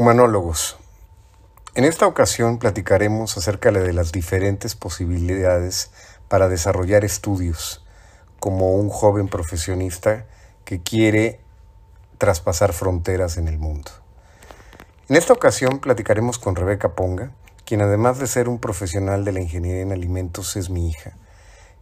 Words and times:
Humanólogos. 0.00 0.78
En 1.74 1.84
esta 1.84 2.06
ocasión 2.06 2.58
platicaremos 2.58 3.36
acerca 3.36 3.70
de 3.70 3.92
las 3.92 4.12
diferentes 4.12 4.74
posibilidades 4.74 5.90
para 6.26 6.48
desarrollar 6.48 7.04
estudios 7.04 7.84
como 8.38 8.76
un 8.76 8.88
joven 8.88 9.28
profesionista 9.28 10.24
que 10.64 10.80
quiere 10.82 11.40
traspasar 12.16 12.72
fronteras 12.72 13.36
en 13.36 13.46
el 13.46 13.58
mundo. 13.58 13.90
En 15.10 15.16
esta 15.16 15.34
ocasión 15.34 15.80
platicaremos 15.80 16.38
con 16.38 16.56
Rebeca 16.56 16.94
Ponga, 16.94 17.32
quien 17.66 17.82
además 17.82 18.18
de 18.18 18.26
ser 18.26 18.48
un 18.48 18.58
profesional 18.58 19.26
de 19.26 19.32
la 19.32 19.40
ingeniería 19.40 19.82
en 19.82 19.92
alimentos 19.92 20.56
es 20.56 20.70
mi 20.70 20.88
hija. 20.88 21.12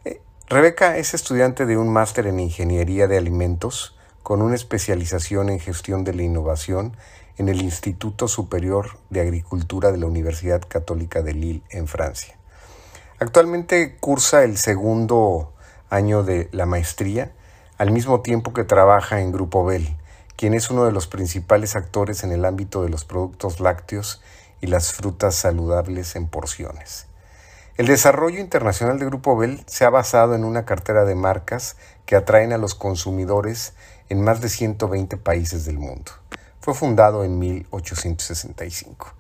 Eh, 0.04 0.20
Rebeca 0.48 0.96
es 0.96 1.14
estudiante 1.14 1.66
de 1.66 1.76
un 1.76 1.88
máster 1.88 2.26
en 2.26 2.40
ingeniería 2.40 3.06
de 3.06 3.16
alimentos 3.16 3.96
con 4.24 4.42
una 4.42 4.56
especialización 4.56 5.50
en 5.50 5.60
gestión 5.60 6.02
de 6.02 6.14
la 6.14 6.22
innovación 6.22 6.96
en 7.38 7.48
el 7.48 7.62
Instituto 7.62 8.28
Superior 8.28 8.98
de 9.10 9.20
Agricultura 9.20 9.90
de 9.92 9.98
la 9.98 10.06
Universidad 10.06 10.60
Católica 10.66 11.22
de 11.22 11.34
Lille, 11.34 11.62
en 11.70 11.86
Francia. 11.86 12.36
Actualmente 13.20 13.96
cursa 13.98 14.44
el 14.44 14.58
segundo 14.58 15.52
año 15.88 16.24
de 16.24 16.48
la 16.52 16.66
maestría, 16.66 17.32
al 17.78 17.92
mismo 17.92 18.20
tiempo 18.20 18.52
que 18.52 18.64
trabaja 18.64 19.20
en 19.20 19.32
Grupo 19.32 19.64
Bell, 19.64 19.96
quien 20.36 20.54
es 20.54 20.70
uno 20.70 20.84
de 20.84 20.92
los 20.92 21.06
principales 21.06 21.76
actores 21.76 22.22
en 22.22 22.32
el 22.32 22.44
ámbito 22.44 22.82
de 22.82 22.90
los 22.90 23.04
productos 23.04 23.60
lácteos 23.60 24.20
y 24.60 24.66
las 24.66 24.92
frutas 24.92 25.34
saludables 25.34 26.16
en 26.16 26.26
porciones. 26.26 27.06
El 27.76 27.86
desarrollo 27.86 28.40
internacional 28.40 28.98
de 28.98 29.06
Grupo 29.06 29.36
Bell 29.36 29.62
se 29.66 29.84
ha 29.84 29.90
basado 29.90 30.34
en 30.34 30.44
una 30.44 30.64
cartera 30.64 31.04
de 31.04 31.14
marcas 31.14 31.76
que 32.06 32.16
atraen 32.16 32.52
a 32.52 32.58
los 32.58 32.74
consumidores 32.74 33.74
en 34.08 34.20
más 34.20 34.40
de 34.40 34.48
120 34.48 35.16
países 35.16 35.64
del 35.64 35.78
mundo. 35.78 36.10
Fue 36.60 36.74
fundado 36.74 37.24
en 37.24 37.38
1865. 37.38 39.14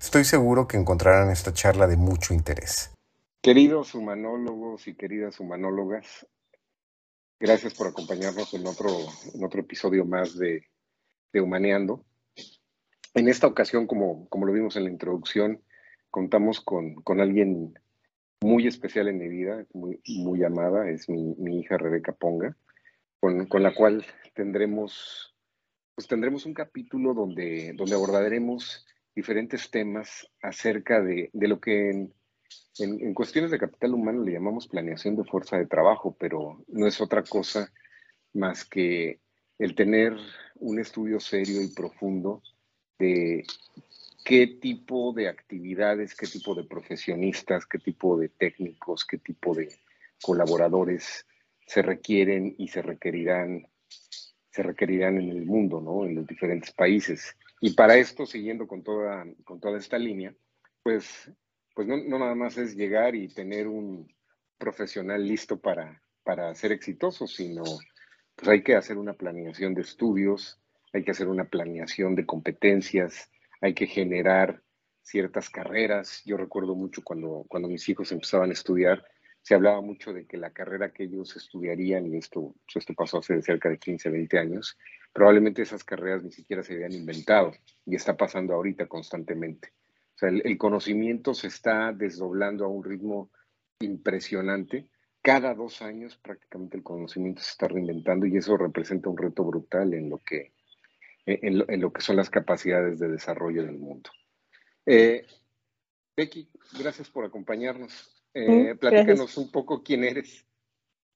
Estoy 0.00 0.24
seguro 0.24 0.66
que 0.66 0.76
encontrarán 0.76 1.30
esta 1.30 1.52
charla 1.52 1.86
de 1.86 1.96
mucho 1.96 2.34
interés. 2.34 2.92
Queridos 3.42 3.94
humanólogos 3.94 4.88
y 4.88 4.94
queridas 4.94 5.38
humanólogas, 5.38 6.26
gracias 7.38 7.74
por 7.74 7.86
acompañarnos 7.86 8.52
en 8.54 8.66
otro, 8.66 8.88
en 9.34 9.44
otro 9.44 9.60
episodio 9.60 10.04
más 10.04 10.36
de, 10.36 10.66
de 11.32 11.40
Humaneando. 11.40 12.04
En 13.14 13.28
esta 13.28 13.46
ocasión, 13.46 13.86
como, 13.86 14.28
como 14.28 14.46
lo 14.46 14.52
vimos 14.52 14.76
en 14.76 14.84
la 14.84 14.90
introducción, 14.90 15.62
contamos 16.10 16.60
con, 16.60 16.94
con 16.96 17.20
alguien 17.20 17.78
muy 18.40 18.66
especial 18.66 19.08
en 19.08 19.18
mi 19.18 19.28
vida, 19.28 19.66
muy, 19.72 20.00
muy 20.06 20.42
amada, 20.44 20.88
es 20.88 21.08
mi, 21.08 21.34
mi 21.36 21.60
hija 21.60 21.76
Rebeca 21.76 22.12
Ponga, 22.12 22.56
con, 23.20 23.46
con 23.46 23.62
la 23.62 23.74
cual 23.74 24.04
tendremos 24.34 25.34
pues 25.98 26.06
tendremos 26.06 26.46
un 26.46 26.54
capítulo 26.54 27.12
donde, 27.12 27.72
donde 27.74 27.96
abordaremos 27.96 28.86
diferentes 29.16 29.68
temas 29.68 30.30
acerca 30.40 31.02
de, 31.02 31.28
lo 31.32 31.58
que 31.58 31.90
en, 31.90 32.14
en, 32.78 33.14
cuestiones 33.14 33.50
de 33.50 33.58
capital 33.58 33.94
humano 33.94 34.22
le 34.22 34.30
llamamos 34.30 34.68
planeación 34.68 35.16
de 35.16 35.24
fuerza 35.24 35.56
de 35.58 35.66
trabajo, 35.66 36.16
pero 36.16 36.62
no 36.68 36.86
es 36.86 37.00
otra 37.00 37.24
cosa 37.24 37.72
más 38.32 38.64
que 38.64 39.18
el 39.58 39.74
tener 39.74 40.16
un 40.60 40.78
estudio 40.78 41.18
serio 41.18 41.60
y 41.62 41.74
profundo 41.74 42.44
de 43.00 43.44
qué 44.24 44.46
tipo 44.46 45.12
de 45.12 45.28
actividades, 45.28 46.14
qué 46.14 46.28
tipo 46.28 46.54
de 46.54 46.62
profesionistas, 46.62 47.66
qué 47.66 47.80
tipo 47.80 48.16
de 48.16 48.28
técnicos, 48.28 49.04
qué 49.04 49.18
tipo 49.18 49.52
de 49.52 49.68
colaboradores 50.22 51.26
se 51.66 51.82
requieren 51.82 52.54
y 52.56 52.68
se 52.68 52.82
requerirán 52.82 53.66
se 54.50 54.62
requerirán 54.62 55.18
en 55.18 55.28
el 55.30 55.44
mundo, 55.44 55.80
¿no? 55.80 56.04
En 56.04 56.14
los 56.14 56.26
diferentes 56.26 56.72
países. 56.72 57.36
Y 57.60 57.74
para 57.74 57.96
esto, 57.96 58.26
siguiendo 58.26 58.66
con 58.66 58.82
toda, 58.82 59.24
con 59.44 59.60
toda 59.60 59.78
esta 59.78 59.98
línea, 59.98 60.34
pues, 60.82 61.30
pues 61.74 61.86
no, 61.86 61.96
no 61.96 62.18
nada 62.18 62.34
más 62.34 62.56
es 62.56 62.76
llegar 62.76 63.14
y 63.14 63.28
tener 63.28 63.66
un 63.66 64.12
profesional 64.58 65.26
listo 65.26 65.60
para, 65.60 66.02
para 66.22 66.54
ser 66.54 66.72
exitoso, 66.72 67.26
sino 67.26 67.62
pues 68.34 68.48
hay 68.48 68.62
que 68.62 68.76
hacer 68.76 68.98
una 68.98 69.14
planeación 69.14 69.74
de 69.74 69.82
estudios, 69.82 70.60
hay 70.92 71.04
que 71.04 71.10
hacer 71.10 71.28
una 71.28 71.44
planeación 71.44 72.14
de 72.14 72.26
competencias, 72.26 73.30
hay 73.60 73.74
que 73.74 73.86
generar 73.86 74.62
ciertas 75.02 75.50
carreras. 75.50 76.22
Yo 76.24 76.36
recuerdo 76.36 76.74
mucho 76.74 77.02
cuando, 77.02 77.44
cuando 77.48 77.68
mis 77.68 77.88
hijos 77.88 78.12
empezaban 78.12 78.50
a 78.50 78.52
estudiar, 78.52 79.04
se 79.42 79.54
hablaba 79.54 79.80
mucho 79.80 80.12
de 80.12 80.26
que 80.26 80.36
la 80.36 80.50
carrera 80.50 80.92
que 80.92 81.04
ellos 81.04 81.36
estudiarían, 81.36 82.06
y 82.06 82.16
esto, 82.18 82.54
esto 82.74 82.94
pasó 82.94 83.18
hace 83.18 83.40
cerca 83.42 83.68
de 83.68 83.78
15, 83.78 84.10
20 84.10 84.38
años, 84.38 84.76
probablemente 85.12 85.62
esas 85.62 85.84
carreras 85.84 86.22
ni 86.22 86.32
siquiera 86.32 86.62
se 86.62 86.74
habían 86.74 86.92
inventado 86.92 87.52
y 87.86 87.96
está 87.96 88.16
pasando 88.16 88.54
ahorita 88.54 88.86
constantemente. 88.86 89.72
O 90.14 90.18
sea, 90.18 90.28
el, 90.30 90.58
conocimiento 90.58 91.32
se 91.32 91.46
está 91.46 91.92
desdoblando 91.92 92.64
a 92.64 92.68
un 92.68 92.82
ritmo 92.82 93.30
impresionante. 93.80 94.90
Cada 95.22 95.54
dos 95.54 95.80
años 95.80 96.16
prácticamente 96.16 96.76
el 96.76 96.82
conocimiento 96.82 97.40
se 97.40 97.50
está 97.50 97.68
reinventando 97.68 98.26
y 98.26 98.36
eso 98.36 98.56
representa 98.56 99.08
un 99.08 99.16
reto 99.16 99.44
brutal 99.44 99.94
en 99.94 100.10
lo 100.10 100.18
que, 100.18 100.52
en 101.24 101.80
lo, 101.80 101.92
que 101.92 102.00
son 102.00 102.16
las 102.16 102.30
capacidades 102.30 102.98
de 102.98 103.08
desarrollo 103.08 103.62
del 103.64 103.78
mundo. 103.78 104.10
Eh, 104.84 105.24
Becky, 106.16 106.50
gracias 106.78 107.08
por 107.08 107.24
acompañarnos. 107.24 108.17
Eh, 108.34 108.74
platícanos 108.78 109.36
un 109.36 109.50
poco 109.50 109.82
quién 109.82 110.04
eres. 110.04 110.44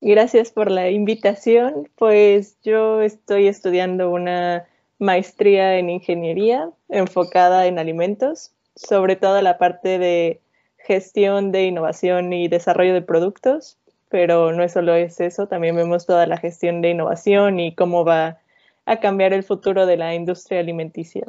Gracias 0.01 0.51
por 0.51 0.71
la 0.71 0.91
invitación. 0.91 1.89
Pues 1.95 2.59
yo 2.63 3.03
estoy 3.03 3.47
estudiando 3.47 4.11
una 4.11 4.67
maestría 4.99 5.79
en 5.79 5.91
ingeniería 5.91 6.71
enfocada 6.89 7.67
en 7.67 7.79
alimentos, 7.79 8.53
sobre 8.75 9.17
todo 9.17 9.41
la 9.43 9.59
parte 9.59 9.99
de 9.99 10.41
gestión 10.79 11.53
de 11.53 11.67
innovación 11.67 12.33
y 12.33 12.49
desarrollo 12.49 12.95
de 12.95 13.03
productos, 13.03 13.79
pero 14.09 14.53
no 14.53 14.69
solo 14.69 14.95
es 14.95 15.21
eso, 15.21 15.47
también 15.49 15.77
vemos 15.77 16.07
toda 16.07 16.27
la 16.27 16.37
gestión 16.37 16.83
de 16.83 16.91
innovación 16.91 17.61
y 17.61 17.75
cómo 17.75 18.05
va 18.05 18.41
a 18.85 19.01
cambiar 19.01 19.33
el 19.33 19.45
futuro 19.45 19.87
de 19.87 19.97
la 19.97 20.15
industria 20.15 20.61
alimenticia. 20.61 21.27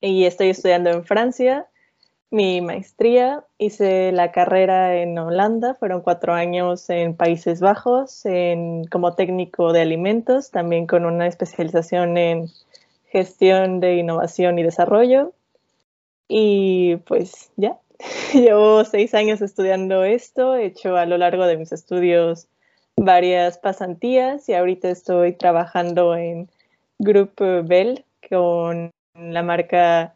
Y 0.00 0.24
estoy 0.24 0.50
estudiando 0.50 0.90
en 0.90 1.04
Francia 1.04 1.68
mi 2.30 2.60
maestría, 2.60 3.44
hice 3.58 4.12
la 4.12 4.30
carrera 4.30 4.96
en 4.96 5.18
Holanda, 5.18 5.74
fueron 5.74 6.00
cuatro 6.00 6.32
años 6.32 6.88
en 6.88 7.16
Países 7.16 7.60
Bajos 7.60 8.24
en, 8.24 8.84
como 8.84 9.14
técnico 9.14 9.72
de 9.72 9.80
alimentos, 9.80 10.50
también 10.50 10.86
con 10.86 11.04
una 11.04 11.26
especialización 11.26 12.16
en 12.16 12.48
gestión 13.06 13.80
de 13.80 13.96
innovación 13.96 14.58
y 14.58 14.62
desarrollo. 14.62 15.32
Y 16.28 16.96
pues 17.06 17.50
ya, 17.56 17.78
llevo 18.32 18.84
seis 18.84 19.14
años 19.14 19.42
estudiando 19.42 20.04
esto, 20.04 20.54
he 20.54 20.66
hecho 20.66 20.96
a 20.96 21.06
lo 21.06 21.18
largo 21.18 21.46
de 21.46 21.56
mis 21.56 21.72
estudios 21.72 22.46
varias 22.96 23.58
pasantías 23.58 24.48
y 24.48 24.54
ahorita 24.54 24.88
estoy 24.88 25.32
trabajando 25.32 26.14
en 26.14 26.48
Grupo 26.98 27.64
Bell 27.64 28.04
con 28.28 28.90
la 29.14 29.42
marca 29.42 30.14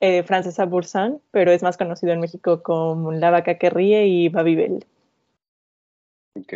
eh, 0.00 0.22
francesa 0.22 0.64
Boursin, 0.64 1.20
pero 1.30 1.52
es 1.52 1.62
más 1.62 1.76
conocido 1.76 2.12
en 2.12 2.20
México 2.20 2.62
como 2.62 3.12
La 3.12 3.30
Vaca 3.30 3.58
que 3.58 3.68
Ríe 3.68 4.06
y 4.06 4.28
Babybel. 4.30 4.86
Ok. 6.34 6.54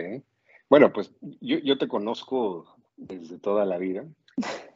Bueno, 0.71 0.93
pues 0.93 1.13
yo, 1.41 1.79
te 1.79 1.87
conozco 1.87 2.77
desde 2.97 3.39
toda 3.39 3.65
la 3.67 3.77
vida, 3.77 4.05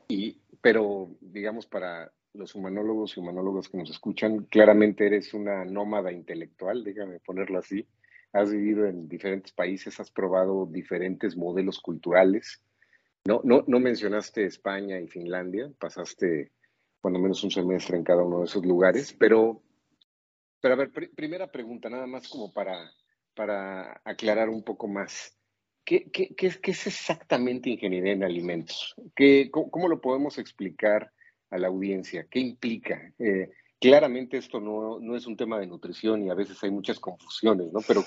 y, 0.06 0.38
pero 0.60 1.08
digamos 1.20 1.66
para 1.66 2.12
los 2.34 2.54
humanólogos 2.54 3.16
y 3.16 3.20
humanólogos 3.20 3.68
que 3.68 3.78
nos 3.78 3.90
escuchan, 3.90 4.44
claramente 4.44 5.06
eres 5.06 5.32
una 5.32 5.64
nómada 5.64 6.12
intelectual, 6.12 6.84
déjame 6.84 7.20
ponerlo 7.20 7.58
así. 7.58 7.88
Has 8.32 8.52
vivido 8.52 8.86
en 8.86 9.08
diferentes 9.08 9.52
países, 9.52 9.98
has 9.98 10.10
probado 10.10 10.66
diferentes 10.66 11.36
modelos 11.36 11.80
culturales. 11.80 12.62
No, 13.24 13.40
no, 13.42 13.64
no 13.66 13.80
mencionaste 13.80 14.44
España 14.44 15.00
y 15.00 15.08
Finlandia, 15.08 15.70
pasaste 15.78 16.52
cuando 17.00 17.20
menos 17.20 17.42
un 17.44 17.50
semestre 17.50 17.96
en 17.96 18.04
cada 18.04 18.22
uno 18.22 18.40
de 18.40 18.46
esos 18.46 18.64
lugares. 18.64 19.14
Pero, 19.18 19.62
pero 20.60 20.74
a 20.74 20.76
ver, 20.76 20.90
primera 21.14 21.50
pregunta, 21.50 21.88
nada 21.88 22.06
más 22.06 22.28
como 22.28 22.52
para, 22.52 22.90
para 23.34 24.00
aclarar 24.04 24.48
un 24.48 24.62
poco 24.62 24.88
más. 24.88 25.34
¿Qué, 25.84 26.10
qué, 26.10 26.34
qué, 26.34 26.48
es 26.48 26.86
exactamente 26.86 27.70
ingeniería 27.70 28.12
en 28.12 28.24
alimentos? 28.24 28.94
¿Qué, 29.16 29.50
cómo, 29.50 29.88
lo 29.88 30.00
podemos 30.00 30.36
explicar 30.38 31.12
a 31.50 31.56
la 31.56 31.68
audiencia? 31.68 32.26
¿Qué 32.28 32.40
implica? 32.40 33.10
Eh, 33.18 33.50
claramente 33.80 34.36
esto 34.36 34.60
no, 34.60 35.00
no, 35.00 35.16
es 35.16 35.26
un 35.26 35.36
tema 35.36 35.58
de 35.58 35.66
nutrición 35.66 36.26
y 36.26 36.30
a 36.30 36.34
veces 36.34 36.62
hay 36.62 36.70
muchas 36.70 37.00
confusiones, 37.00 37.72
¿no? 37.72 37.80
Pero 37.86 38.02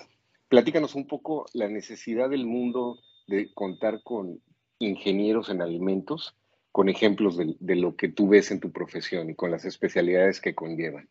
platícanos 0.48 0.94
un 0.94 1.08
poco 1.08 1.46
la 1.54 1.68
necesidad 1.70 2.30
del 2.30 2.46
mundo 2.46 3.00
de 3.26 3.52
contar 3.54 4.04
con 4.04 4.40
ingenieros 4.78 5.50
en 5.50 5.62
alimentos 5.62 6.36
con 6.72 6.90
ejemplos 6.90 7.38
de, 7.38 7.76
lo 7.76 7.96
que 7.96 8.08
tú 8.08 8.30
ves 8.30 8.52
en 8.52 8.60
tu 8.60 8.72
profesión 8.72 9.30
y 9.30 9.36
con 9.36 9.52
las 9.52 9.66
especialidades 9.66 10.40
que 10.40 10.56
conllevan? 10.56 11.10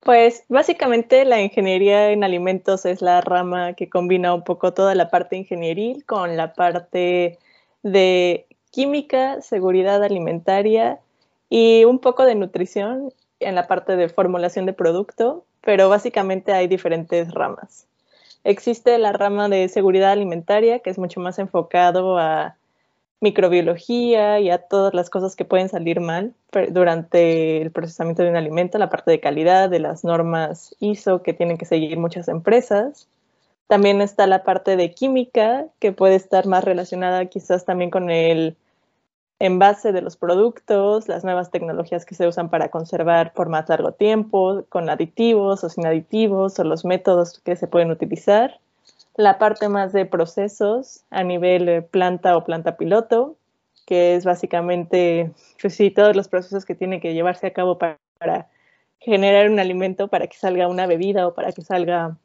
Pues 0.00 0.44
básicamente 0.48 1.24
la 1.24 1.40
ingeniería 1.40 2.10
en 2.10 2.24
alimentos 2.24 2.84
es 2.84 3.02
la 3.02 3.20
rama 3.20 3.74
que 3.74 3.88
combina 3.88 4.34
un 4.34 4.42
poco 4.42 4.74
toda 4.74 4.94
la 4.94 5.10
parte 5.10 5.36
ingenieril 5.36 6.04
con 6.04 6.36
la 6.36 6.54
parte 6.54 7.38
de 7.82 8.46
química, 8.70 9.40
seguridad 9.42 10.02
alimentaria 10.02 10.98
y 11.48 11.84
un 11.84 12.00
poco 12.00 12.24
de 12.24 12.34
nutrición 12.34 13.12
en 13.38 13.54
la 13.54 13.68
parte 13.68 13.96
de 13.96 14.08
formulación 14.08 14.66
de 14.66 14.72
producto, 14.72 15.44
pero 15.60 15.88
básicamente 15.88 16.52
hay 16.52 16.66
diferentes 16.66 17.32
ramas. 17.32 17.86
Existe 18.44 18.98
la 18.98 19.12
rama 19.12 19.48
de 19.48 19.68
seguridad 19.68 20.10
alimentaria, 20.10 20.80
que 20.80 20.90
es 20.90 20.98
mucho 20.98 21.20
más 21.20 21.38
enfocado 21.38 22.18
a 22.18 22.56
microbiología 23.22 24.40
y 24.40 24.50
a 24.50 24.58
todas 24.58 24.92
las 24.94 25.08
cosas 25.08 25.36
que 25.36 25.44
pueden 25.44 25.68
salir 25.68 26.00
mal 26.00 26.34
durante 26.70 27.62
el 27.62 27.70
procesamiento 27.70 28.22
de 28.22 28.30
un 28.30 28.36
alimento, 28.36 28.78
la 28.78 28.90
parte 28.90 29.10
de 29.10 29.20
calidad, 29.20 29.70
de 29.70 29.78
las 29.78 30.04
normas 30.04 30.74
ISO 30.80 31.22
que 31.22 31.32
tienen 31.32 31.56
que 31.56 31.64
seguir 31.64 31.96
muchas 31.98 32.28
empresas. 32.28 33.08
También 33.68 34.02
está 34.02 34.26
la 34.26 34.42
parte 34.42 34.76
de 34.76 34.92
química, 34.92 35.66
que 35.78 35.92
puede 35.92 36.16
estar 36.16 36.46
más 36.46 36.64
relacionada 36.64 37.24
quizás 37.26 37.64
también 37.64 37.90
con 37.90 38.10
el 38.10 38.56
envase 39.38 39.92
de 39.92 40.02
los 40.02 40.16
productos, 40.16 41.08
las 41.08 41.24
nuevas 41.24 41.50
tecnologías 41.50 42.04
que 42.04 42.14
se 42.14 42.26
usan 42.26 42.50
para 42.50 42.70
conservar 42.70 43.32
por 43.32 43.48
más 43.48 43.68
largo 43.68 43.92
tiempo, 43.92 44.64
con 44.68 44.90
aditivos 44.90 45.64
o 45.64 45.68
sin 45.68 45.86
aditivos, 45.86 46.58
o 46.58 46.64
los 46.64 46.84
métodos 46.84 47.40
que 47.40 47.56
se 47.56 47.66
pueden 47.66 47.90
utilizar 47.90 48.60
la 49.16 49.38
parte 49.38 49.68
más 49.68 49.92
de 49.92 50.06
procesos 50.06 51.04
a 51.10 51.22
nivel 51.22 51.84
planta 51.84 52.36
o 52.36 52.44
planta 52.44 52.76
piloto, 52.76 53.36
que 53.86 54.14
es 54.14 54.24
básicamente, 54.24 55.32
pues 55.60 55.74
sí, 55.74 55.90
todos 55.90 56.16
los 56.16 56.28
procesos 56.28 56.64
que 56.64 56.74
tienen 56.74 57.00
que 57.00 57.14
llevarse 57.14 57.46
a 57.46 57.52
cabo 57.52 57.78
para, 57.78 57.98
generar 59.00 59.50
un 59.50 59.58
alimento, 59.58 60.08
para 60.08 60.28
que 60.28 60.36
salga 60.36 60.68
una 60.68 60.86
bebida 60.86 61.26
o 61.26 61.34
para 61.34 61.52
que 61.52 61.62
salga 61.62 62.16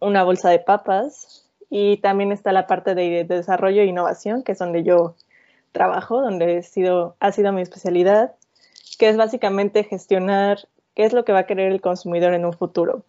una 0.00 0.22
bolsa 0.22 0.48
de 0.50 0.60
papas. 0.60 1.50
Y 1.70 1.96
también 1.98 2.30
está 2.30 2.52
la 2.52 2.68
parte 2.68 2.94
de, 2.94 3.24
desarrollo 3.24 3.82
e 3.82 3.86
innovación, 3.86 4.44
que 4.44 4.52
es 4.52 4.58
donde 4.58 4.84
yo 4.84 5.16
trabajo, 5.72 6.20
donde 6.20 6.58
he 6.58 6.62
sido, 6.62 7.16
ha 7.18 7.32
sido 7.32 7.52
mi 7.52 7.62
especialidad, 7.62 8.36
que 8.98 9.08
es 9.08 9.16
básicamente 9.16 9.82
gestionar 9.82 10.68
qué 10.94 11.04
es 11.04 11.12
lo 11.12 11.24
que 11.24 11.32
va 11.32 11.40
a 11.40 11.46
querer 11.46 11.72
el 11.72 11.80
consumidor 11.80 12.32
en 12.34 12.44
un 12.44 12.52
futuro 12.52 13.04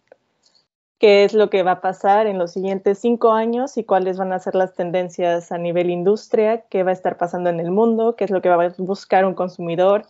qué 0.98 1.24
es 1.24 1.34
lo 1.34 1.50
que 1.50 1.62
va 1.62 1.72
a 1.72 1.80
pasar 1.80 2.26
en 2.26 2.38
los 2.38 2.52
siguientes 2.52 2.98
cinco 2.98 3.32
años 3.32 3.76
y 3.76 3.84
cuáles 3.84 4.16
van 4.16 4.32
a 4.32 4.38
ser 4.38 4.54
las 4.54 4.74
tendencias 4.74 5.52
a 5.52 5.58
nivel 5.58 5.90
industria, 5.90 6.62
qué 6.70 6.82
va 6.82 6.90
a 6.90 6.94
estar 6.94 7.16
pasando 7.18 7.50
en 7.50 7.60
el 7.60 7.70
mundo, 7.70 8.16
qué 8.16 8.24
es 8.24 8.30
lo 8.30 8.40
que 8.40 8.48
va 8.48 8.64
a 8.64 8.74
buscar 8.78 9.24
un 9.24 9.34
consumidor, 9.34 10.06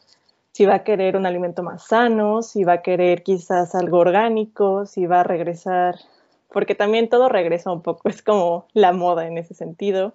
si 0.52 0.64
va 0.64 0.76
a 0.76 0.84
querer 0.84 1.16
un 1.16 1.26
alimento 1.26 1.62
más 1.62 1.86
sano, 1.86 2.42
si 2.42 2.64
va 2.64 2.74
a 2.74 2.82
querer 2.82 3.22
quizás 3.22 3.74
algo 3.74 3.98
orgánico, 3.98 4.86
si 4.86 5.06
va 5.06 5.20
a 5.20 5.24
regresar, 5.24 5.96
porque 6.50 6.74
también 6.74 7.08
todo 7.08 7.28
regresa 7.28 7.72
un 7.72 7.82
poco, 7.82 8.08
es 8.08 8.22
como 8.22 8.66
la 8.72 8.92
moda 8.92 9.26
en 9.26 9.38
ese 9.38 9.54
sentido, 9.54 10.14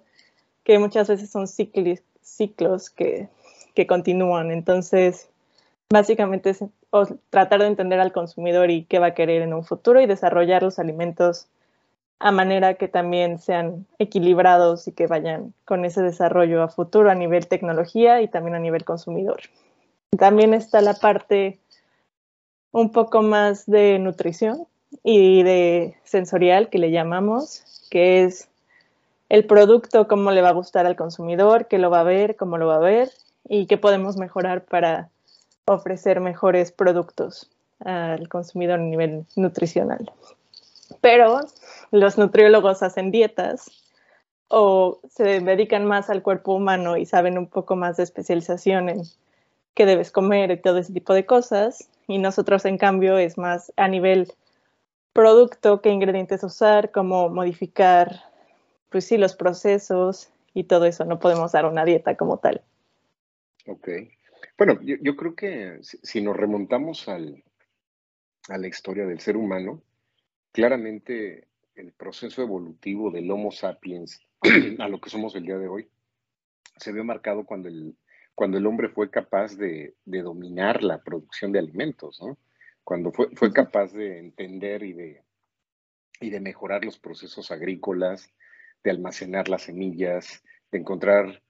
que 0.64 0.78
muchas 0.78 1.08
veces 1.08 1.30
son 1.30 1.46
ciclos, 1.46 2.90
que, 2.90 3.28
que 3.74 3.86
continúan. 3.86 4.50
Entonces, 4.50 5.28
básicamente 5.90 6.50
o 6.92 7.06
tratar 7.30 7.60
de 7.60 7.68
entender 7.68 7.98
al 8.00 8.12
consumidor 8.12 8.70
y 8.70 8.84
qué 8.84 8.98
va 8.98 9.06
a 9.08 9.14
querer 9.14 9.40
en 9.40 9.54
un 9.54 9.64
futuro 9.64 10.00
y 10.00 10.06
desarrollar 10.06 10.62
los 10.62 10.78
alimentos 10.78 11.48
a 12.18 12.30
manera 12.32 12.74
que 12.74 12.86
también 12.86 13.38
sean 13.38 13.86
equilibrados 13.98 14.86
y 14.86 14.92
que 14.92 15.06
vayan 15.06 15.54
con 15.64 15.86
ese 15.86 16.02
desarrollo 16.02 16.62
a 16.62 16.68
futuro 16.68 17.10
a 17.10 17.14
nivel 17.14 17.48
tecnología 17.48 18.20
y 18.20 18.28
también 18.28 18.54
a 18.54 18.60
nivel 18.60 18.84
consumidor. 18.84 19.40
También 20.18 20.52
está 20.52 20.82
la 20.82 20.92
parte 20.92 21.58
un 22.72 22.92
poco 22.92 23.22
más 23.22 23.64
de 23.64 23.98
nutrición 23.98 24.66
y 25.02 25.42
de 25.44 25.96
sensorial 26.04 26.68
que 26.68 26.78
le 26.78 26.90
llamamos, 26.90 27.88
que 27.90 28.24
es 28.24 28.50
el 29.30 29.46
producto, 29.46 30.08
cómo 30.08 30.30
le 30.30 30.42
va 30.42 30.50
a 30.50 30.52
gustar 30.52 30.84
al 30.84 30.94
consumidor, 30.94 31.68
qué 31.68 31.78
lo 31.78 31.88
va 31.88 32.00
a 32.00 32.04
ver, 32.04 32.36
cómo 32.36 32.58
lo 32.58 32.66
va 32.66 32.76
a 32.76 32.80
ver 32.80 33.10
y 33.48 33.66
qué 33.66 33.78
podemos 33.78 34.18
mejorar 34.18 34.66
para 34.66 35.08
ofrecer 35.66 36.20
mejores 36.20 36.72
productos 36.72 37.50
al 37.80 38.28
consumidor 38.28 38.80
a 38.80 38.82
nivel 38.82 39.26
nutricional. 39.36 40.10
Pero 41.00 41.40
los 41.90 42.18
nutriólogos 42.18 42.82
hacen 42.82 43.10
dietas 43.10 43.70
o 44.48 45.00
se 45.08 45.40
dedican 45.40 45.86
más 45.86 46.10
al 46.10 46.22
cuerpo 46.22 46.54
humano 46.54 46.96
y 46.96 47.06
saben 47.06 47.38
un 47.38 47.46
poco 47.46 47.74
más 47.74 47.96
de 47.96 48.02
especialización 48.02 48.88
en 48.88 49.02
qué 49.74 49.86
debes 49.86 50.10
comer 50.10 50.50
y 50.50 50.60
todo 50.60 50.78
ese 50.78 50.92
tipo 50.92 51.14
de 51.14 51.24
cosas. 51.24 51.88
Y 52.06 52.18
nosotros, 52.18 52.64
en 52.66 52.76
cambio, 52.76 53.16
es 53.16 53.38
más 53.38 53.72
a 53.76 53.88
nivel 53.88 54.32
producto, 55.12 55.80
qué 55.80 55.90
ingredientes 55.90 56.44
usar, 56.44 56.90
cómo 56.90 57.28
modificar, 57.28 58.20
pues 58.90 59.06
sí, 59.06 59.16
los 59.16 59.34
procesos 59.34 60.28
y 60.54 60.64
todo 60.64 60.84
eso. 60.84 61.04
No 61.04 61.18
podemos 61.18 61.52
dar 61.52 61.66
una 61.66 61.84
dieta 61.84 62.16
como 62.16 62.38
tal. 62.38 62.60
Ok. 63.66 63.88
Bueno, 64.64 64.80
yo, 64.80 65.16
creo 65.16 65.34
que 65.34 65.78
si, 65.82 66.20
nos 66.20 66.36
remontamos 66.36 67.08
al, 67.08 67.42
a 68.48 68.58
la 68.58 68.68
historia 68.68 69.04
del 69.04 69.18
ser 69.18 69.36
humano, 69.36 69.82
claramente 70.52 71.48
el 71.74 71.90
proceso 71.90 72.42
evolutivo 72.42 73.10
del 73.10 73.28
Homo 73.32 73.50
sapiens 73.50 74.20
a 74.78 74.86
lo 74.86 75.00
que 75.00 75.10
somos 75.10 75.34
el 75.34 75.46
día 75.46 75.58
de 75.58 75.66
hoy 75.66 75.88
se 76.76 76.92
vio 76.92 77.02
marcado 77.02 77.44
cuando 77.44 77.68
el, 77.68 77.96
cuando 78.36 78.56
el 78.56 78.66
hombre 78.68 78.88
fue 78.88 79.10
capaz 79.10 79.56
de, 79.56 79.96
dominar 80.04 80.84
la 80.84 81.02
producción 81.02 81.50
de 81.50 81.58
alimentos, 81.58 82.22
¿no? 82.22 82.38
cuando 82.84 83.10
fue, 83.10 83.30
fue 83.34 83.52
capaz 83.52 83.92
de 83.92 84.20
entender 84.20 84.84
y 84.84 84.92
de, 84.92 85.24
y 86.20 86.30
de 86.30 86.38
mejorar 86.38 86.84
los 86.84 87.00
procesos 87.00 87.50
agrícolas, 87.50 88.32
de 88.84 88.92
almacenar 88.92 89.48
las 89.48 89.62
semillas, 89.62 90.44
de 90.70 90.78
encontrar 90.78 91.42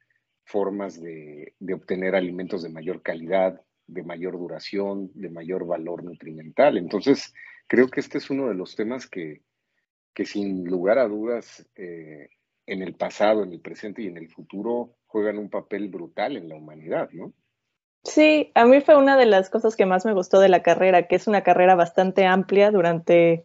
formas 0.44 1.00
de, 1.00 1.54
obtener 1.72 2.14
alimentos 2.14 2.62
de 2.62 2.68
mayor 2.68 3.02
calidad, 3.02 3.60
de 3.86 4.02
mayor 4.02 4.38
duración, 4.38 5.10
de 5.14 5.30
mayor 5.30 5.66
valor 5.66 6.04
nutrimental. 6.04 6.76
Entonces, 6.76 7.32
creo 7.66 7.88
que 7.88 8.00
este 8.00 8.18
es 8.18 8.30
uno 8.30 8.48
de 8.48 8.54
los 8.54 8.76
temas 8.76 9.08
que, 9.08 9.42
que 10.14 10.24
sin 10.24 10.64
lugar 10.64 10.98
a 10.98 11.08
dudas, 11.08 11.66
eh, 11.76 12.28
en 12.66 12.82
el 12.82 12.94
pasado, 12.94 13.42
en 13.42 13.52
el 13.52 13.60
presente 13.60 14.02
y 14.02 14.06
en 14.06 14.16
el 14.16 14.28
futuro 14.28 14.94
juegan 15.06 15.38
un 15.38 15.50
papel 15.50 15.88
brutal 15.88 16.36
en 16.36 16.48
la 16.48 16.54
humanidad, 16.54 17.10
¿no? 17.12 17.32
Sí, 18.04 18.50
a 18.54 18.64
mí 18.64 18.80
fue 18.80 18.96
una 18.96 19.16
de 19.16 19.26
las 19.26 19.48
cosas 19.48 19.76
que 19.76 19.86
más 19.86 20.04
me 20.04 20.12
gustó 20.12 20.40
de 20.40 20.48
la 20.48 20.62
carrera, 20.62 21.06
que 21.06 21.16
es 21.16 21.28
una 21.28 21.42
carrera 21.42 21.76
bastante 21.76 22.26
amplia 22.26 22.70
durante 22.70 23.44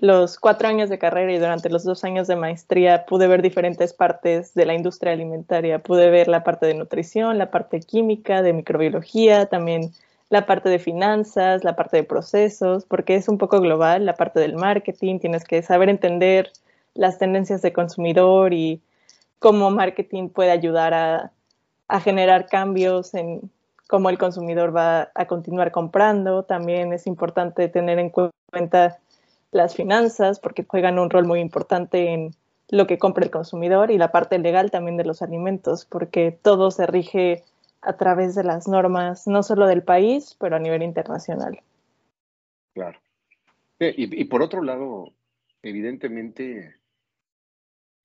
los 0.00 0.38
cuatro 0.38 0.66
años 0.66 0.88
de 0.88 0.98
carrera 0.98 1.30
y 1.30 1.38
durante 1.38 1.68
los 1.68 1.84
dos 1.84 2.04
años 2.04 2.26
de 2.26 2.34
maestría 2.34 3.04
pude 3.04 3.28
ver 3.28 3.42
diferentes 3.42 3.92
partes 3.92 4.54
de 4.54 4.64
la 4.64 4.72
industria 4.72 5.12
alimentaria. 5.12 5.78
Pude 5.78 6.08
ver 6.08 6.26
la 6.26 6.42
parte 6.42 6.64
de 6.64 6.72
nutrición, 6.72 7.36
la 7.36 7.50
parte 7.50 7.80
química, 7.80 8.40
de 8.40 8.54
microbiología, 8.54 9.46
también 9.46 9.92
la 10.30 10.46
parte 10.46 10.70
de 10.70 10.78
finanzas, 10.78 11.64
la 11.64 11.76
parte 11.76 11.98
de 11.98 12.04
procesos, 12.04 12.86
porque 12.86 13.14
es 13.14 13.28
un 13.28 13.36
poco 13.36 13.60
global, 13.60 14.06
la 14.06 14.14
parte 14.14 14.40
del 14.40 14.54
marketing, 14.54 15.18
tienes 15.18 15.44
que 15.44 15.60
saber 15.60 15.90
entender 15.90 16.50
las 16.94 17.18
tendencias 17.18 17.60
de 17.60 17.74
consumidor 17.74 18.54
y 18.54 18.80
cómo 19.38 19.70
marketing 19.70 20.30
puede 20.30 20.50
ayudar 20.50 20.94
a, 20.94 21.30
a 21.88 22.00
generar 22.00 22.46
cambios 22.46 23.12
en 23.12 23.50
cómo 23.86 24.08
el 24.08 24.16
consumidor 24.16 24.74
va 24.74 25.10
a 25.14 25.26
continuar 25.26 25.72
comprando. 25.72 26.44
También 26.44 26.94
es 26.94 27.06
importante 27.06 27.68
tener 27.68 27.98
en 27.98 28.10
cuenta 28.10 28.98
las 29.52 29.74
finanzas, 29.74 30.40
porque 30.40 30.64
juegan 30.64 30.98
un 30.98 31.10
rol 31.10 31.26
muy 31.26 31.40
importante 31.40 32.12
en 32.12 32.34
lo 32.68 32.86
que 32.86 32.98
compra 32.98 33.24
el 33.24 33.30
consumidor 33.30 33.90
y 33.90 33.98
la 33.98 34.12
parte 34.12 34.38
legal 34.38 34.70
también 34.70 34.96
de 34.96 35.04
los 35.04 35.22
alimentos, 35.22 35.84
porque 35.84 36.30
todo 36.30 36.70
se 36.70 36.86
rige 36.86 37.42
a 37.82 37.96
través 37.96 38.34
de 38.34 38.44
las 38.44 38.68
normas, 38.68 39.26
no 39.26 39.42
solo 39.42 39.66
del 39.66 39.82
país, 39.82 40.36
pero 40.38 40.56
a 40.56 40.60
nivel 40.60 40.82
internacional. 40.82 41.60
Claro. 42.74 42.98
Y, 43.80 44.24
por 44.26 44.42
otro 44.42 44.62
lado, 44.62 45.14
evidentemente, 45.62 46.76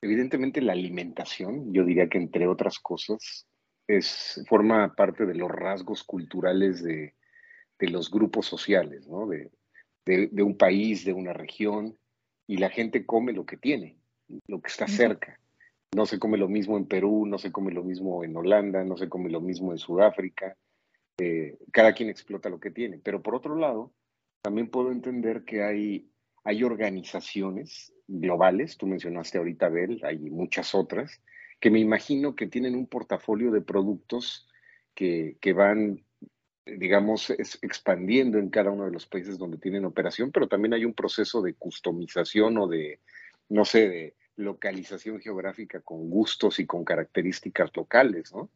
evidentemente 0.01 0.61
la 0.61 0.71
alimentación, 0.71 1.73
yo 1.73 1.83
diría 1.83 2.07
que 2.07 2.17
entre 2.17 2.47
otras 2.47 2.79
cosas, 2.79 3.45
es, 3.85 4.43
forma 4.47 4.95
parte 4.95 5.25
de 5.25 5.35
los 5.35 5.51
rasgos 5.51 6.03
culturales 6.03 6.81
de, 6.81 7.13
de 7.77 7.89
los 7.89 8.09
grupos 8.09 8.45
sociales, 8.45 9.05
¿no? 9.07 9.27
De, 9.27 9.51
de, 10.05 10.43
un 10.43 10.57
país, 10.57 11.03
de 11.03 11.13
una 11.13 11.33
región, 11.33 11.97
y 12.47 12.57
la 12.57 12.69
gente 12.69 13.05
come 13.05 13.33
lo 13.33 13.45
que 13.45 13.57
tiene, 13.57 13.97
lo 14.47 14.61
que 14.61 14.67
está 14.67 14.87
cerca. 14.87 15.39
No 15.95 16.05
se 16.05 16.19
come 16.19 16.37
lo 16.37 16.47
mismo 16.47 16.77
en 16.77 16.85
Perú, 16.85 17.25
no 17.25 17.37
se 17.37 17.51
come 17.51 17.71
lo 17.71 17.83
mismo 17.83 18.23
en 18.23 18.35
Holanda, 18.35 18.83
no 18.83 18.97
se 18.97 19.09
come 19.09 19.29
lo 19.29 19.41
mismo 19.41 19.71
en 19.71 19.77
Sudáfrica. 19.77 20.55
Eh, 21.17 21.57
cada 21.71 21.93
quien 21.93 22.09
explota 22.09 22.49
lo 22.49 22.59
que 22.59 22.71
tiene. 22.71 22.99
Pero 22.99 23.21
por 23.21 23.35
otro 23.35 23.55
lado, 23.55 23.93
también 24.41 24.69
puedo 24.69 24.91
entender 24.91 25.43
que 25.43 25.63
hay, 25.63 26.11
hay 26.43 26.63
organizaciones 26.63 27.93
globales, 28.07 28.77
tú 28.77 28.85
mencionaste 28.85 29.39
ahorita 29.39 29.69
Bell, 29.69 30.01
hay 30.03 30.19
muchas 30.29 30.75
otras, 30.75 31.21
que 31.59 31.71
me 31.71 31.79
imagino 31.79 32.35
que 32.35 32.47
tienen 32.47 32.75
un 32.75 32.85
portafolio 32.85 33.49
de 33.49 33.61
productos 33.61 34.47
que, 34.93 35.37
que 35.41 35.53
van 35.53 36.04
digamos, 36.65 37.29
expandiendo 37.29 38.39
en 38.39 38.49
cada 38.49 38.71
uno 38.71 38.85
de 38.85 38.91
los 38.91 39.05
países 39.05 39.37
donde 39.37 39.57
tienen 39.57 39.85
operación, 39.85 40.31
pero 40.31 40.47
también 40.47 40.73
hay 40.73 40.85
un 40.85 40.93
proceso 40.93 41.41
de 41.41 41.53
customización 41.53 42.57
o 42.57 42.67
de, 42.67 42.99
no 43.49 43.65
sé, 43.65 43.87
de 43.87 44.13
localización 44.35 45.19
geográfica 45.19 45.79
con 45.81 46.09
gustos 46.09 46.59
y 46.59 46.65
con 46.65 46.83
características 46.83 47.71
locales, 47.75 48.33
¿no? 48.33 48.49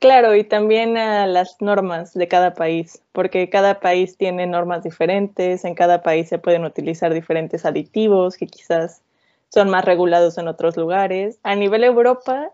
Claro, 0.00 0.36
y 0.36 0.44
también 0.44 0.98
a 0.98 1.26
las 1.26 1.56
normas 1.60 2.12
de 2.12 2.28
cada 2.28 2.54
país, 2.54 3.02
porque 3.12 3.48
cada 3.48 3.80
país 3.80 4.18
tiene 4.18 4.46
normas 4.46 4.84
diferentes, 4.84 5.64
en 5.64 5.74
cada 5.74 6.02
país 6.02 6.28
se 6.28 6.38
pueden 6.38 6.64
utilizar 6.64 7.14
diferentes 7.14 7.64
aditivos 7.64 8.36
que 8.36 8.46
quizás 8.46 9.02
son 9.48 9.70
más 9.70 9.84
regulados 9.86 10.36
en 10.36 10.46
otros 10.46 10.76
lugares. 10.76 11.40
A 11.42 11.56
nivel 11.56 11.84
Europa, 11.84 12.52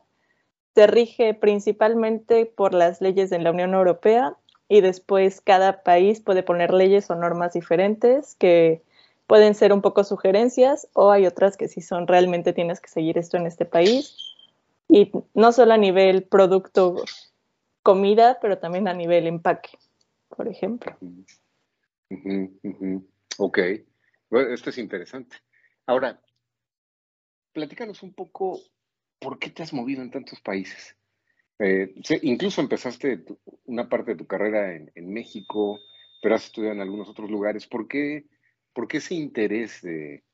se 0.74 0.86
rige 0.86 1.34
principalmente 1.34 2.46
por 2.46 2.72
las 2.72 3.00
leyes 3.00 3.30
de 3.30 3.38
la 3.40 3.50
Unión 3.50 3.74
Europea 3.74 4.36
y 4.68 4.80
después 4.80 5.40
cada 5.40 5.82
país 5.82 6.20
puede 6.20 6.42
poner 6.42 6.72
leyes 6.72 7.10
o 7.10 7.14
normas 7.14 7.52
diferentes 7.52 8.34
que 8.36 8.82
pueden 9.26 9.54
ser 9.54 9.72
un 9.72 9.82
poco 9.82 10.04
sugerencias 10.04 10.88
o 10.92 11.10
hay 11.10 11.26
otras 11.26 11.56
que 11.56 11.68
sí 11.68 11.80
son 11.80 12.06
realmente 12.06 12.52
tienes 12.52 12.80
que 12.80 12.88
seguir 12.88 13.18
esto 13.18 13.36
en 13.36 13.46
este 13.46 13.64
país. 13.64 14.16
Y 14.88 15.12
no 15.32 15.52
solo 15.52 15.72
a 15.72 15.78
nivel 15.78 16.24
producto 16.24 16.96
comida, 17.82 18.38
pero 18.40 18.58
también 18.58 18.86
a 18.88 18.94
nivel 18.94 19.26
empaque, 19.26 19.70
por 20.28 20.48
ejemplo. 20.48 20.96
Ok, 23.38 23.58
esto 24.50 24.70
es 24.70 24.78
interesante. 24.78 25.36
Ahora, 25.86 26.20
platícanos 27.52 28.02
un 28.02 28.12
poco 28.12 28.60
por 29.18 29.38
qué 29.38 29.50
te 29.50 29.62
has 29.62 29.72
movido 29.72 30.02
en 30.02 30.10
tantos 30.10 30.40
países. 30.40 30.96
Eh, 31.66 31.94
incluso 32.20 32.60
empezaste 32.60 33.24
una 33.64 33.88
parte 33.88 34.10
de 34.10 34.18
tu 34.18 34.26
carrera 34.26 34.74
en, 34.74 35.12
México, 35.12 35.80
pero 36.20 36.34
has 36.34 36.44
estudiado 36.44 36.74
en 36.74 36.82
algunos 36.82 37.08
otros 37.08 37.30
lugares. 37.30 37.66
¿Por 37.66 37.88
qué, 37.88 38.26
por 38.74 38.86
qué 38.86 38.98
ese 38.98 39.14
interés 39.14 39.80
de, 39.80 40.24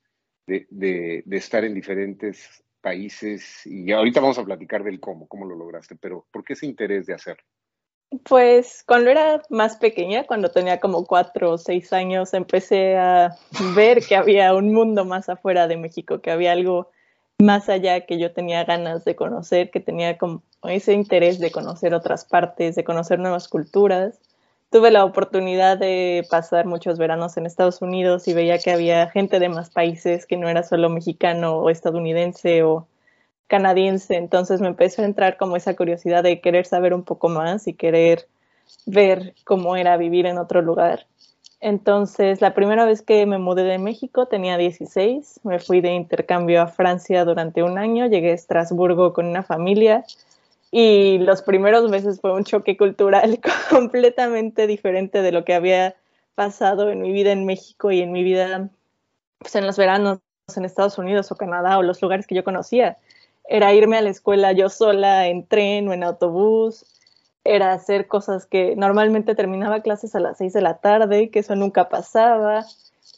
de, 0.47 1.23
estar 1.31 1.65
en 1.65 1.75
diferentes 1.75 2.65
países? 2.81 3.65
Y 3.65 3.93
ahorita 3.93 4.21
vamos 4.21 4.39
a 4.39 4.45
platicar 4.45 4.83
del 4.83 4.99
cómo, 4.99 5.29
cómo 5.29 5.47
lo 5.47 5.55
lograste, 5.55 5.95
pero 5.95 6.27
¿por 6.33 6.43
qué 6.43 6.55
ese 6.55 6.67
interés 6.67 7.07
de 7.07 7.15
hacerlo? 7.15 7.45
Pues 8.25 8.83
cuando 8.85 9.11
era 9.11 9.41
más 9.51 9.77
pequeña, 9.77 10.27
cuando 10.27 10.51
tenía 10.51 10.81
como 10.81 11.07
cuatro 11.07 11.53
o 11.53 11.59
seis 11.59 11.93
años, 11.93 12.35
empecé 12.35 12.97
a 12.97 13.37
ver 13.77 14.03
que 14.03 14.17
había 14.17 14.53
un 14.53 14.75
mundo 14.75 15.05
más 15.05 15.29
afuera 15.29 15.69
de 15.69 15.77
México, 15.77 16.21
que 16.21 16.33
había 16.33 16.51
algo 16.51 16.91
más 17.41 17.69
allá 17.69 18.03
que 18.07 18.19
yo 18.19 18.33
tenía 18.33 18.65
ganas 18.65 19.05
de 19.05 19.17
conocer, 19.17 19.71
que 19.71 19.81
tenía 19.81 20.17
ese 20.65 20.93
interés 20.93 21.39
de 21.39 21.51
conocer 21.51 21.95
otras 21.95 22.25
partes, 22.25 22.75
de 22.75 22.85
conocer 22.85 23.19
nuevas 23.19 23.49
culturas. 23.49 24.19
Tuve 24.71 24.91
la 24.91 25.05
oportunidad 25.05 25.79
de 25.79 26.25
pasar 26.31 26.67
muchos 26.67 26.99
veranos 26.99 27.37
en 27.37 27.47
Estados 27.47 27.83
Unidos 27.83 28.29
y 28.29 28.35
veía 28.35 28.59
que 28.59 28.71
había 28.71 29.09
gente 29.09 29.41
de 29.41 29.49
más 29.49 29.71
países, 29.71 30.27
que 30.27 30.37
no 30.37 30.49
era 30.49 30.63
solo 30.63 30.89
mexicano 30.91 31.57
o 31.57 31.71
estadounidense 31.71 32.63
o 32.63 32.87
canadiense. 33.49 34.17
Entonces 34.17 34.61
me 34.61 34.69
empezó 34.69 35.03
a 35.03 35.07
entrar 35.07 35.37
como 35.37 35.57
esa 35.57 35.75
curiosidad 35.75 36.23
de 36.23 36.41
querer 36.41 36.67
saber 36.67 36.95
un 36.95 37.03
poco 37.05 37.29
más 37.29 37.67
y 37.67 37.75
querer 37.75 38.29
ver 38.87 39.35
cómo 39.45 39.77
era 39.77 39.97
vivir 39.97 40.27
en 40.27 40.39
otro 40.39 40.63
lugar. 40.63 41.07
Entonces, 41.61 42.41
la 42.41 42.55
primera 42.55 42.87
vez 42.87 43.03
que 43.03 43.27
me 43.27 43.39
mudé 43.39 43.65
de 43.65 43.79
México 43.79 44.27
tenía 44.27 44.57
16, 44.57 45.41
me 45.45 45.59
fui 45.59 45.83
de 45.83 45.93
intercambio 45.93 46.63
a 46.63 46.69
Francia 46.69 47.25
durante 47.27 47.63
un 47.63 47.77
año, 47.77 48.07
llegué 48.07 48.31
a 48.31 48.35
Estrasburgo 48.35 49.13
con 49.13 49.27
una 49.27 49.43
familia 49.43 50.05
y 50.71 51.19
los 51.19 51.43
primeros 51.43 51.91
meses 51.91 52.21
fue 52.21 52.33
un 52.33 52.45
choque 52.45 52.77
cultural 52.77 53.41
completamente 53.71 54.67
diferente 54.67 55.21
de 55.21 55.33
lo 55.33 55.45
que 55.45 55.55
había 55.55 55.97
pasado 56.35 56.91
en 56.91 57.03
mi 57.03 57.13
vida 57.13 57.33
en 57.33 57.45
México 57.45 57.91
y 57.91 58.01
en 58.01 58.13
mi 58.13 58.23
vida 58.23 58.71
pues, 59.39 59.55
en 59.55 59.67
los 59.67 59.77
veranos 59.77 60.21
en 60.57 60.65
Estados 60.65 60.97
Unidos 60.99 61.31
o 61.31 61.37
Canadá 61.37 61.79
o 61.79 61.83
los 61.83 62.01
lugares 62.01 62.27
que 62.27 62.35
yo 62.35 62.45
conocía. 62.45 62.99
Era 63.45 63.75
irme 63.75 63.99
a 63.99 64.03
la 64.03 64.11
escuela 64.11 64.53
yo 64.53 64.71
sola 64.71 65.29
en 65.29 65.47
tren 65.47 65.89
o 65.89 65.93
en 65.93 66.05
autobús, 66.05 67.00
era 67.45 67.73
hacer 67.73 68.07
cosas 68.07 68.47
que 68.47 68.77
normalmente 68.77 69.35
terminaba 69.35 69.81
clases 69.81 70.15
a 70.15 70.21
las 70.21 70.39
6 70.39 70.53
de 70.53 70.63
la 70.63 70.79
tarde, 70.79 71.31
que 71.31 71.39
eso 71.41 71.57
nunca 71.57 71.89
pasaba. 71.89 72.65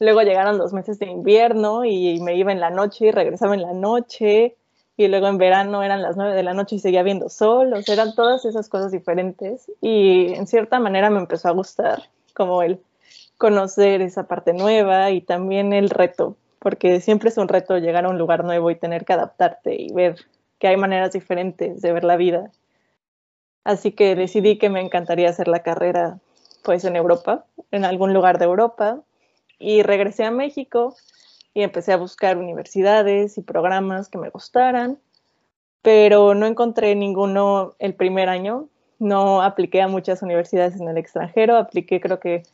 Luego 0.01 0.23
llegaron 0.23 0.59
los 0.59 0.73
meses 0.73 0.99
de 0.99 1.07
invierno 1.07 1.85
y 1.85 2.21
me 2.21 2.37
iba 2.37 2.53
en 2.53 2.61
la 2.61 2.71
noche 2.71 3.07
y 3.07 3.11
regresaba 3.11 3.55
en 3.55 3.63
la 3.63 3.73
noche. 3.73 4.57
Y 4.97 5.09
luego 5.09 5.27
en 5.27 5.39
verano 5.39 5.83
eran 5.83 6.03
las 6.03 6.17
9 6.17 6.35
de 6.35 6.43
la 6.43 6.55
noche 6.55 6.77
y 6.77 6.79
seguía 6.79 7.03
viendo 7.03 7.29
sol. 7.29 7.73
O 7.73 7.83
sea, 7.83 7.95
eran 7.95 8.15
todas 8.15 8.45
esas 8.45 8.69
cosas 8.69 8.93
diferentes. 8.93 9.71
Y 9.81 10.35
en 10.35 10.47
cierta 10.47 10.79
manera 10.79 11.11
me 11.11 11.19
empezó 11.19 11.49
a 11.49 11.53
gustar 11.53 12.03
como 12.35 12.63
el 12.63 12.81
conocer 13.39 14.03
esa 14.03 14.29
parte 14.29 14.53
nueva 14.53 15.11
y 15.11 15.21
también 15.21 15.73
el 15.73 15.91
reto, 15.91 16.37
porque 16.61 17.01
siempre 17.01 17.29
es 17.29 17.39
un 17.39 17.49
reto 17.49 17.77
llegar 17.79 18.05
a 18.05 18.09
un 18.09 18.17
lugar 18.17 18.45
nuevo 18.45 18.71
y 18.71 18.77
tener 18.77 19.05
que 19.05 19.15
adaptarte 19.15 19.75
y 19.75 19.93
ver 19.93 20.15
que 20.61 20.69
hay 20.69 20.77
maneras 20.77 21.13
diferentes 21.13 21.83
de 21.83 21.93
ver 21.93 22.05
la 22.05 22.17
vida 22.17 22.53
Así 23.65 23.93
que 23.93 24.15
decidí 24.17 24.59
que 24.59 24.71
me 24.71 24.81
encantaría 24.81 25.31
hacer 25.31 25.49
la 25.49 25.63
carrera 25.63 26.19
pues 26.63 26.85
en 26.85 26.97
Europa, 26.97 27.45
en 27.71 27.85
algún 27.85 28.13
lugar 28.13 28.39
de 28.39 28.45
Europa. 28.45 29.01
Y 29.59 29.83
regresé 29.83 30.25
a 30.25 30.31
México 30.31 30.97
y 31.55 31.63
empecé 31.63 31.93
a 31.93 31.97
buscar 31.97 32.39
universidades 32.39 33.39
y 33.39 33.43
programas 33.43 34.09
que 34.09 34.19
me 34.19 34.31
gustaran, 34.31 34.99
pero 35.83 36.35
no 36.35 36.47
encontré 36.47 36.95
ninguno 36.95 37.75
el 37.79 37.95
primer 37.95 38.29
año. 38.29 38.69
No 38.99 39.43
apliqué 39.43 39.83
a 39.83 39.89
muchas 39.89 40.23
universidades 40.23 40.81
en 40.81 40.89
el 40.89 40.97
extranjero, 40.97 41.57
apliqué 41.57 42.01
creo 42.01 42.21
que 42.21 42.45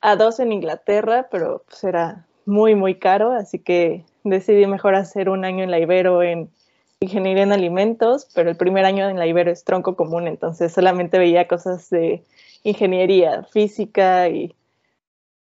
a 0.00 0.16
dos 0.16 0.40
en 0.40 0.52
Inglaterra, 0.52 1.28
pero 1.30 1.62
pues 1.66 1.82
era 1.84 2.26
muy, 2.46 2.74
muy 2.74 2.96
caro, 2.96 3.32
así 3.32 3.58
que 3.58 4.04
decidí 4.22 4.66
mejor 4.66 4.94
hacer 4.96 5.28
un 5.28 5.44
año 5.44 5.64
en 5.64 5.70
la 5.70 5.78
Ibero 5.78 6.22
en 6.22 6.50
ingeniería 7.04 7.44
en 7.44 7.52
alimentos, 7.52 8.28
pero 8.34 8.50
el 8.50 8.56
primer 8.56 8.84
año 8.84 9.08
en 9.08 9.18
la 9.18 9.26
Ibero 9.26 9.50
es 9.50 9.64
tronco 9.64 9.96
común, 9.96 10.26
entonces 10.26 10.72
solamente 10.72 11.18
veía 11.18 11.48
cosas 11.48 11.88
de 11.90 12.24
ingeniería, 12.62 13.44
física 13.44 14.28
y 14.28 14.54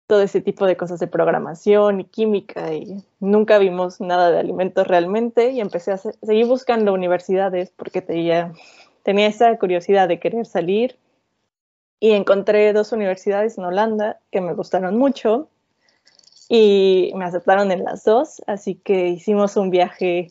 todo 0.06 0.22
ese 0.22 0.40
tipo 0.40 0.66
de 0.66 0.76
cosas 0.76 1.00
de 1.00 1.06
programación 1.06 2.00
y 2.00 2.04
química 2.04 2.74
y 2.74 3.02
nunca 3.20 3.58
vimos 3.58 4.00
nada 4.00 4.30
de 4.30 4.38
alimentos 4.38 4.86
realmente 4.86 5.50
y 5.52 5.60
empecé 5.60 5.92
a 5.92 5.96
seguir 5.96 6.46
buscando 6.46 6.92
universidades 6.92 7.72
porque 7.74 8.02
tenía, 8.02 8.52
tenía 9.02 9.26
esa 9.26 9.56
curiosidad 9.58 10.08
de 10.08 10.20
querer 10.20 10.44
salir 10.44 10.98
y 12.00 12.10
encontré 12.10 12.72
dos 12.74 12.92
universidades 12.92 13.56
en 13.56 13.64
Holanda 13.64 14.20
que 14.30 14.42
me 14.42 14.52
gustaron 14.52 14.98
mucho 14.98 15.48
y 16.50 17.12
me 17.14 17.24
aceptaron 17.24 17.72
en 17.72 17.84
las 17.84 18.04
dos, 18.04 18.42
así 18.46 18.74
que 18.74 19.08
hicimos 19.08 19.56
un 19.56 19.70
viaje 19.70 20.28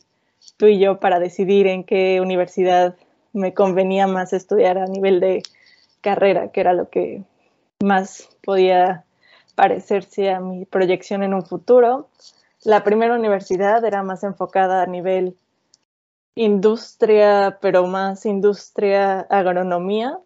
tú 0.58 0.68
y 0.68 0.80
yo 0.80 1.00
para 1.00 1.20
decidir 1.20 1.68
en 1.68 1.84
qué 1.84 2.20
universidad 2.22 2.96
me 3.34 3.54
convenía 3.54 4.08
más 4.08 4.34
estudiar 4.34 4.78
a 4.78 4.86
nivel 4.86 5.20
de 5.20 5.44
carrera, 6.02 6.52
que 6.52 6.62
era 6.62 6.74
lo 6.74 6.90
que 6.90 7.24
más 7.82 8.30
podía 8.44 9.06
parecerse 9.56 10.32
a 10.32 10.40
mi 10.40 10.66
proyección 10.66 11.24
en 11.24 11.34
un 11.34 11.46
futuro. 11.46 12.10
La 12.64 12.84
primera 12.84 13.16
universidad 13.16 13.84
era 13.86 14.04
más 14.04 14.24
enfocada 14.24 14.84
a 14.84 14.88
nivel 14.88 15.36
industria, 16.36 17.58
pero 17.62 17.86
más 17.88 18.26
industria 18.26 19.22
agronomía, 19.22 20.18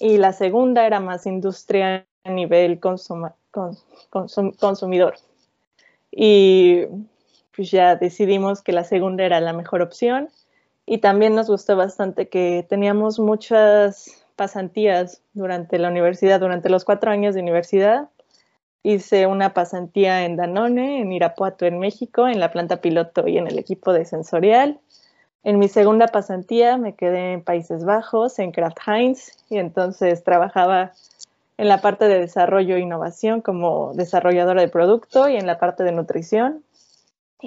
y 0.00 0.18
la 0.18 0.32
segunda 0.32 0.86
era 0.86 1.00
más 1.00 1.26
industria 1.26 2.06
a 2.24 2.30
nivel 2.30 2.80
consumidor. 2.80 3.34
Y 6.10 6.84
pues 7.54 7.70
ya 7.70 7.96
decidimos 7.96 8.62
que 8.62 8.72
la 8.72 8.84
segunda 8.84 9.24
era 9.24 9.40
la 9.40 9.52
mejor 9.52 9.82
opción 9.82 10.28
y 10.86 10.98
también 10.98 11.34
nos 11.34 11.48
gustó 11.48 11.76
bastante 11.76 12.28
que 12.28 12.66
teníamos 12.68 13.18
muchas 13.18 14.24
pasantías 14.36 15.22
durante 15.32 15.78
la 15.78 15.88
universidad, 15.88 16.40
durante 16.40 16.68
los 16.68 16.84
cuatro 16.84 17.10
años 17.10 17.34
de 17.34 17.42
universidad. 17.42 18.08
Hice 18.82 19.26
una 19.26 19.54
pasantía 19.54 20.24
en 20.24 20.36
Danone, 20.36 21.00
en 21.00 21.12
Irapuato, 21.12 21.64
en 21.64 21.78
México, 21.78 22.28
en 22.28 22.40
la 22.40 22.52
planta 22.52 22.80
piloto 22.80 23.26
y 23.26 23.38
en 23.38 23.46
el 23.46 23.58
equipo 23.58 23.92
de 23.92 24.04
sensorial. 24.04 24.80
En 25.42 25.58
mi 25.58 25.68
segunda 25.68 26.08
pasantía 26.08 26.76
me 26.76 26.94
quedé 26.94 27.34
en 27.34 27.42
Países 27.42 27.84
Bajos, 27.84 28.38
en 28.38 28.50
Kraft 28.50 28.78
Heinz, 28.86 29.32
y 29.48 29.58
entonces 29.58 30.24
trabajaba 30.24 30.92
en 31.56 31.68
la 31.68 31.80
parte 31.80 32.08
de 32.08 32.18
desarrollo 32.18 32.76
e 32.76 32.80
innovación 32.80 33.40
como 33.40 33.92
desarrolladora 33.94 34.60
de 34.60 34.68
producto 34.68 35.28
y 35.28 35.36
en 35.36 35.46
la 35.46 35.58
parte 35.58 35.84
de 35.84 35.92
nutrición. 35.92 36.63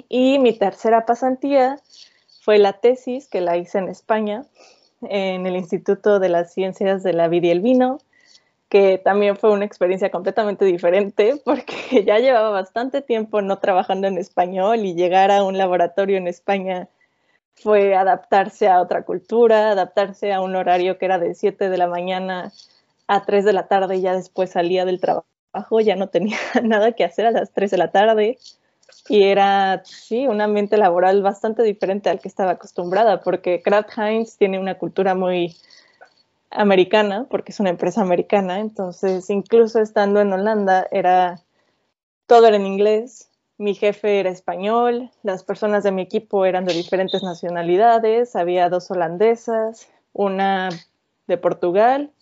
Y 0.08 0.38
mi 0.38 0.52
tercera 0.52 1.06
pasantía 1.06 1.78
fue 2.42 2.58
la 2.58 2.74
tesis 2.74 3.28
que 3.28 3.40
la 3.40 3.56
hice 3.56 3.78
en 3.78 3.88
España, 3.88 4.44
en 5.02 5.46
el 5.46 5.56
Instituto 5.56 6.18
de 6.18 6.28
las 6.28 6.52
Ciencias 6.52 7.02
de 7.02 7.12
la 7.12 7.28
Vida 7.28 7.48
y 7.48 7.50
el 7.50 7.60
Vino, 7.60 7.98
que 8.68 8.98
también 8.98 9.36
fue 9.36 9.50
una 9.50 9.64
experiencia 9.64 10.10
completamente 10.10 10.64
diferente 10.64 11.40
porque 11.44 12.04
ya 12.04 12.18
llevaba 12.18 12.50
bastante 12.50 13.02
tiempo 13.02 13.42
no 13.42 13.58
trabajando 13.58 14.06
en 14.06 14.18
español 14.18 14.84
y 14.84 14.94
llegar 14.94 15.30
a 15.30 15.42
un 15.42 15.56
laboratorio 15.56 16.16
en 16.16 16.28
España 16.28 16.88
fue 17.54 17.96
adaptarse 17.96 18.68
a 18.68 18.80
otra 18.80 19.02
cultura, 19.02 19.72
adaptarse 19.72 20.32
a 20.32 20.40
un 20.40 20.54
horario 20.54 20.98
que 20.98 21.06
era 21.06 21.18
de 21.18 21.34
7 21.34 21.68
de 21.68 21.78
la 21.78 21.88
mañana 21.88 22.52
a 23.08 23.24
3 23.24 23.44
de 23.44 23.52
la 23.52 23.66
tarde 23.66 23.96
y 23.96 24.02
ya 24.02 24.14
después 24.14 24.50
salía 24.50 24.84
del 24.84 25.00
trabajo, 25.00 25.80
ya 25.80 25.96
no 25.96 26.08
tenía 26.08 26.38
nada 26.62 26.92
que 26.92 27.04
hacer 27.04 27.26
a 27.26 27.30
las 27.30 27.52
3 27.52 27.70
de 27.72 27.78
la 27.78 27.90
tarde 27.90 28.38
y 29.08 29.24
era, 29.24 29.82
sí, 29.84 30.26
un 30.26 30.40
ambiente 30.40 30.76
laboral 30.76 31.22
bastante 31.22 31.62
diferente 31.62 32.10
al 32.10 32.20
que 32.20 32.28
estaba 32.28 32.52
acostumbrada, 32.52 33.22
porque 33.22 33.62
Kraft 33.62 33.96
Heinz 33.96 34.36
tiene 34.36 34.58
una 34.58 34.76
cultura 34.76 35.14
muy 35.14 35.56
americana, 36.50 37.26
porque 37.30 37.52
es 37.52 37.60
una 37.60 37.70
empresa 37.70 38.02
americana, 38.02 38.58
entonces 38.60 39.28
incluso 39.30 39.80
estando 39.80 40.20
en 40.20 40.32
Holanda 40.32 40.86
era 40.90 41.40
todo 42.26 42.46
era 42.46 42.56
en 42.56 42.66
inglés, 42.66 43.30
mi 43.56 43.74
jefe 43.74 44.20
era 44.20 44.30
español, 44.30 45.10
las 45.22 45.42
personas 45.42 45.82
de 45.82 45.92
mi 45.92 46.02
equipo 46.02 46.44
eran 46.44 46.64
de 46.64 46.74
diferentes 46.74 47.22
nacionalidades, 47.22 48.36
había 48.36 48.68
dos 48.68 48.90
holandesas, 48.90 49.88
una 50.12 50.68
de 51.26 51.38
Portugal 51.38 52.12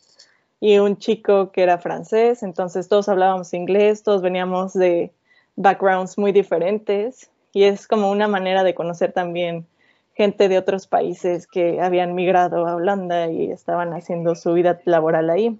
y 0.60 0.78
un 0.78 0.96
chico 0.96 1.50
que 1.50 1.62
era 1.62 1.78
francés, 1.78 2.42
entonces 2.42 2.88
todos 2.88 3.08
hablábamos 3.08 3.52
inglés, 3.52 4.02
todos 4.02 4.22
veníamos 4.22 4.72
de 4.72 5.12
backgrounds 5.56 6.18
muy 6.18 6.32
diferentes 6.32 7.30
y 7.52 7.64
es 7.64 7.88
como 7.88 8.10
una 8.10 8.28
manera 8.28 8.62
de 8.64 8.74
conocer 8.74 9.12
también 9.12 9.66
gente 10.14 10.48
de 10.48 10.58
otros 10.58 10.86
países 10.86 11.46
que 11.46 11.80
habían 11.80 12.14
migrado 12.14 12.66
a 12.66 12.76
Holanda 12.76 13.30
y 13.30 13.50
estaban 13.50 13.92
haciendo 13.92 14.34
su 14.34 14.54
vida 14.54 14.80
laboral 14.84 15.28
ahí. 15.28 15.58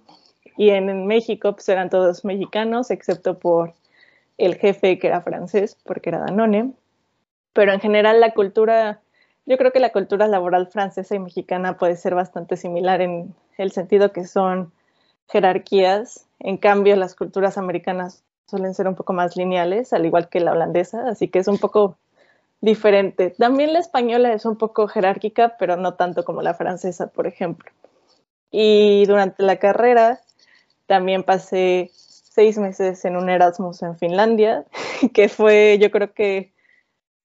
Y 0.57 0.71
en, 0.71 1.05
México 1.05 1.53
pues 1.53 1.69
eran 1.69 1.89
todos 1.89 2.25
mexicanos, 2.25 2.89
excepto 2.89 3.37
por 3.37 3.73
el 4.39 4.55
jefe 4.55 4.97
que 4.97 5.07
era 5.07 5.21
francés, 5.21 5.77
porque 5.83 6.09
era 6.09 6.19
Danone. 6.19 6.73
Pero 7.53 7.71
en 7.71 7.79
general 7.79 8.19
la 8.19 8.33
cultura, 8.33 8.99
yo 9.45 9.57
creo 9.57 9.71
que 9.71 9.79
la 9.79 9.91
cultura 9.91 10.27
laboral 10.27 10.67
francesa 10.67 11.15
y 11.15 11.19
mexicana 11.19 11.77
puede 11.77 11.95
ser 11.95 12.15
bastante 12.15 12.57
similar 12.57 13.01
en 13.01 13.35
el 13.57 13.71
sentido 13.71 14.11
que 14.11 14.25
son 14.25 14.71
jerarquías. 15.29 16.27
En 16.39 16.57
cambio, 16.57 16.95
las 16.95 17.13
culturas 17.15 17.59
americanas 17.59 18.23
suelen 18.47 18.73
ser 18.73 18.87
un 18.87 18.95
poco 18.95 19.13
más 19.13 19.35
lineales, 19.35 19.93
al 19.93 20.05
igual 20.05 20.29
que 20.29 20.39
la 20.39 20.53
holandesa, 20.53 21.07
así 21.07 21.27
que 21.27 21.39
es 21.39 21.47
un 21.47 21.57
poco 21.57 21.97
diferente. 22.61 23.31
También 23.37 23.73
la 23.73 23.79
española 23.79 24.33
es 24.33 24.45
un 24.45 24.57
poco 24.57 24.87
jerárquica, 24.87 25.57
pero 25.59 25.75
no 25.75 25.95
tanto 25.95 26.23
como 26.23 26.41
la 26.41 26.53
francesa, 26.53 27.07
por 27.07 27.27
ejemplo. 27.27 27.71
Y 28.51 29.05
durante 29.05 29.43
la 29.43 29.57
carrera 29.57 30.21
también 30.85 31.23
pasé 31.23 31.91
seis 31.93 32.57
meses 32.57 33.03
en 33.05 33.17
un 33.17 33.29
Erasmus 33.29 33.83
en 33.83 33.97
Finlandia, 33.97 34.65
que 35.13 35.29
fue 35.29 35.77
yo 35.81 35.91
creo 35.91 36.13
que 36.13 36.53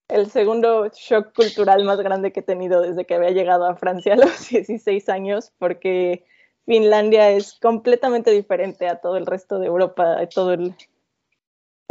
el 0.09 0.31
segundo 0.31 0.89
shock 0.89 1.35
cultural 1.35 1.85
más 1.85 1.99
grande 2.01 2.33
que 2.33 2.41
he 2.41 2.43
tenido 2.43 2.83
desde 2.83 3.07
que 3.07 3.15
había 3.15 3.31
llegado 3.31 3.67
a 3.67 3.77
Francia 3.77 4.15
a 4.15 4.17
los 4.17 4.49
16 4.51 5.09
años, 5.09 5.53
porque 5.59 6.25
Finlandia 6.67 7.31
es 7.31 7.59
completamente 7.61 8.31
diferente 8.31 8.89
a 8.89 8.97
todo 8.97 9.17
el 9.17 9.27
resto 9.27 9.59
de 9.59 9.67
Europa, 9.67 10.19
todo 10.35 10.53
el... 10.53 10.75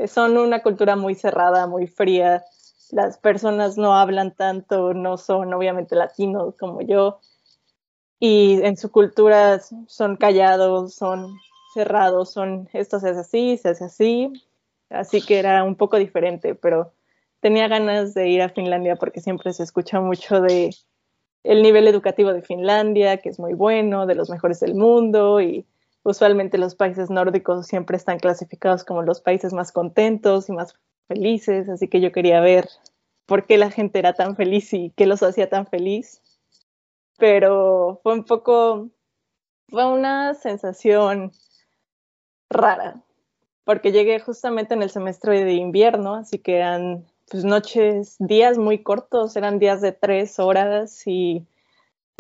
son 0.08 0.38
una 0.38 0.62
cultura 0.62 0.96
muy 0.96 1.16
cerrada, 1.16 1.68
muy 1.68 1.88
fría, 1.88 2.44
las 2.92 3.18
personas 3.18 3.78
no 3.78 3.96
hablan 3.96 4.36
tanto, 4.36 4.94
no 4.94 5.18
son 5.18 5.54
obviamente 5.54 5.96
latinos 5.96 6.56
como 6.58 6.82
yo, 6.82 7.20
y 8.20 8.62
en 8.64 8.78
su 8.78 8.92
cultura 8.92 9.60
son 9.88 10.16
callados, 10.16 10.94
son 10.94 11.36
cerrados, 11.74 12.32
son 12.32 12.70
esto 12.74 13.00
se 13.00 13.10
hace 13.10 13.20
así, 13.22 13.58
se 13.58 13.70
hace 13.70 13.86
así, 13.86 14.34
así 14.90 15.22
que 15.22 15.40
era 15.40 15.64
un 15.64 15.76
poco 15.76 15.98
diferente, 15.98 16.54
pero 16.54 16.94
tenía 17.40 17.68
ganas 17.68 18.14
de 18.14 18.30
ir 18.30 18.42
a 18.42 18.50
Finlandia 18.50 18.96
porque 18.98 19.22
siempre 19.22 19.54
se 19.54 19.64
escucha 19.64 20.00
mucho 20.02 20.42
de 20.42 20.70
el 21.44 21.64
nivel 21.64 21.88
educativo 21.88 22.34
de 22.34 22.44
Finlandia, 22.44 23.18
que 23.18 23.30
es 23.30 23.40
muy 23.40 23.54
bueno, 23.54 24.06
de 24.06 24.16
los 24.16 24.30
mejores 24.30 24.60
del 24.60 24.76
mundo 24.76 25.42
y 25.42 25.66
usualmente 26.03 26.58
los 26.58 26.75
países 26.75 27.10
nórdicos 27.10 27.67
siempre 27.67 27.98
están 27.98 28.20
clasificados 28.20 28.84
como 28.84 29.03
los 29.03 29.22
países 29.22 29.53
más 29.53 29.72
contentos 29.72 30.50
y 30.50 30.53
más 30.53 30.75
felices, 31.08 31.70
así 31.70 31.88
que 31.88 32.01
yo 32.01 32.12
quería 32.12 32.39
ver 32.39 32.67
por 33.25 33.46
qué 33.46 33.58
la 33.58 33.72
gente 33.72 34.00
era 34.00 34.13
tan 34.13 34.36
feliz 34.36 34.74
y 34.74 34.91
qué 34.96 35.05
los 35.05 35.24
hacía 35.24 35.50
tan 35.50 35.67
feliz. 35.67 36.22
Pero 37.17 38.00
fue 38.03 38.13
un 38.13 38.25
poco, 38.25 38.89
fue 39.70 39.86
una 39.86 40.33
sensación 40.33 41.31
rara, 42.50 43.03
porque 43.64 43.92
llegué 43.92 44.20
justamente 44.20 44.74
en 44.74 44.81
el 44.81 44.90
semestre 44.90 45.46
de 45.46 45.53
invierno, 45.53 46.16
así 46.16 46.40
que 46.40 46.57
eran 46.57 47.05
pues, 47.29 47.46
noches, 47.46 48.16
días 48.20 48.57
muy 48.57 48.83
cortos, 48.83 49.35
eran 49.35 49.59
días 49.59 49.81
de 49.81 49.92
tres 49.92 50.40
horas 50.40 51.07
y 51.07 51.46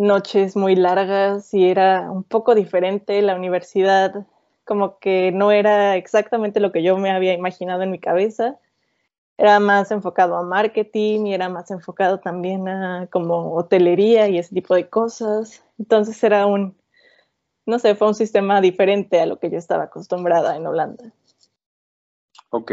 noches 0.01 0.55
muy 0.55 0.75
largas 0.75 1.53
y 1.53 1.69
era 1.69 2.11
un 2.11 2.23
poco 2.23 2.55
diferente 2.55 3.21
la 3.21 3.35
universidad, 3.35 4.25
como 4.65 4.99
que 4.99 5.31
no 5.31 5.51
era 5.51 5.95
exactamente 5.95 6.59
lo 6.59 6.71
que 6.71 6.83
yo 6.83 6.97
me 6.97 7.11
había 7.11 7.33
imaginado 7.33 7.83
en 7.83 7.91
mi 7.91 7.99
cabeza 7.99 8.59
era 9.41 9.59
más 9.59 9.89
enfocado 9.89 10.35
a 10.35 10.43
marketing 10.43 11.25
y 11.25 11.33
era 11.33 11.49
más 11.49 11.71
enfocado 11.71 12.19
también 12.19 12.67
a 12.67 13.07
como 13.11 13.55
hotelería 13.55 14.29
y 14.29 14.37
ese 14.37 14.53
tipo 14.53 14.75
de 14.75 14.87
cosas. 14.87 15.63
Entonces 15.79 16.23
era 16.23 16.45
un, 16.45 16.77
no 17.65 17.79
sé, 17.79 17.95
fue 17.95 18.09
un 18.09 18.13
sistema 18.13 18.61
diferente 18.61 19.19
a 19.19 19.25
lo 19.25 19.39
que 19.39 19.49
yo 19.49 19.57
estaba 19.57 19.85
acostumbrada 19.85 20.55
en 20.55 20.67
Holanda. 20.67 21.11
Ok. 22.51 22.71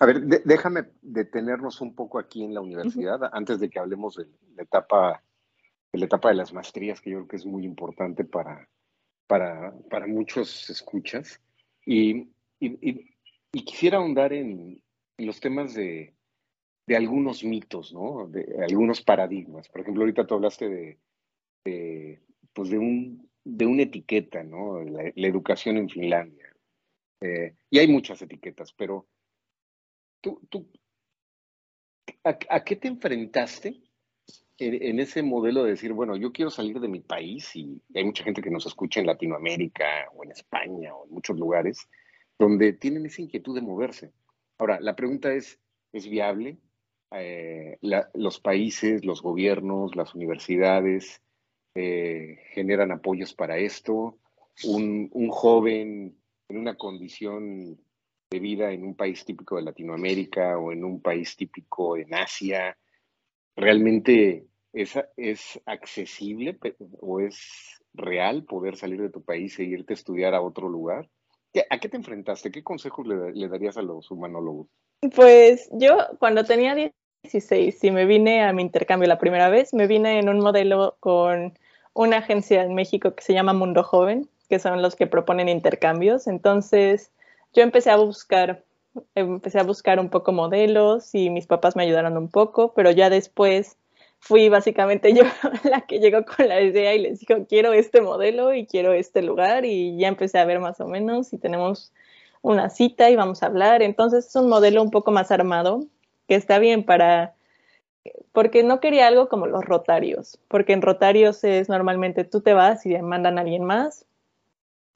A 0.00 0.04
ver, 0.04 0.20
déjame 0.44 0.90
detenernos 1.00 1.80
un 1.80 1.94
poco 1.94 2.18
aquí 2.18 2.44
en 2.44 2.52
la 2.52 2.60
universidad 2.60 3.30
antes 3.32 3.58
de 3.58 3.70
que 3.70 3.78
hablemos 3.78 4.16
de 4.16 4.26
la 4.56 4.62
etapa 4.62 5.22
la 5.92 6.04
etapa 6.04 6.28
de 6.28 6.36
las 6.36 6.52
maestrías, 6.52 7.00
que 7.00 7.10
yo 7.10 7.18
creo 7.18 7.28
que 7.28 7.36
es 7.36 7.46
muy 7.46 7.64
importante 7.64 8.24
para, 8.24 8.68
para, 9.26 9.74
para 9.90 10.06
muchos 10.06 10.70
escuchas. 10.70 11.40
Y, 11.84 12.28
quisiera 13.50 13.98
ahondar 13.98 14.32
en, 14.32 14.82
los 15.18 15.40
temas 15.40 15.74
de, 15.74 16.14
algunos 16.88 17.44
mitos, 17.44 17.92
¿no? 17.92 18.26
De 18.28 18.64
algunos 18.64 19.02
paradigmas. 19.02 19.68
Por 19.68 19.82
ejemplo, 19.82 20.02
ahorita 20.02 20.26
tú 20.26 20.34
hablaste 20.34 20.68
de, 20.68 22.20
pues 22.52 22.70
de, 22.70 22.78
un, 22.78 23.28
de 23.44 23.66
una 23.66 23.82
etiqueta, 23.82 24.42
¿no? 24.42 24.82
La, 24.82 25.12
educación 25.14 25.76
en 25.76 25.88
Finlandia. 25.88 26.54
Eh, 27.20 27.54
y 27.68 27.78
hay 27.78 27.86
muchas 27.86 28.22
etiquetas, 28.22 28.72
pero 28.72 29.06
tú, 30.22 30.40
tú 30.48 30.66
¿a, 32.24 32.64
qué 32.64 32.76
te 32.76 32.88
enfrentaste 32.88 33.80
en, 34.60 35.00
ese 35.00 35.22
modelo 35.22 35.64
de 35.64 35.70
decir, 35.70 35.92
bueno, 35.92 36.16
yo 36.16 36.32
quiero 36.32 36.50
salir 36.50 36.78
de 36.80 36.88
mi 36.88 37.00
país 37.00 37.54
y 37.56 37.80
hay 37.94 38.04
mucha 38.04 38.24
gente 38.24 38.42
que 38.42 38.50
nos 38.50 38.66
escucha 38.66 39.00
en 39.00 39.06
Latinoamérica 39.06 39.86
o 40.14 40.22
en 40.24 40.32
España 40.32 40.94
o 40.94 41.06
en 41.06 41.12
muchos 41.12 41.38
lugares 41.38 41.88
donde 42.40 42.72
tienen 42.72 43.06
esa 43.06 43.22
inquietud 43.22 43.54
de 43.54 43.60
moverse? 43.60 44.12
Ahora, 44.58 44.80
la 44.80 44.96
pregunta 44.96 45.32
es, 45.32 45.60
¿es 45.92 46.08
viable? 46.08 46.58
Eh, 47.12 47.78
los 48.14 48.40
países, 48.40 49.04
los 49.04 49.22
gobiernos, 49.22 49.94
las 49.94 50.14
universidades 50.14 51.22
eh, 51.74 52.38
generan 52.52 52.92
apoyos 52.92 53.34
para 53.34 53.58
esto. 53.58 54.18
Un, 54.64 55.10
joven 55.30 56.16
en 56.48 56.56
una 56.56 56.76
condición 56.76 57.78
de 58.30 58.40
vida 58.40 58.72
en 58.72 58.84
un 58.84 58.94
país 58.94 59.24
típico 59.24 59.56
de 59.56 59.62
Latinoamérica 59.62 60.58
o 60.58 60.72
en 60.72 60.84
un 60.84 61.00
país 61.00 61.36
típico 61.36 61.96
en 61.96 62.14
Asia, 62.14 62.76
¿realmente 63.56 64.46
es, 64.72 64.98
es 65.16 65.60
accesible 65.66 66.58
o 67.00 67.20
es 67.20 67.80
real 67.94 68.44
poder 68.44 68.76
salir 68.76 69.00
de 69.00 69.10
tu 69.10 69.22
país 69.22 69.58
e 69.58 69.64
irte 69.64 69.92
a 69.92 69.94
estudiar 69.94 70.34
a 70.34 70.42
otro 70.42 70.68
lugar? 70.68 71.08
¿A 71.68 71.80
qué 71.80 71.88
te 71.88 71.96
enfrentaste? 71.96 72.52
¿Qué 72.52 72.62
consejos 72.62 73.06
le, 73.06 73.48
darías 73.48 73.76
a 73.76 73.82
los 73.82 74.10
humanólogos? 74.10 74.68
Pues 75.14 75.68
yo 75.72 75.96
cuando 76.18 76.44
tenía 76.44 76.74
16 76.74 77.82
y 77.82 77.90
me 77.90 78.04
vine 78.04 78.44
a 78.44 78.52
mi 78.52 78.62
intercambio 78.62 79.08
la 79.08 79.18
primera 79.18 79.48
vez, 79.48 79.74
me 79.74 79.86
vine 79.86 80.20
en 80.20 80.28
un 80.28 80.38
modelo 80.38 80.96
con 81.00 81.58
una 81.92 82.18
agencia 82.18 82.62
en 82.62 82.74
México 82.74 83.14
que 83.14 83.22
se 83.22 83.32
llama 83.32 83.52
Mundo 83.52 83.82
Joven, 83.82 84.28
que 84.48 84.60
son 84.60 84.80
los 84.80 84.94
que 84.94 85.08
proponen 85.08 85.48
intercambios. 85.48 86.28
Entonces 86.28 87.10
yo 87.52 87.62
empecé 87.62 87.90
a 87.90 87.96
buscar, 87.96 88.64
empecé 89.16 89.58
a 89.58 89.64
buscar 89.64 89.98
un 89.98 90.08
poco 90.08 90.30
modelos 90.30 91.12
y 91.16 91.30
mis 91.30 91.48
papás 91.48 91.74
me 91.74 91.82
ayudaron 91.82 92.16
un 92.16 92.28
poco, 92.28 92.74
pero 92.74 92.92
ya 92.92 93.10
después 93.10 93.76
fui 94.20 94.48
básicamente 94.48 95.12
yo 95.12 95.24
la 95.64 95.80
que 95.82 95.98
llegó 95.98 96.24
con 96.24 96.46
la 96.46 96.60
idea 96.60 96.94
y 96.94 97.00
les 97.00 97.20
dijo, 97.20 97.46
quiero 97.48 97.72
este 97.72 98.00
modelo 98.00 98.54
y 98.54 98.66
quiero 98.66 98.92
este 98.92 99.22
lugar 99.22 99.64
y 99.64 99.96
ya 99.96 100.08
empecé 100.08 100.38
a 100.38 100.44
ver 100.44 100.60
más 100.60 100.80
o 100.80 100.86
menos 100.86 101.32
y 101.32 101.38
tenemos 101.38 101.92
una 102.42 102.70
cita 102.70 103.10
y 103.10 103.16
vamos 103.16 103.42
a 103.42 103.46
hablar. 103.46 103.82
Entonces 103.82 104.26
es 104.26 104.36
un 104.36 104.48
modelo 104.48 104.82
un 104.82 104.90
poco 104.90 105.10
más 105.10 105.30
armado, 105.30 105.86
que 106.28 106.36
está 106.36 106.58
bien 106.58 106.84
para, 106.84 107.34
porque 108.32 108.62
no 108.62 108.80
quería 108.80 109.08
algo 109.08 109.28
como 109.28 109.46
los 109.46 109.64
rotarios, 109.64 110.38
porque 110.48 110.74
en 110.74 110.82
rotarios 110.82 111.42
es 111.44 111.68
normalmente 111.68 112.24
tú 112.24 112.40
te 112.40 112.52
vas 112.52 112.86
y 112.86 112.96
mandan 112.98 113.38
a 113.38 113.42
alguien 113.42 113.64
más, 113.64 114.06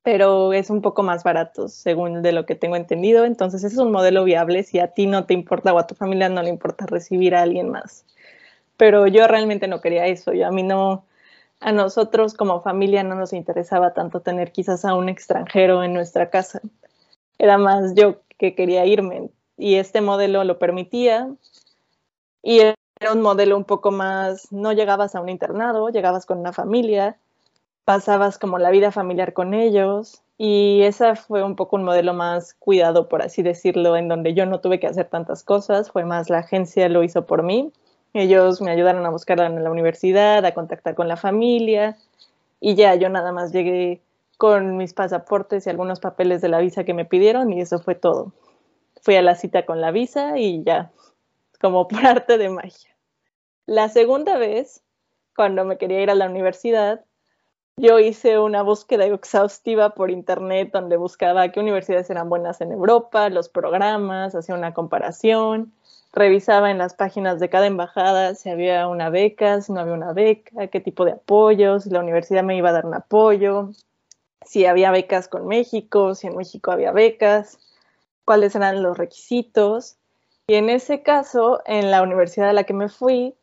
pero 0.03 0.53
es 0.53 0.71
un 0.71 0.83
poco 0.83 1.03
más 1.03 1.25
barato, 1.25 1.69
según 1.69 2.23
de 2.23 2.33
lo 2.33 2.45
que 2.47 2.55
tengo 2.55 2.77
entendido. 2.77 3.25
Entonces 3.25 3.65
es 3.65 3.79
un 3.79 3.91
modelo 3.91 4.25
viable 4.25 4.63
si 4.63 4.79
a 4.79 4.89
ti 4.89 5.07
no 5.07 5.25
te 5.25 5.35
importa 5.35 5.73
o 5.73 5.79
a 5.79 5.87
tu 5.87 5.95
familia 5.95 6.29
no 6.29 6.43
le 6.43 6.51
importa 6.51 6.87
recibir 6.87 7.35
a 7.35 7.43
alguien 7.43 7.71
más 7.71 8.05
pero 8.77 9.07
yo 9.07 9.27
realmente 9.27 9.69
no 9.69 9.81
quería 9.81 10.07
eso. 10.07 10.33
Yo 10.33 10.47
a 10.47 10.51
mí 10.51 10.63
no, 10.63 11.05
a 11.61 11.73
nosotros 11.73 12.35
como 12.35 12.61
familia 12.61 13.03
no 13.03 13.15
nos 13.15 13.33
interesaba 13.33 13.95
tanto 13.95 14.21
tener 14.21 14.53
quizás 14.53 14.85
a 14.85 14.95
un 14.95 15.09
extranjero 15.09 15.83
en 15.83 15.95
nuestra 15.95 16.31
casa. 16.31 16.61
Era 17.39 17.59
más 17.59 17.95
yo 17.95 18.21
que 18.39 18.55
quería 18.55 18.87
irme 18.87 19.31
y 19.57 19.77
este 19.77 20.01
modelo 20.01 20.45
lo 20.45 20.59
permitía 20.59 21.29
y 22.43 22.59
era 22.61 22.77
un 23.13 23.23
modelo 23.23 23.57
un 23.57 23.65
poco 23.65 23.91
más, 23.91 24.53
no 24.53 24.73
llegabas 24.73 25.15
a 25.15 25.21
un 25.21 25.29
internado, 25.29 25.89
llegabas 25.89 26.27
con 26.27 26.39
una 26.39 26.53
familia 26.53 27.19
pasabas 27.85 28.39
como 28.39 28.59
la 28.59 28.71
vida 28.71 28.91
familiar 28.91 29.33
con 29.33 29.55
ellos 29.55 30.23
y 30.39 30.83
esa 30.83 31.15
fue 31.15 31.43
un 31.43 31.55
poco 31.55 31.77
un 31.77 31.85
modelo 31.85 32.15
más 32.15 32.55
cuidado, 32.55 33.09
por 33.09 33.23
así 33.23 33.43
decirlo, 33.43 33.97
en 33.97 34.09
donde 34.09 34.35
yo 34.35 34.47
no 34.47 34.61
tuve 34.61 34.81
que 34.81 34.87
hacer 34.87 35.09
tantas 35.09 35.45
cosas, 35.45 35.91
fue 35.91 36.05
más 36.05 36.31
la 36.31 36.39
agencia 36.39 36.89
lo 36.89 37.05
hizo 37.05 37.27
por 37.27 37.43
mí. 37.43 37.73
Ellos 38.15 38.63
me 38.63 38.71
ayudaron 38.71 39.05
a 39.05 39.11
buscar 39.11 39.41
en 39.41 39.63
la 39.63 39.71
universidad, 39.71 40.45
a 40.45 40.55
contactar 40.55 40.95
con 40.95 41.09
la 41.09 41.17
familia 41.17 41.97
y 42.61 42.77
ya 42.77 42.95
yo 42.95 43.09
nada 43.09 43.33
más 43.33 43.53
llegué 43.53 44.01
con 44.39 44.77
mis 44.77 44.95
pasaportes 44.95 45.67
y 45.67 45.71
algunos 45.71 45.99
papeles 45.99 46.41
de 46.41 46.49
la 46.49 46.61
visa 46.61 46.85
que 46.85 46.95
me 46.95 47.05
pidieron 47.05 47.53
y 47.53 47.61
eso 47.61 47.81
fue 47.81 47.97
todo. 47.97 48.33
Fui 49.03 49.17
a 49.17 49.23
la 49.23 49.35
cita 49.35 49.67
con 49.67 49.81
la 49.81 49.91
visa 49.91 50.39
y 50.39 50.63
ya, 50.63 50.93
como 51.61 51.89
por 51.89 52.07
arte 52.07 52.39
de 52.39 52.49
magia. 52.51 52.97
La 53.67 53.89
segunda 53.89 54.39
vez, 54.39 54.83
cuando 55.35 55.65
me 55.65 55.77
quería 55.77 56.01
ir 56.01 56.11
a 56.11 56.15
la 56.15 56.29
universidad, 56.29 57.05
yo 57.77 57.99
hice 57.99 58.39
una 58.39 58.63
búsqueda 58.63 59.07
exhaustiva 59.07 59.91
por 59.91 60.13
internet 60.13 60.71
donde 60.73 60.97
buscaba 60.97 61.49
qué 61.51 61.59
universidades 61.59 62.09
eran 62.11 62.29
buenas 62.29 62.61
en 62.61 62.71
Europa, 62.71 63.29
los 63.29 63.49
programas, 63.49 64.37
hacía 64.37 64.55
una 64.55 64.73
comparación, 64.73 65.73
revisaba 66.15 66.71
en 66.71 66.79
las 66.79 66.95
páginas 66.95 67.41
de 67.41 67.51
cada 67.51 67.67
embajada 67.67 68.35
si 68.35 68.49
había 68.49 68.87
una 68.87 69.11
beca, 69.11 69.61
si 69.61 69.73
no 69.73 69.81
había 69.81 69.95
una 69.95 70.13
beca, 70.13 70.69
qué 70.69 70.81
tipo 70.81 71.05
de 71.05 71.13
apoyos, 71.13 71.85
si 71.85 71.91
la 71.91 72.01
universidad 72.01 72.45
me 72.45 72.57
iba 72.57 72.71
a 72.71 72.73
dar 72.73 72.87
un 72.87 72.95
apoyo, 72.95 73.71
si 74.45 74.65
había 74.65 74.93
becas 74.93 75.27
con 75.29 75.47
México, 75.47 76.15
si 76.15 76.29
en 76.29 76.37
México 76.37 76.71
había 76.71 76.93
becas, 76.93 77.59
cuáles 78.25 78.55
eran 78.55 78.83
los 78.83 78.97
requisitos. 78.97 79.97
Y 80.47 80.55
en 80.55 80.71
ese 80.71 81.03
caso, 81.03 81.63
en 81.67 81.91
la 81.91 82.03
universidad 82.03 82.51
a 82.51 82.53
la 82.53 82.65
que 82.65 82.75
me 82.75 82.89
fui, 82.89 83.35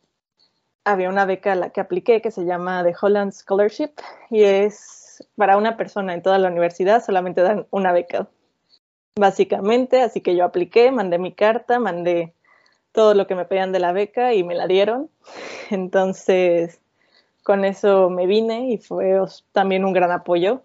había 0.86 1.10
una 1.10 1.26
beca 1.26 1.52
a 1.52 1.56
la 1.56 1.70
que 1.72 1.82
apliqué 1.82 2.22
que 2.22 2.32
se 2.32 2.46
llama 2.46 2.84
The 2.84 2.96
Holland 3.00 3.34
Scholarship 3.34 3.92
y 4.30 4.44
es 4.44 5.28
para 5.36 5.58
una 5.58 5.78
persona 5.78 6.14
en 6.14 6.22
toda 6.22 6.40
la 6.40 6.48
universidad, 6.48 7.04
solamente 7.04 7.42
dan 7.42 7.68
una 7.70 7.92
beca, 7.92 8.30
básicamente. 9.16 10.02
Así 10.02 10.22
que 10.22 10.36
yo 10.36 10.46
apliqué, 10.46 10.90
mandé 10.92 11.18
mi 11.18 11.34
carta, 11.34 11.80
mandé 11.80 12.34
todo 12.92 13.14
lo 13.14 13.28
que 13.28 13.36
me 13.36 13.46
pedían 13.46 13.72
de 13.72 13.80
la 13.80 13.94
beca 13.94 14.34
y 14.34 14.44
me 14.44 14.56
la 14.56 14.68
dieron. 14.68 15.10
Entonces, 15.70 16.80
con 17.44 17.66
eso 17.66 18.10
me 18.10 18.28
vine 18.28 18.72
y 18.72 18.78
fue 18.78 19.20
también 19.54 19.86
un 19.86 19.94
gran 19.94 20.12
apoyo 20.12 20.64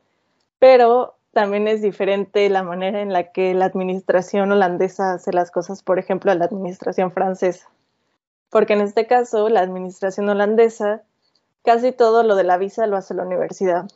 pero 0.58 1.16
también 1.32 1.68
es 1.68 1.82
diferente 1.82 2.48
la 2.48 2.62
manera 2.62 3.02
en 3.02 3.12
la 3.12 3.30
que 3.32 3.54
la 3.54 3.66
administración 3.66 4.52
holandesa 4.52 5.14
hace 5.14 5.32
las 5.32 5.50
cosas, 5.50 5.82
por 5.82 5.98
ejemplo, 5.98 6.32
a 6.32 6.34
la 6.34 6.46
administración 6.46 7.12
francesa. 7.12 7.68
Porque 8.50 8.72
en 8.72 8.80
este 8.80 9.06
caso, 9.06 9.48
la 9.48 9.60
administración 9.60 10.28
holandesa, 10.28 11.02
casi 11.62 11.92
todo 11.92 12.22
lo 12.22 12.36
de 12.36 12.44
la 12.44 12.56
visa 12.56 12.86
lo 12.86 12.96
hace 12.96 13.14
la 13.14 13.24
universidad. 13.24 13.86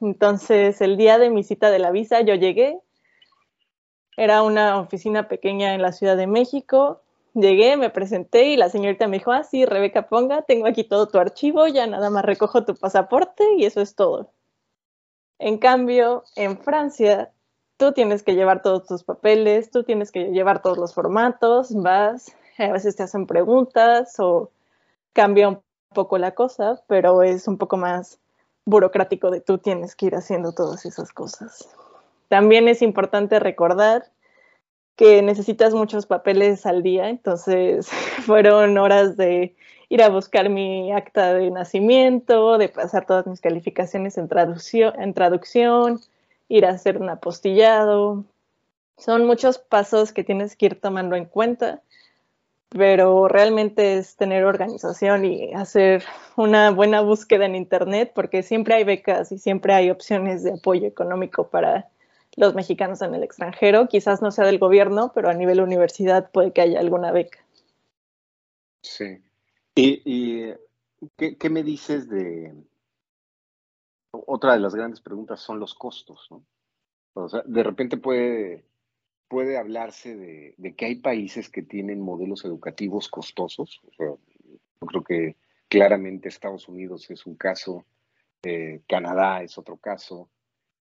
Entonces, 0.00 0.80
el 0.80 0.96
día 0.96 1.18
de 1.18 1.30
mi 1.30 1.42
cita 1.42 1.70
de 1.70 1.78
la 1.78 1.90
visa, 1.90 2.20
yo 2.22 2.34
llegué, 2.34 2.80
era 4.16 4.42
una 4.42 4.80
oficina 4.80 5.28
pequeña 5.28 5.74
en 5.74 5.82
la 5.82 5.92
Ciudad 5.92 6.16
de 6.16 6.26
México, 6.26 7.02
llegué, 7.40 7.76
me 7.76 7.90
presenté 7.90 8.46
y 8.46 8.56
la 8.56 8.68
señorita 8.68 9.08
me 9.08 9.18
dijo, 9.18 9.32
ah, 9.32 9.44
sí, 9.44 9.64
Rebeca 9.64 10.08
Ponga, 10.08 10.42
tengo 10.42 10.66
aquí 10.66 10.84
todo 10.84 11.08
tu 11.08 11.18
archivo, 11.18 11.66
ya 11.66 11.86
nada 11.86 12.10
más 12.10 12.24
recojo 12.24 12.64
tu 12.64 12.74
pasaporte 12.74 13.44
y 13.56 13.64
eso 13.64 13.80
es 13.80 13.94
todo. 13.94 14.30
En 15.38 15.58
cambio, 15.58 16.24
en 16.36 16.58
Francia, 16.58 17.32
tú 17.76 17.92
tienes 17.92 18.22
que 18.22 18.34
llevar 18.34 18.62
todos 18.62 18.86
tus 18.86 19.04
papeles, 19.04 19.70
tú 19.70 19.84
tienes 19.84 20.10
que 20.10 20.32
llevar 20.32 20.62
todos 20.62 20.78
los 20.78 20.94
formatos, 20.94 21.74
vas, 21.74 22.34
a 22.58 22.72
veces 22.72 22.96
te 22.96 23.04
hacen 23.04 23.26
preguntas 23.26 24.18
o 24.18 24.50
cambia 25.12 25.48
un 25.48 25.62
poco 25.94 26.18
la 26.18 26.32
cosa, 26.32 26.82
pero 26.86 27.22
es 27.22 27.48
un 27.48 27.56
poco 27.56 27.76
más 27.76 28.18
burocrático 28.66 29.30
de 29.30 29.40
tú 29.40 29.58
tienes 29.58 29.96
que 29.96 30.06
ir 30.06 30.14
haciendo 30.14 30.52
todas 30.52 30.84
esas 30.84 31.12
cosas. 31.12 31.68
También 32.28 32.68
es 32.68 32.82
importante 32.82 33.38
recordar 33.38 34.10
que 34.98 35.22
necesitas 35.22 35.74
muchos 35.74 36.06
papeles 36.06 36.66
al 36.66 36.82
día, 36.82 37.08
entonces 37.08 37.88
fueron 38.26 38.76
horas 38.78 39.16
de 39.16 39.54
ir 39.88 40.02
a 40.02 40.08
buscar 40.08 40.50
mi 40.50 40.92
acta 40.92 41.34
de 41.34 41.52
nacimiento, 41.52 42.58
de 42.58 42.68
pasar 42.68 43.06
todas 43.06 43.26
mis 43.28 43.40
calificaciones 43.40 44.18
en 44.18 44.28
traducción, 44.28 46.00
ir 46.48 46.66
a 46.66 46.70
hacer 46.70 46.98
un 46.98 47.08
apostillado. 47.10 48.24
Son 48.96 49.24
muchos 49.24 49.58
pasos 49.58 50.12
que 50.12 50.24
tienes 50.24 50.56
que 50.56 50.66
ir 50.66 50.80
tomando 50.80 51.14
en 51.14 51.26
cuenta, 51.26 51.80
pero 52.68 53.28
realmente 53.28 53.98
es 53.98 54.16
tener 54.16 54.44
organización 54.44 55.24
y 55.24 55.54
hacer 55.54 56.02
una 56.34 56.72
buena 56.72 57.02
búsqueda 57.02 57.46
en 57.46 57.54
Internet, 57.54 58.10
porque 58.16 58.42
siempre 58.42 58.74
hay 58.74 58.82
becas 58.82 59.30
y 59.30 59.38
siempre 59.38 59.74
hay 59.74 59.90
opciones 59.90 60.42
de 60.42 60.54
apoyo 60.54 60.88
económico 60.88 61.46
para 61.46 61.88
los 62.38 62.54
mexicanos 62.54 63.02
en 63.02 63.14
el 63.14 63.24
extranjero. 63.24 63.88
Quizás 63.88 64.22
no 64.22 64.30
sea 64.30 64.46
del 64.46 64.58
gobierno, 64.58 65.12
pero 65.14 65.28
a 65.28 65.34
nivel 65.34 65.60
universidad 65.60 66.30
puede 66.30 66.52
que 66.52 66.60
haya 66.62 66.78
alguna 66.78 67.10
beca. 67.10 67.44
Sí, 68.80 69.20
¿Y, 69.74 70.54
¿qué, 71.16 71.50
me 71.50 71.62
dices 71.62 72.08
de... 72.08 72.52
Otra 74.10 74.54
de 74.54 74.60
las 74.60 74.74
grandes 74.74 75.00
preguntas 75.00 75.40
son 75.40 75.60
los 75.60 75.74
costos, 75.74 76.26
¿no? 76.30 76.44
O 77.14 77.28
sea, 77.28 77.42
de 77.44 77.62
repente 77.62 77.96
puede, 77.96 78.64
puede 79.28 79.56
hablarse 79.56 80.16
de, 80.16 80.74
que 80.76 80.86
hay 80.86 80.96
países 80.96 81.48
que 81.48 81.62
tienen 81.62 82.00
modelos 82.00 82.44
educativos 82.44 83.08
costosos. 83.08 83.80
yo 83.98 84.18
creo 84.80 85.04
que 85.04 85.36
claramente 85.68 86.28
Estados 86.28 86.68
Unidos 86.68 87.10
es 87.10 87.26
un 87.26 87.36
caso, 87.36 87.84
eh, 88.42 88.80
Canadá 88.88 89.42
es 89.42 89.58
otro 89.58 89.76
caso, 89.76 90.28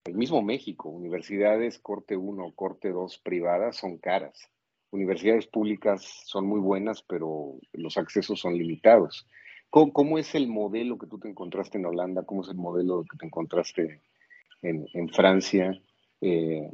el 0.06 0.16
mismo 0.16 0.42
México, 0.42 0.90
universidades 0.90 1.80
corte 1.80 2.16
1, 2.16 2.54
corte 2.56 2.90
2 2.90 3.18
privadas 3.20 3.78
son 3.78 3.98
caras 3.98 4.50
universidades 4.96 5.46
públicas 5.48 6.24
son 6.26 6.48
muy 6.48 6.60
buenas, 6.60 7.04
pero 7.04 7.60
los 7.74 7.98
accesos 7.98 8.40
son 8.40 8.58
limitados. 8.58 9.28
¿Cómo, 9.70 10.18
es 10.18 10.34
el 10.36 10.48
modelo 10.48 10.98
que 10.98 11.08
tú 11.08 11.20
te 11.20 11.28
encontraste 11.28 11.78
en 11.78 11.86
Holanda? 11.86 12.24
¿Cómo 12.24 12.44
es 12.44 12.50
el 12.50 12.56
modelo 12.56 13.04
que 13.04 13.18
te 13.18 13.26
encontraste 13.26 14.02
en, 14.62 15.10
Francia? 15.10 15.78
Eh, 16.22 16.72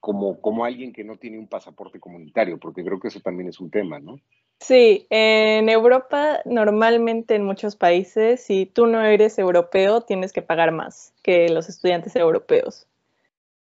como, 0.00 0.40
como 0.40 0.64
alguien 0.64 0.94
que 0.94 1.04
no 1.04 1.18
tiene 1.18 1.38
un 1.38 1.46
pasaporte 1.46 2.00
comunitario, 2.00 2.58
porque 2.58 2.82
creo 2.82 2.98
que 2.98 3.08
eso 3.08 3.20
también 3.20 3.50
es 3.50 3.60
un 3.60 3.70
tema, 3.70 3.98
¿no? 3.98 4.18
Sí, 4.60 5.06
en 5.10 5.68
Europa 5.68 6.40
normalmente 6.44 7.34
en 7.34 7.44
muchos 7.44 7.76
países, 7.76 8.42
si 8.42 8.66
tú 8.66 8.86
no 8.86 9.02
eres 9.02 9.38
europeo, 9.38 10.00
tienes 10.00 10.32
que 10.32 10.42
pagar 10.42 10.72
más 10.72 11.12
que 11.22 11.48
los 11.50 11.68
estudiantes 11.68 12.16
europeos 12.16 12.86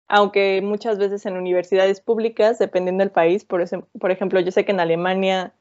aunque 0.09 0.61
muchas 0.63 0.99
veces 0.99 1.25
en 1.27 1.37
universidades 1.37 2.01
públicas, 2.01 2.59
dependiendo 2.59 3.03
del 3.03 3.11
país, 3.11 3.45
por, 3.45 3.63
ejemplo, 3.63 4.41
yo 4.41 4.51
sé 4.51 4.65
que 4.65 4.73
en 4.73 4.81
Alemania, 4.81 5.53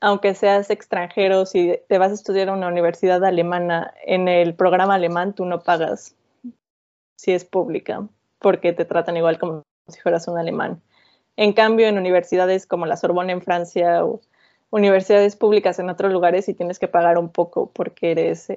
aunque 0.00 0.34
seas 0.34 0.70
extranjero, 0.70 1.46
si 1.46 1.78
te 1.88 1.98
vas 1.98 2.10
a 2.10 2.14
estudiar 2.14 2.48
a 2.48 2.54
una 2.54 2.68
universidad 2.68 3.24
alemana, 3.24 3.92
en 4.04 4.28
el 4.28 4.54
programa 4.54 4.94
alemán 4.94 5.34
tú 5.34 5.44
no 5.44 5.60
pagas 5.60 6.16
si 7.16 7.32
es 7.32 7.44
pública, 7.44 8.08
porque 8.38 8.72
te 8.72 8.84
tratan 8.84 9.16
igual 9.16 9.38
como 9.38 9.62
si 9.88 10.00
fueras 10.00 10.28
un 10.28 10.38
alemán. 10.38 10.80
En 11.36 11.52
cambio, 11.52 11.86
en 11.86 11.98
universidades 11.98 12.66
como 12.66 12.86
la 12.86 12.96
Sorbonne 12.96 13.32
en 13.32 13.42
Francia 13.42 14.04
o 14.04 14.20
universidades 14.72 15.36
públicas 15.36 15.78
en 15.78 15.90
otros 15.90 16.12
lugares 16.12 16.46
sí 16.46 16.54
tienes 16.54 16.78
que 16.78 16.88
pagar 16.88 17.18
un 17.18 17.28
poco 17.28 17.70
porque 17.70 18.10
eres 18.10 18.52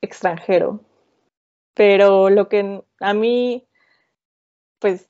extranjero. 0.00 0.80
Pero 1.74 2.30
lo 2.30 2.48
que 2.48 2.82
a 3.00 3.14
mí 3.14 3.66
pues 4.78 5.08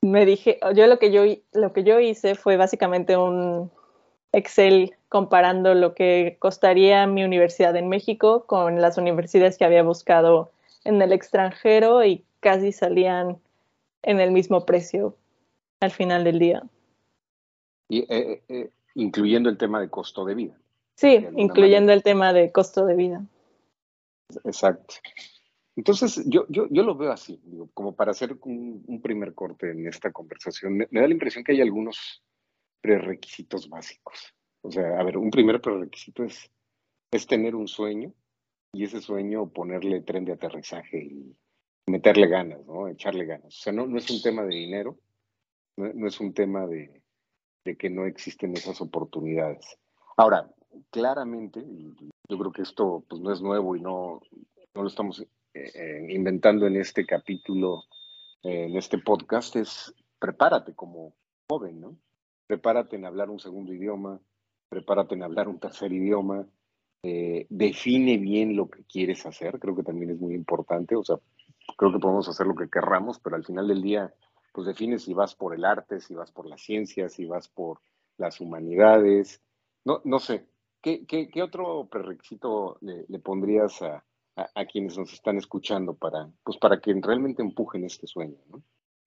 me 0.00 0.26
dije, 0.26 0.58
yo 0.74 0.86
lo 0.88 0.98
que 0.98 1.12
yo, 1.12 1.22
lo 1.52 1.72
que 1.72 1.84
yo 1.84 2.00
hice 2.00 2.34
fue 2.34 2.56
básicamente 2.56 3.16
un 3.16 3.70
Excel 4.32 4.96
comparando 5.08 5.74
lo 5.74 5.94
que 5.94 6.36
costaría 6.40 7.06
mi 7.06 7.22
universidad 7.22 7.76
en 7.76 7.88
México 7.88 8.44
con 8.46 8.80
las 8.80 8.98
universidades 8.98 9.58
que 9.58 9.64
había 9.64 9.82
buscado 9.82 10.50
en 10.84 11.00
el 11.00 11.12
extranjero 11.12 12.04
y 12.04 12.24
casi 12.40 12.72
salían 12.72 13.38
en 14.02 14.20
el 14.20 14.32
mismo 14.32 14.66
precio 14.66 15.14
al 15.80 15.92
final 15.92 16.24
del 16.24 16.38
día. 16.38 16.62
Y, 17.88 18.00
eh, 18.08 18.42
eh, 18.48 18.70
incluyendo 18.94 19.48
el 19.48 19.58
tema 19.58 19.80
de 19.80 19.90
costo 19.90 20.24
de 20.24 20.34
vida. 20.34 20.58
Sí, 20.96 21.26
incluyendo 21.36 21.92
el 21.92 22.02
tema 22.02 22.32
de 22.32 22.52
costo 22.52 22.86
de 22.86 22.94
vida. 22.94 23.24
Exacto. 24.44 24.94
Entonces, 25.74 26.22
yo, 26.26 26.44
yo, 26.48 26.66
yo 26.70 26.82
lo 26.82 26.96
veo 26.96 27.12
así, 27.12 27.40
digo, 27.44 27.70
como 27.72 27.94
para 27.94 28.10
hacer 28.10 28.36
un, 28.42 29.00
primer 29.02 29.34
corte 29.34 29.70
en 29.70 29.86
esta 29.86 30.12
conversación. 30.12 30.76
Me, 30.76 30.86
da 30.90 31.06
la 31.06 31.14
impresión 31.14 31.44
que 31.44 31.52
hay 31.52 31.60
algunos 31.60 32.22
prerequisitos 32.80 33.68
básicos. 33.68 34.34
O 34.60 34.70
sea, 34.70 34.98
a 34.98 35.02
ver, 35.02 35.16
un 35.16 35.30
primer 35.30 35.60
prerequisito 35.60 36.24
es, 36.24 36.50
es 37.10 37.26
tener 37.26 37.54
un 37.54 37.68
sueño 37.68 38.12
y 38.72 38.84
ese 38.84 39.00
sueño 39.00 39.50
ponerle 39.50 40.02
tren 40.02 40.24
de 40.24 40.32
aterrizaje 40.32 40.98
y 40.98 41.36
meterle 41.86 42.26
ganas, 42.28 42.64
¿no? 42.66 42.88
Echarle 42.88 43.24
ganas. 43.24 43.46
O 43.46 43.62
sea, 43.62 43.72
no, 43.72 43.86
no 43.86 43.98
es 43.98 44.10
un 44.10 44.22
tema 44.22 44.42
de 44.42 44.54
dinero, 44.54 44.98
no, 45.76 46.06
es 46.06 46.20
un 46.20 46.34
tema 46.34 46.66
de, 46.66 47.01
de, 47.64 47.76
que 47.76 47.90
no 47.90 48.06
existen 48.06 48.56
esas 48.56 48.80
oportunidades. 48.80 49.78
Ahora, 50.16 50.50
claramente, 50.90 51.64
yo 52.28 52.38
creo 52.38 52.52
que 52.52 52.62
esto 52.62 53.04
pues, 53.08 53.20
no 53.20 53.32
es 53.32 53.40
nuevo 53.40 53.76
y 53.76 53.80
no, 53.80 54.20
no 54.74 54.82
lo 54.82 54.88
estamos 54.88 55.24
eh, 55.54 56.06
inventando 56.10 56.66
en 56.66 56.76
este 56.76 57.06
capítulo, 57.06 57.84
en 58.42 58.76
este 58.76 58.98
podcast, 58.98 59.54
es 59.56 59.94
prepárate 60.18 60.74
como 60.74 61.14
joven, 61.48 61.80
¿no? 61.80 61.96
Prepárate 62.46 62.96
en 62.96 63.04
hablar 63.04 63.30
un 63.30 63.38
segundo 63.38 63.72
idioma, 63.72 64.20
prepárate 64.68 65.14
en 65.14 65.22
hablar 65.22 65.48
un 65.48 65.58
tercer 65.58 65.92
idioma, 65.92 66.46
eh, 67.02 67.46
define 67.50 68.16
bien 68.16 68.56
lo 68.56 68.70
que 68.70 68.84
quieres 68.84 69.26
hacer, 69.26 69.58
creo 69.58 69.74
que 69.74 69.82
también 69.82 70.10
es 70.10 70.20
muy 70.20 70.34
importante, 70.34 70.94
o 70.94 71.02
sea, 71.02 71.16
creo 71.76 71.92
que 71.92 71.98
podemos 71.98 72.28
hacer 72.28 72.46
lo 72.46 72.54
que 72.54 72.70
querramos, 72.70 73.18
pero 73.18 73.36
al 73.36 73.44
final 73.44 73.66
del 73.66 73.82
día, 73.82 74.14
pues 74.52 74.66
define 74.66 74.98
si 74.98 75.14
vas 75.14 75.34
por 75.34 75.54
el 75.54 75.64
arte, 75.64 76.00
si 76.00 76.14
vas 76.14 76.30
por 76.30 76.46
la 76.46 76.58
ciencia, 76.58 77.08
si 77.08 77.24
vas 77.24 77.48
por 77.48 77.80
las 78.18 78.40
humanidades, 78.40 79.42
no, 79.84 80.00
no 80.04 80.18
sé, 80.20 80.46
¿qué, 80.80 81.42
otro 81.42 81.88
prerequisito 81.90 82.78
le, 82.80 83.18
pondrías 83.18 83.80
a, 83.82 84.04
quienes 84.70 84.96
nos 84.96 85.12
están 85.12 85.36
escuchando 85.38 85.94
para, 85.94 86.30
pues 86.44 86.56
para 86.56 86.80
que 86.80 86.94
realmente 87.02 87.42
empujen 87.42 87.84
este 87.84 88.06
sueño. 88.06 88.36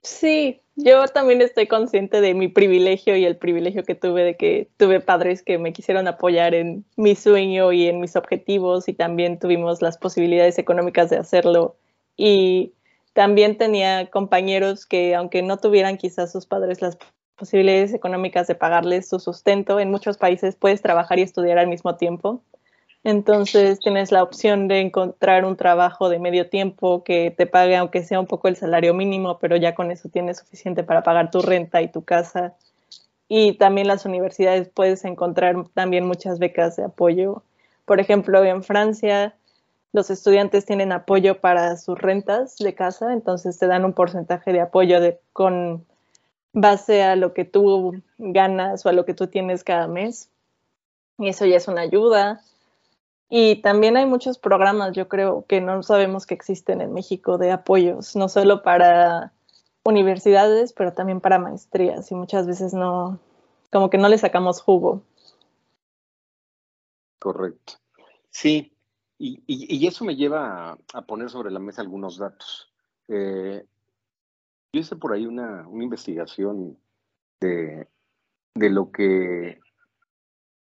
Sí, 0.03 0.61
yo 0.75 1.07
también 1.07 1.41
estoy 1.41 1.65
consciente 1.65 2.21
de 2.21 2.35
mi 2.35 2.47
privilegio 2.47 3.17
y 3.17 3.25
el 3.25 3.37
privilegio 3.37 3.83
que 3.83 3.95
tuve 3.95 4.23
de 4.23 4.37
que 4.37 4.69
tuve 4.77 4.99
padres 4.99 5.41
que 5.41 5.57
me 5.57 5.73
quisieron 5.73 6.07
apoyar 6.07 6.53
en 6.53 6.85
mi 6.95 7.15
sueño 7.15 7.71
y 7.71 7.87
en 7.87 7.99
mis 7.99 8.15
objetivos 8.15 8.87
y 8.87 8.93
también 8.93 9.39
tuvimos 9.39 9.81
las 9.81 9.97
posibilidades 9.97 10.59
económicas 10.59 11.09
de 11.09 11.17
hacerlo. 11.17 11.77
Y 12.15 12.73
también 13.15 13.57
tenía 13.57 14.09
compañeros 14.09 14.85
que 14.85 15.15
aunque 15.15 15.41
no 15.41 15.55
tuvieran 15.55 15.95
quizás 15.95 16.33
sus 16.33 16.45
padres 16.45 16.81
las 16.81 16.97
posibilidades 17.37 17.93
económicas 17.93 18.45
de 18.47 18.55
pagarles 18.55 19.07
su 19.07 19.19
sustento, 19.19 19.79
en 19.79 19.89
muchos 19.89 20.17
países 20.17 20.57
puedes 20.57 20.81
trabajar 20.81 21.17
y 21.17 21.21
estudiar 21.21 21.57
al 21.57 21.67
mismo 21.67 21.95
tiempo. 21.95 22.43
Entonces 23.05 23.79
tienes 23.79 24.11
la 24.11 24.21
opción 24.21 24.67
de 24.67 24.81
encontrar 24.81 25.45
un 25.45 25.55
trabajo 25.55 26.09
de 26.09 26.19
medio 26.19 26.49
tiempo 26.49 27.05
que 27.05 27.31
te 27.31 27.47
pague 27.47 27.77
aunque 27.77 28.03
sea 28.03 28.19
un 28.19 28.27
poco 28.27 28.49
el 28.49 28.57
salario 28.57 28.93
mínimo, 28.93 29.39
pero 29.39 29.55
ya 29.55 29.75
con 29.75 29.91
eso 29.91 30.09
tienes 30.09 30.39
suficiente 30.39 30.83
para 30.83 31.03
pagar 31.03 31.31
tu 31.31 31.41
renta 31.41 31.81
y 31.81 31.87
tu 31.87 32.03
casa. 32.03 32.55
Y 33.29 33.53
también 33.53 33.87
las 33.87 34.05
universidades 34.05 34.67
puedes 34.67 35.05
encontrar 35.05 35.55
también 35.73 36.05
muchas 36.05 36.37
becas 36.37 36.75
de 36.75 36.83
apoyo. 36.83 37.43
Por 37.85 38.01
ejemplo, 38.01 38.43
en 38.43 38.61
Francia 38.61 39.35
los 39.95 40.09
estudiantes 40.09 40.65
tienen 40.65 40.91
apoyo 40.91 41.39
para 41.39 41.77
sus 41.77 41.97
rentas 41.97 42.57
de 42.57 42.75
casa, 42.75 43.13
entonces 43.13 43.57
te 43.57 43.65
dan 43.65 43.85
un 43.85 43.93
porcentaje 43.93 44.51
de 44.51 44.59
apoyo 44.59 44.99
con 45.31 45.85
base 46.51 47.01
a 47.01 47.15
lo 47.15 47.33
que 47.33 47.45
tú 47.45 48.03
ganas 48.17 48.85
o 48.85 48.89
a 48.89 48.91
lo 48.91 49.05
que 49.05 49.13
tú 49.13 49.27
tienes 49.27 49.63
cada 49.63 49.87
mes. 49.87 50.29
Y 51.17 51.29
eso 51.29 51.45
ya 51.45 51.55
es 51.55 51.69
una 51.69 51.79
ayuda. 51.79 52.41
Y 53.29 53.61
también 53.61 53.95
hay 53.95 54.05
muchos 54.05 54.37
programas, 54.37 54.91
yo 54.91 55.07
creo, 55.07 55.45
que 55.47 55.61
no 55.61 55.81
sabemos 55.81 56.25
que 56.25 56.33
existen 56.33 56.81
en 56.81 56.93
México 56.93 57.37
de 57.37 57.53
apoyos, 57.53 58.17
no 58.17 58.27
solo 58.27 58.63
para 58.63 59.31
universidades, 59.85 60.73
pero 60.73 60.91
también 60.91 61.21
para 61.21 61.39
maestrías. 61.39 62.11
Y 62.11 62.15
muchas 62.15 62.47
veces 62.47 62.73
no, 62.73 63.17
como 63.71 63.89
que 63.89 63.97
no 63.97 64.09
le 64.09 64.17
sacamos 64.17 64.61
jugo. 64.61 65.03
Correcto. 67.17 67.75
Sí, 68.29 68.74
y, 69.47 69.87
eso 69.87 70.05
me 70.05 70.15
lleva 70.15 70.77
a, 70.93 71.01
poner 71.03 71.29
sobre 71.29 71.51
la 71.51 71.59
mesa 71.59 71.81
algunos 71.81 72.17
datos. 72.17 72.71
Eh, 73.07 73.65
yo 74.73 74.79
hice 74.79 74.95
por 74.95 75.13
ahí 75.13 75.25
una, 75.25 75.67
investigación 75.71 76.77
de, 77.39 77.87
de 78.55 78.69
lo 78.69 78.91
que 78.91 79.59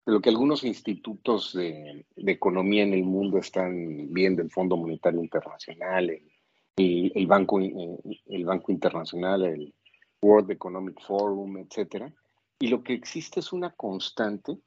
lo 0.04 0.20
que 0.20 0.30
algunos 0.30 0.64
institutos 0.64 1.52
de, 1.52 2.06
economía 2.16 2.82
en 2.82 2.92
el 2.92 3.04
mundo 3.04 3.38
están 3.38 4.12
viendo, 4.12 4.42
el 4.42 4.50
Fondo 4.50 4.76
Monetario 4.76 5.20
Internacional, 5.20 6.10
el, 6.76 7.12
el, 7.14 7.26
Banco, 7.26 7.60
eh, 7.60 7.98
el 8.26 8.44
Banco 8.44 8.72
Internacional, 8.72 9.44
el 9.44 9.74
World 10.20 10.50
Economic 10.50 11.00
Forum, 11.06 11.58
etcétera. 11.58 12.12
Y 12.58 12.68
lo 12.68 12.82
que 12.82 12.94
existe 12.94 13.40
es 13.40 13.52
una 13.52 13.70
constante. 13.70 14.58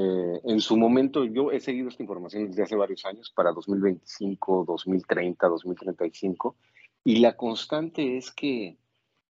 Eh, 0.00 0.40
en 0.44 0.60
su 0.60 0.76
momento, 0.76 1.24
yo 1.24 1.50
he 1.50 1.58
seguido 1.58 1.88
esta 1.88 2.04
información 2.04 2.46
desde 2.46 2.62
hace 2.62 2.76
varios 2.76 3.04
años, 3.04 3.32
para 3.34 3.50
2025, 3.50 4.64
2030, 4.64 5.48
2035, 5.48 6.54
y 7.02 7.16
la 7.16 7.36
constante 7.36 8.16
es 8.16 8.30
que 8.30 8.78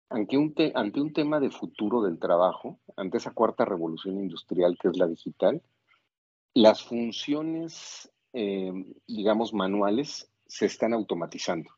ante 0.10 0.38
un, 0.38 0.54
ante 0.76 1.00
un 1.00 1.14
tema 1.14 1.40
de 1.40 1.52
futuro 1.52 2.02
del 2.02 2.20
trabajo, 2.20 2.82
ante 2.98 3.18
esa 3.18 3.32
cuarta 3.32 3.64
revolución 3.64 4.20
industrial 4.20 4.78
que 4.78 4.90
es 4.90 4.98
la 4.98 5.08
digital, 5.08 5.62
las 6.54 6.84
funciones, 6.84 8.12
eh, 8.34 8.74
digamos, 9.08 9.54
manuales 9.54 10.30
se 10.48 10.66
están 10.66 10.94
automatizando. 10.94 11.70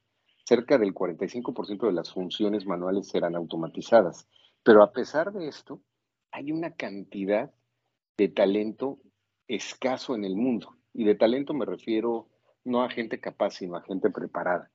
Cerca 0.45 0.80
del 0.80 0.95
45% 0.95 1.86
de 1.86 1.93
las 1.93 2.12
funciones 2.12 2.65
manuales 2.65 3.08
serán 3.08 3.36
automatizadas. 3.36 4.28
Pero 4.63 4.82
a 4.82 4.91
pesar 4.91 5.32
de 5.32 5.47
esto, 5.47 5.80
hay 6.32 6.52
una 6.52 6.71
cantidad 6.75 7.52
de 8.19 8.27
talento 8.27 8.99
escaso 9.47 10.13
en 10.13 10.25
el 10.25 10.36
mundo. 10.36 10.75
Y 10.93 11.05
de 11.05 11.15
talento 11.15 11.53
me 11.53 11.65
refiero 11.65 12.27
no 12.65 12.84
a 12.84 12.89
gente 12.89 13.19
capaz, 13.19 13.51
sino 13.51 13.77
a 13.77 13.82
gente 13.82 14.10
preparada 14.10 14.69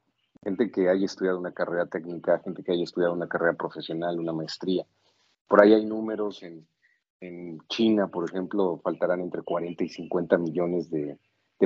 gente 0.45 0.71
que 0.71 0.89
haya 0.89 1.07
estudiado 1.07 1.39
una 1.39 1.53
carrera 1.53 1.87
técnica, 1.87 2.41
gente 2.45 2.63
que 2.63 2.73
haya 2.73 2.85
estudiado 2.85 3.15
una 3.15 3.29
carrera 3.29 3.55
profesional, 3.55 4.21
una 4.21 4.33
maestría. 4.33 4.85
Por 5.49 5.63
ahí 5.63 5.73
hay 5.73 5.87
números 5.87 6.43
en, 6.43 6.67
China, 7.71 8.09
por 8.09 8.29
ejemplo, 8.29 8.79
faltarán 8.85 9.23
entre 9.23 9.41
40 9.41 9.83
y 9.83 9.89
50 9.89 10.37
millones 10.37 10.91
de, 10.91 11.19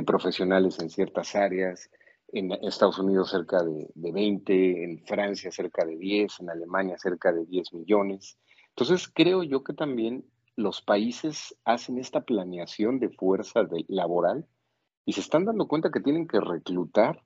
profesionales 0.05 0.79
en 0.79 0.89
ciertas 0.89 1.35
áreas, 1.35 1.91
en 2.31 2.53
Estados 2.63 2.97
Unidos 2.97 3.31
cerca 3.31 3.61
de, 3.61 3.89
de, 3.93 4.11
20, 4.13 4.83
en 4.85 4.99
Francia 4.99 5.51
cerca 5.51 5.83
de 5.83 5.97
10, 5.97 6.39
en 6.39 6.49
Alemania 6.49 6.97
cerca 6.97 7.33
de 7.33 7.45
10 7.45 7.73
millones. 7.73 8.37
Entonces, 8.69 9.11
creo 9.13 9.43
yo 9.43 9.61
que 9.61 9.73
también 9.73 10.23
los 10.55 10.81
países 10.81 11.55
hacen 11.65 11.97
esta 11.97 12.21
planeación 12.21 12.99
de 12.99 13.09
fuerza 13.09 13.67
laboral 13.87 14.47
y 15.05 15.13
se 15.13 15.21
están 15.21 15.45
dando 15.45 15.67
cuenta 15.67 15.91
que 15.91 16.01
tienen 16.01 16.27
que 16.27 16.39
reclutar 16.39 17.23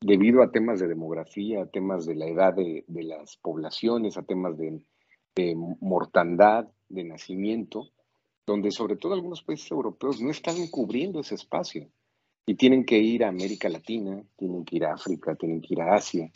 debido 0.00 0.42
a 0.42 0.50
temas 0.50 0.80
de 0.80 0.88
demografía, 0.88 1.62
a 1.62 1.66
temas 1.66 2.06
de 2.06 2.14
la 2.14 2.26
edad 2.26 2.54
de, 2.54 2.84
las 2.88 3.36
poblaciones, 3.36 4.16
a 4.16 4.22
temas 4.22 4.56
de, 4.56 4.82
mortandad, 5.80 6.68
de 6.88 7.04
nacimiento, 7.04 7.90
donde 8.46 8.70
sobre 8.70 8.96
todo 8.96 9.14
algunos 9.14 9.42
países 9.42 9.70
europeos 9.70 10.20
no 10.20 10.30
están 10.30 10.56
cubriendo 10.70 11.20
ese 11.20 11.36
espacio 11.36 11.88
y 12.46 12.54
tienen 12.56 12.84
que 12.84 12.98
ir 12.98 13.24
a 13.24 13.28
América 13.28 13.68
Latina, 13.68 14.22
tienen 14.36 14.64
que 14.64 14.76
ir 14.76 14.84
a 14.84 14.94
África, 14.94 15.34
tienen 15.36 15.60
que 15.60 15.74
ir 15.74 15.82
a 15.82 15.94
Asia 15.94 16.30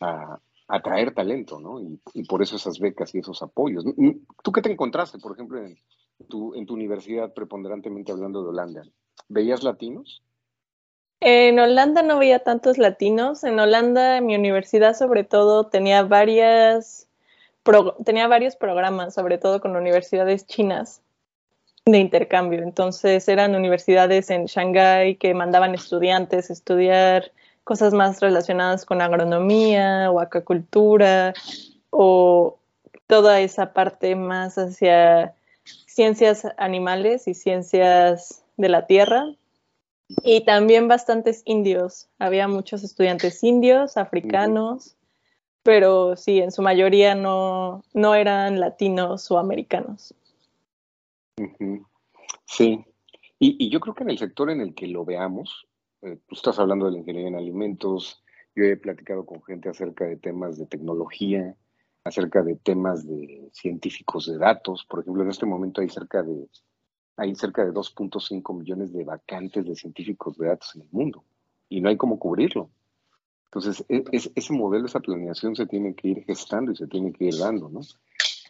a, 0.00 0.38
traer 0.82 1.14
talento, 1.14 1.60
¿no? 1.60 1.80
Y, 1.80 2.24
por 2.24 2.42
eso 2.42 2.56
esas 2.56 2.78
becas 2.78 3.14
y 3.14 3.18
esos 3.18 3.42
apoyos. 3.42 3.84
¿Tú 4.42 4.52
qué 4.52 4.62
te 4.62 4.72
encontraste, 4.72 5.18
por 5.18 5.32
ejemplo, 5.32 5.64
en 5.64 5.76
tu, 6.28 6.54
en 6.54 6.66
tu 6.66 6.74
universidad, 6.74 7.32
preponderantemente 7.32 8.12
hablando 8.12 8.42
de 8.42 8.48
Holanda? 8.48 8.82
¿Veías 9.28 9.62
latinos? 9.62 10.22
En 11.20 11.58
Holanda 11.58 12.02
no 12.02 12.18
veía 12.18 12.40
tantos 12.40 12.78
latinos. 12.78 13.42
En 13.44 13.58
Holanda, 13.58 14.20
mi 14.20 14.34
universidad 14.34 14.94
sobre 14.94 15.24
todo 15.24 15.66
tenía 15.66 16.02
varias 16.02 17.08
tenía 18.04 18.28
varios 18.28 18.54
programas, 18.54 19.14
sobre 19.14 19.38
todo 19.38 19.60
con 19.60 19.74
universidades 19.74 20.46
chinas 20.46 21.02
de 21.84 21.98
intercambio. 21.98 22.62
Entonces 22.62 23.26
eran 23.28 23.54
universidades 23.54 24.30
en 24.30 24.46
Shanghái 24.46 25.16
que 25.16 25.34
mandaban 25.34 25.74
estudiantes 25.74 26.50
a 26.50 26.52
estudiar 26.52 27.32
cosas 27.66 27.92
más 27.92 28.20
relacionadas 28.20 28.86
con 28.86 29.02
agronomía 29.02 30.08
o 30.12 30.20
acuacultura 30.20 31.34
o 31.90 32.60
toda 33.08 33.40
esa 33.40 33.72
parte 33.72 34.14
más 34.14 34.56
hacia 34.56 35.34
ciencias 35.64 36.46
animales 36.58 37.26
y 37.26 37.34
ciencias 37.34 38.44
de 38.56 38.68
la 38.68 38.86
tierra. 38.86 39.24
Y 40.22 40.44
también 40.44 40.86
bastantes 40.86 41.42
indios. 41.44 42.08
Había 42.20 42.46
muchos 42.46 42.84
estudiantes 42.84 43.42
indios, 43.42 43.96
africanos, 43.96 44.96
pero 45.64 46.14
sí, 46.14 46.38
en 46.38 46.52
su 46.52 46.62
mayoría 46.62 47.16
no, 47.16 47.82
no 47.94 48.14
eran 48.14 48.60
latinos 48.60 49.28
o 49.32 49.38
americanos. 49.38 50.14
Sí, 52.44 52.84
y, 53.40 53.70
yo 53.70 53.80
creo 53.80 53.96
que 53.96 54.04
en 54.04 54.10
el 54.10 54.18
sector 54.18 54.50
en 54.50 54.60
el 54.60 54.72
que 54.76 54.86
lo 54.86 55.04
veamos, 55.04 55.66
eh, 56.06 56.18
tú 56.26 56.34
estás 56.34 56.58
hablando 56.58 56.86
de 56.86 56.92
la 56.92 56.98
ingeniería 56.98 57.28
en 57.28 57.36
alimentos, 57.36 58.22
yo 58.54 58.64
he 58.64 58.76
platicado 58.76 59.26
con 59.26 59.42
gente 59.42 59.68
acerca 59.68 60.04
de 60.04 60.16
temas 60.16 60.56
de 60.56 60.66
tecnología, 60.66 61.54
acerca 62.04 62.42
de 62.42 62.54
temas 62.56 63.06
de 63.06 63.50
científicos 63.52 64.26
de 64.26 64.38
datos. 64.38 64.84
Por 64.88 65.00
ejemplo, 65.00 65.22
en 65.24 65.30
este 65.30 65.46
momento 65.46 65.80
hay 65.80 65.88
cerca 65.88 66.22
de 66.22 66.48
hay 67.18 67.34
cerca 67.34 67.64
de 67.64 67.72
2.5 67.72 68.58
millones 68.58 68.92
de 68.92 69.02
vacantes 69.02 69.64
de 69.64 69.74
científicos 69.74 70.36
de 70.36 70.48
datos 70.48 70.74
en 70.76 70.82
el 70.82 70.88
mundo 70.90 71.24
y 71.68 71.80
no 71.80 71.88
hay 71.88 71.96
cómo 71.96 72.18
cubrirlo. 72.18 72.70
Entonces, 73.46 73.84
e, 73.88 74.04
ese 74.12 74.52
modelo, 74.52 74.84
esa 74.84 75.00
planeación 75.00 75.56
se 75.56 75.66
tiene 75.66 75.94
que 75.94 76.08
ir 76.08 76.24
gestando 76.24 76.72
y 76.72 76.76
se 76.76 76.86
tiene 76.86 77.12
que 77.12 77.24
ir 77.24 77.38
dando, 77.38 77.70
¿no? 77.70 77.80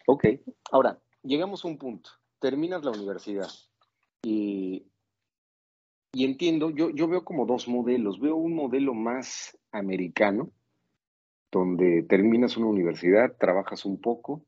Ok, 0.07 0.25
ahora, 0.73 0.99
llegamos 1.23 1.65
a 1.65 1.69
un 1.69 1.79
punto. 1.79 2.11
Terminas 2.41 2.85
la 2.85 2.91
universidad 2.91 3.49
y, 4.23 4.85
y 6.17 6.25
entiendo, 6.25 6.71
yo, 6.71 6.89
yo 6.89 7.09
veo 7.09 7.25
como 7.25 7.45
dos 7.45 7.69
modelos. 7.69 8.19
Veo 8.19 8.37
un 8.37 8.55
modelo 8.55 8.95
más 8.95 9.55
americano, 9.71 10.51
donde 11.53 12.05
terminas 12.05 12.57
una 12.57 12.69
universidad, 12.69 13.37
trabajas 13.39 13.85
un 13.85 14.01
poco 14.01 14.43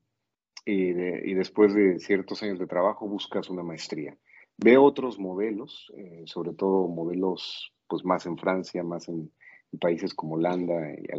eh, 0.64 1.22
y 1.26 1.34
después 1.34 1.74
de 1.74 1.98
ciertos 1.98 2.42
años 2.42 2.58
de 2.58 2.66
trabajo 2.66 3.06
buscas 3.06 3.50
una 3.50 3.62
maestría. 3.62 4.16
Veo 4.56 4.82
otros 4.82 5.18
modelos, 5.18 5.92
eh, 5.94 6.22
sobre 6.24 6.54
todo 6.54 6.88
modelos 6.88 7.70
pues 7.86 8.02
más 8.02 8.24
en 8.24 8.38
Francia, 8.38 8.82
más 8.82 9.06
en, 9.10 9.30
países 9.78 10.14
como 10.14 10.36
Holanda 10.36 10.74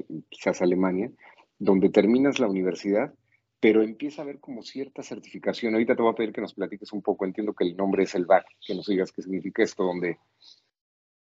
y, 0.10 0.24
quizás 0.30 0.64
Alemania, 0.64 1.12
donde 1.60 1.90
terminas 1.90 2.40
la 2.40 2.48
universidad, 2.48 3.14
pero 3.60 3.84
empieza 3.84 4.22
a 4.22 4.24
haber 4.24 4.40
como 4.40 4.64
cierta 4.64 5.04
certificación. 5.04 5.74
Ahorita 5.74 5.96
te 5.96 6.02
voy 6.02 6.12
a 6.12 6.16
pedir 6.16 6.32
que 6.32 6.42
nos 6.42 6.54
platiques 6.54 6.94
un 6.94 7.02
poco, 7.02 7.26
entiendo 7.26 7.54
que 7.54 7.66
el 7.66 7.76
nombre 7.76 8.04
es 8.04 8.16
el 8.16 8.26
BAC, 8.26 8.46
que 8.66 8.76
nos 8.76 8.88
digas 8.88 9.12
qué 9.12 9.22
significa 9.22 9.64
esto, 9.64 9.84
donde 9.84 10.18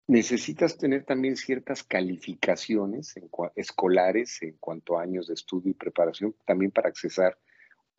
necesitas 0.08 0.78
tener 0.78 1.06
también 1.06 1.36
ciertas 1.36 1.84
calificaciones 1.84 3.14
escolares 3.56 4.42
en 4.42 4.58
cuanto 4.60 4.98
a 4.98 5.04
años 5.04 5.28
de 5.28 5.36
estudio 5.36 5.72
y 5.72 5.76
preparación, 5.76 6.34
también 6.46 6.72
para 6.72 6.90
accesar, 6.90 7.38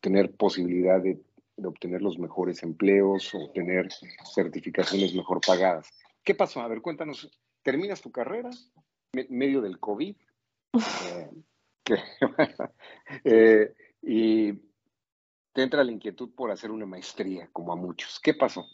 tener 0.01 0.35
posibilidad 0.35 1.01
de, 1.01 1.19
obtener 1.63 2.01
los 2.01 2.17
mejores 2.17 2.63
empleos 2.63 3.35
o 3.35 3.51
tener 3.51 3.87
certificaciones 4.33 5.13
mejor 5.13 5.39
pagadas. 5.45 5.87
¿Qué 6.23 6.33
pasó? 6.33 6.59
A 6.61 6.67
ver, 6.67 6.81
cuéntanos, 6.81 7.29
terminas 7.61 8.01
tu 8.01 8.11
carrera 8.11 8.49
en 9.13 9.27
medio 9.29 9.61
del 9.61 9.79
COVID 9.79 10.15
eh, 10.73 11.29
eh, 13.23 13.73
y 14.01 14.53
te 15.53 15.63
entra 15.63 15.83
la 15.83 15.91
inquietud 15.91 16.29
por 16.35 16.51
hacer 16.51 16.71
una 16.71 16.85
maestría, 16.85 17.49
como 17.51 17.73
a 17.73 17.75
muchos. 17.75 18.19
¿Qué 18.19 18.33
pasó? 18.33 18.65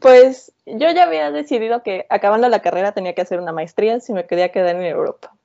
Pues 0.00 0.52
yo 0.66 0.90
ya 0.90 1.04
había 1.04 1.30
decidido 1.30 1.82
que 1.82 2.06
acabando 2.10 2.48
la 2.48 2.62
carrera 2.62 2.92
tenía 2.92 3.14
que 3.14 3.22
hacer 3.22 3.40
una 3.40 3.52
maestría 3.52 4.00
si 4.00 4.12
me 4.12 4.26
quería 4.26 4.50
quedar 4.50 4.76
en 4.76 4.82
Europa. 4.82 5.36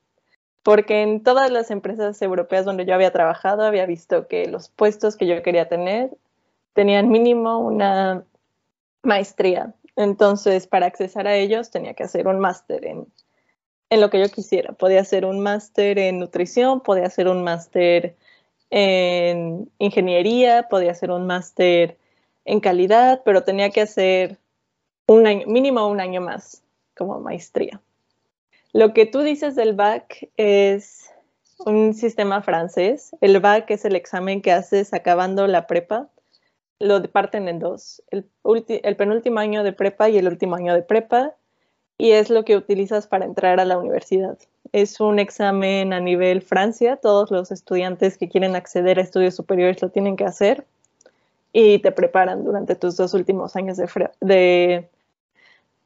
Porque 0.62 1.02
en 1.02 1.22
todas 1.22 1.50
las 1.50 1.70
empresas 1.70 2.20
europeas 2.20 2.64
donde 2.64 2.84
yo 2.84 2.94
había 2.94 3.12
trabajado 3.12 3.62
había 3.62 3.86
visto 3.86 4.28
que 4.28 4.46
los 4.46 4.68
puestos 4.68 5.16
que 5.16 5.26
yo 5.26 5.42
quería 5.42 5.68
tener 5.68 6.10
tenían 6.74 7.08
mínimo 7.08 7.58
una 7.58 8.24
maestría. 9.02 9.74
Entonces, 9.96 10.66
para 10.66 10.86
accesar 10.86 11.26
a 11.26 11.36
ellos 11.36 11.70
tenía 11.70 11.94
que 11.94 12.02
hacer 12.02 12.28
un 12.28 12.40
máster 12.40 12.84
en, 12.84 13.06
en 13.88 14.00
lo 14.00 14.10
que 14.10 14.20
yo 14.20 14.28
quisiera. 14.28 14.72
Podía 14.72 15.00
hacer 15.00 15.24
un 15.24 15.40
máster 15.40 15.98
en 15.98 16.18
nutrición, 16.18 16.80
podía 16.80 17.06
hacer 17.06 17.28
un 17.28 17.42
máster 17.42 18.16
en 18.70 19.70
ingeniería, 19.78 20.68
podía 20.68 20.92
hacer 20.92 21.10
un 21.10 21.26
máster 21.26 21.98
en 22.44 22.60
calidad, 22.60 23.22
pero 23.24 23.42
tenía 23.42 23.70
que 23.70 23.82
hacer 23.82 24.38
un 25.06 25.26
año, 25.26 25.46
mínimo 25.46 25.86
un 25.88 26.00
año 26.00 26.20
más 26.20 26.62
como 26.96 27.20
maestría. 27.20 27.80
Lo 28.72 28.94
que 28.94 29.06
tú 29.06 29.20
dices 29.20 29.56
del 29.56 29.74
BAC 29.74 30.30
es 30.36 31.10
un 31.66 31.94
sistema 31.94 32.42
francés. 32.42 33.10
El 33.20 33.40
BAC 33.40 33.70
es 33.72 33.84
el 33.84 33.96
examen 33.96 34.40
que 34.42 34.52
haces 34.52 34.94
acabando 34.94 35.46
la 35.46 35.66
prepa. 35.66 36.08
Lo 36.78 37.02
parten 37.02 37.48
en 37.48 37.58
dos, 37.58 38.02
el, 38.10 38.30
el 38.68 38.96
penúltimo 38.96 39.38
año 39.38 39.62
de 39.62 39.72
prepa 39.72 40.08
y 40.08 40.16
el 40.16 40.28
último 40.28 40.54
año 40.54 40.72
de 40.72 40.82
prepa, 40.82 41.34
y 42.00 42.12
es 42.12 42.30
lo 42.30 42.46
que 42.46 42.56
utilizas 42.56 43.06
para 43.06 43.26
entrar 43.26 43.60
a 43.60 43.66
la 43.66 43.76
universidad. 43.76 44.38
Es 44.72 45.00
un 45.00 45.18
examen 45.18 45.92
a 45.92 46.00
nivel 46.00 46.40
Francia, 46.40 46.96
todos 46.96 47.30
los 47.30 47.52
estudiantes 47.52 48.16
que 48.16 48.30
quieren 48.30 48.56
acceder 48.56 48.98
a 48.98 49.02
estudios 49.02 49.36
superiores 49.36 49.82
lo 49.82 49.90
tienen 49.90 50.16
que 50.16 50.24
hacer 50.24 50.64
y 51.52 51.78
te 51.80 51.92
preparan 51.92 52.42
durante 52.42 52.74
tus 52.74 52.96
dos 52.96 53.12
últimos 53.12 53.54
años 53.54 53.76
de, 53.76 54.88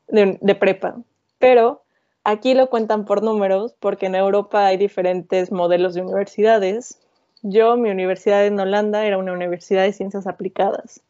de 0.06 0.54
prepa. 0.54 0.98
Pero 1.40 1.82
aquí 2.22 2.54
lo 2.54 2.70
cuentan 2.70 3.06
por 3.06 3.24
números 3.24 3.74
porque 3.80 4.06
en 4.06 4.14
Europa 4.14 4.66
hay 4.66 4.76
diferentes 4.76 5.50
modelos 5.50 5.94
de 5.94 6.02
universidades. 6.02 7.00
Yo, 7.42 7.76
mi 7.76 7.90
universidad 7.90 8.46
en 8.46 8.60
Holanda 8.60 9.04
era 9.04 9.18
una 9.18 9.32
universidad 9.32 9.82
de 9.82 9.92
ciencias 9.92 10.28
aplicadas. 10.28 11.00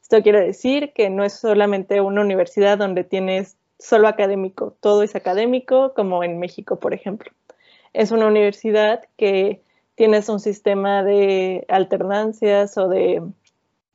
Esto 0.00 0.22
quiere 0.22 0.40
decir 0.40 0.94
que 0.94 1.10
no 1.10 1.22
es 1.22 1.34
solamente 1.34 2.00
una 2.00 2.22
universidad 2.22 2.78
donde 2.78 3.04
tienes 3.04 3.58
solo 3.78 4.08
académico, 4.08 4.76
todo 4.80 5.02
es 5.02 5.14
académico, 5.16 5.94
como 5.94 6.24
en 6.24 6.38
México, 6.38 6.78
por 6.78 6.94
ejemplo. 6.94 7.30
Es 7.92 8.10
una 8.10 8.26
universidad 8.26 9.04
que 9.16 9.62
tienes 9.94 10.28
un 10.28 10.40
sistema 10.40 11.02
de 11.02 11.64
alternancias 11.68 12.76
o 12.78 12.88
de 12.88 13.22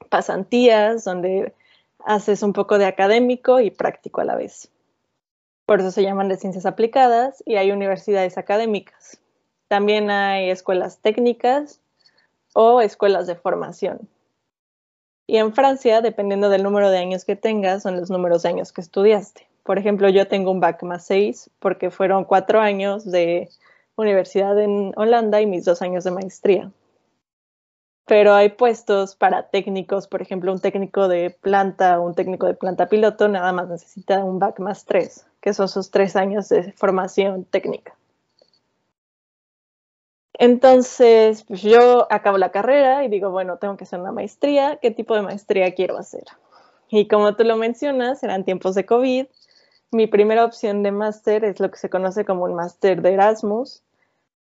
pasantías 0.09 1.03
donde 1.03 1.53
haces 2.05 2.43
un 2.43 2.53
poco 2.53 2.77
de 2.77 2.85
académico 2.85 3.59
y 3.59 3.71
práctico 3.71 4.21
a 4.21 4.25
la 4.25 4.35
vez. 4.35 4.71
Por 5.65 5.81
eso 5.81 5.91
se 5.91 6.01
llaman 6.01 6.29
de 6.29 6.37
ciencias 6.37 6.65
aplicadas 6.65 7.43
y 7.45 7.55
hay 7.55 7.71
universidades 7.71 8.37
académicas. 8.37 9.19
También 9.67 10.09
hay 10.09 10.49
escuelas 10.49 10.99
técnicas 10.99 11.81
o 12.53 12.81
escuelas 12.81 13.27
de 13.27 13.35
formación. 13.35 14.09
Y 15.27 15.37
en 15.37 15.53
Francia, 15.53 16.01
dependiendo 16.01 16.49
del 16.49 16.63
número 16.63 16.89
de 16.89 16.97
años 16.97 17.23
que 17.23 17.35
tengas, 17.35 17.83
son 17.83 17.97
los 17.97 18.09
números 18.09 18.41
de 18.41 18.49
años 18.49 18.71
que 18.71 18.81
estudiaste. 18.81 19.48
Por 19.63 19.77
ejemplo, 19.77 20.09
yo 20.09 20.27
tengo 20.27 20.51
un 20.51 20.59
BAC 20.59 20.83
más 20.83 21.05
6 21.05 21.49
porque 21.59 21.91
fueron 21.91 22.25
cuatro 22.25 22.59
años 22.61 23.09
de 23.09 23.49
universidad 23.95 24.59
en 24.59 24.93
Holanda 24.95 25.41
y 25.41 25.45
mis 25.45 25.65
dos 25.65 25.81
años 25.81 26.03
de 26.03 26.11
maestría 26.11 26.71
pero 28.09 28.33
hay 28.33 28.49
puestos 28.49 29.15
para 29.15 29.51
técnicos, 29.51 30.07
por 30.07 30.23
ejemplo, 30.23 30.51
un 30.51 30.59
técnico 30.59 31.07
de 31.07 31.29
planta, 31.29 31.99
un 31.99 32.15
técnico 32.15 32.47
de 32.47 32.55
planta 32.55 32.89
piloto, 32.89 33.27
nada 33.27 33.53
más 33.53 33.69
necesita 33.69 34.23
un 34.23 34.39
BAC 34.39 34.59
más 34.61 34.83
3, 34.85 35.27
que 35.39 35.53
son 35.53 35.69
sus 35.69 35.91
tres 35.91 36.15
años 36.15 36.49
de 36.49 36.71
formación 36.71 37.45
técnica. 37.45 37.95
Entonces, 40.33 41.43
pues 41.43 41.61
yo 41.61 42.11
acabo 42.11 42.39
la 42.39 42.49
carrera 42.49 43.03
y 43.03 43.09
digo, 43.09 43.29
bueno, 43.29 43.57
tengo 43.57 43.77
que 43.77 43.83
hacer 43.83 43.99
una 43.99 44.11
maestría, 44.11 44.79
¿qué 44.81 44.89
tipo 44.89 45.13
de 45.13 45.21
maestría 45.21 45.75
quiero 45.75 45.95
hacer? 45.95 46.23
Y 46.89 47.07
como 47.07 47.35
tú 47.35 47.43
lo 47.43 47.57
mencionas, 47.57 48.23
eran 48.23 48.43
tiempos 48.43 48.73
de 48.73 48.87
COVID. 48.87 49.27
Mi 49.91 50.05
primera 50.05 50.45
opción 50.45 50.83
de 50.83 50.91
máster 50.91 51.43
es 51.43 51.59
lo 51.59 51.71
que 51.71 51.77
se 51.77 51.89
conoce 51.89 52.23
como 52.23 52.43
un 52.43 52.53
máster 52.53 53.01
de 53.01 53.13
Erasmus, 53.13 53.81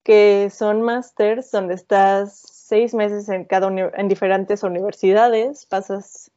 que 0.02 0.48
son 0.50 0.80
másters 0.82 1.50
donde 1.50 1.74
estás 1.74 2.34
seis 2.34 2.94
meses 2.94 3.28
en 3.28 3.44
cada 3.44 3.68
en 3.68 4.08
diferentes 4.08 4.62
universidades, 4.62 5.66
pasas, 5.66 6.30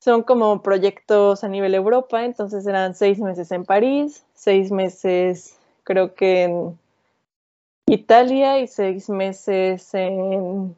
son 0.00 0.24
como 0.24 0.60
proyectos 0.62 1.44
a 1.44 1.48
nivel 1.48 1.74
Europa, 1.74 2.24
entonces 2.24 2.66
eran 2.66 2.96
seis 2.96 3.20
meses 3.20 3.52
en 3.52 3.64
París, 3.64 4.24
seis 4.34 4.72
meses 4.72 5.56
creo 5.84 6.14
que 6.14 6.44
en 6.44 6.78
Italia 7.86 8.58
y 8.58 8.66
seis 8.66 9.08
meses 9.08 9.94
en, 9.94 10.74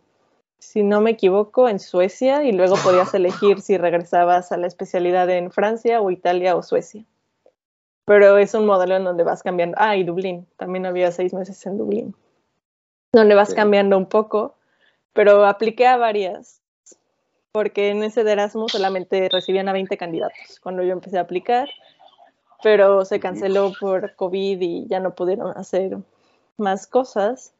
si 0.58 0.82
no 0.82 1.00
me 1.00 1.12
equivoco, 1.12 1.66
en 1.70 1.80
Suecia 1.80 2.44
y 2.44 2.52
luego 2.52 2.76
podías 2.84 3.14
elegir 3.14 3.62
si 3.62 3.78
regresabas 3.78 4.52
a 4.52 4.58
la 4.58 4.66
especialidad 4.66 5.30
en 5.30 5.50
Francia 5.50 6.02
o 6.02 6.10
Italia 6.10 6.54
o 6.54 6.62
Suecia. 6.62 7.04
Pero 8.08 8.38
es 8.38 8.54
un 8.54 8.66
modelo 8.66 8.96
en 8.96 9.04
donde 9.04 9.22
vas 9.22 9.44
cambiando. 9.44 9.76
Ah, 9.78 9.96
y 9.96 10.02
Dublín, 10.02 10.48
también 10.56 10.86
había 10.86 11.12
seis 11.12 11.32
meses 11.32 11.64
en 11.66 11.78
Dublín, 11.78 12.16
donde 13.12 13.36
vas 13.36 13.54
cambiando 13.54 13.96
un 13.96 14.06
poco 14.06 14.58
pero 15.18 15.44
apliqué 15.46 15.84
a 15.84 15.96
varias, 15.96 16.62
porque 17.50 17.90
en 17.90 18.04
ese 18.04 18.22
de 18.22 18.30
Erasmus 18.30 18.70
solamente 18.70 19.28
recibían 19.28 19.68
a 19.68 19.72
20 19.72 19.96
candidatos 19.96 20.60
cuando 20.62 20.84
yo 20.84 20.92
empecé 20.92 21.18
a 21.18 21.22
aplicar, 21.22 21.68
pero 22.62 23.04
se 23.04 23.18
canceló 23.18 23.72
por 23.80 24.14
COVID 24.14 24.60
y 24.60 24.86
ya 24.86 25.00
no 25.00 25.16
pudieron 25.16 25.58
hacer 25.58 25.98
más 26.56 26.86
cosas. 26.86 27.52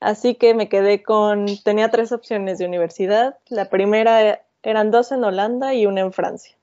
Así 0.00 0.36
que 0.36 0.54
me 0.54 0.70
quedé 0.70 1.02
con, 1.02 1.44
tenía 1.64 1.90
tres 1.90 2.12
opciones 2.12 2.56
de 2.56 2.64
universidad. 2.64 3.36
La 3.48 3.68
primera 3.68 4.42
eran 4.62 4.90
dos 4.90 5.12
en 5.12 5.22
Holanda 5.22 5.74
y 5.74 5.84
una 5.84 6.00
en 6.00 6.14
Francia. 6.14 6.56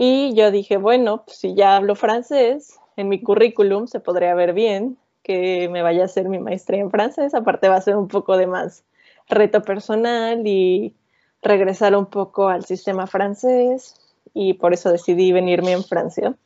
Y 0.00 0.32
yo 0.34 0.52
dije, 0.52 0.76
bueno, 0.76 1.24
pues 1.24 1.38
si 1.38 1.56
ya 1.56 1.74
hablo 1.74 1.96
francés, 1.96 2.78
en 2.94 3.08
mi 3.08 3.20
currículum 3.20 3.88
se 3.88 3.98
podría 3.98 4.32
ver 4.32 4.52
bien 4.52 4.96
que 5.24 5.68
me 5.72 5.82
vaya 5.82 6.02
a 6.02 6.04
hacer 6.04 6.28
mi 6.28 6.38
maestría 6.38 6.80
en 6.80 6.92
francés. 6.92 7.34
Aparte 7.34 7.68
va 7.68 7.74
a 7.74 7.80
ser 7.80 7.96
un 7.96 8.06
poco 8.06 8.36
de 8.36 8.46
más 8.46 8.84
reto 9.28 9.60
personal 9.60 10.46
y 10.46 10.94
regresar 11.42 11.96
un 11.96 12.06
poco 12.06 12.46
al 12.46 12.64
sistema 12.64 13.08
francés 13.08 13.96
y 14.34 14.52
por 14.52 14.72
eso 14.72 14.92
decidí 14.92 15.32
venirme 15.32 15.72
en 15.72 15.82
Francia. 15.82 16.36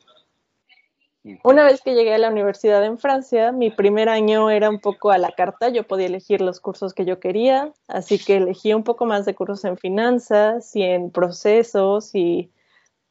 Una 1.43 1.63
vez 1.63 1.81
que 1.83 1.93
llegué 1.93 2.15
a 2.15 2.17
la 2.17 2.31
universidad 2.31 2.83
en 2.83 2.97
Francia, 2.97 3.51
mi 3.51 3.69
primer 3.69 4.09
año 4.09 4.49
era 4.49 4.67
un 4.67 4.79
poco 4.79 5.11
a 5.11 5.19
la 5.19 5.29
carta, 5.29 5.69
yo 5.69 5.83
podía 5.83 6.07
elegir 6.07 6.41
los 6.41 6.59
cursos 6.59 6.95
que 6.95 7.05
yo 7.05 7.19
quería, 7.19 7.71
así 7.87 8.17
que 8.17 8.37
elegí 8.37 8.73
un 8.73 8.83
poco 8.83 9.05
más 9.05 9.25
de 9.25 9.35
cursos 9.35 9.63
en 9.63 9.77
finanzas 9.77 10.75
y 10.75 10.81
en 10.81 11.11
procesos 11.11 12.15
y 12.15 12.49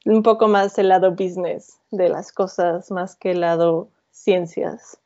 un 0.04 0.22
poco 0.22 0.48
más 0.48 0.78
el 0.78 0.88
lado 0.88 1.12
business 1.12 1.78
de 1.90 2.08
las 2.08 2.32
cosas 2.32 2.90
más 2.90 3.16
que 3.16 3.32
el 3.32 3.40
lado 3.40 3.88
ciencias. 4.10 4.98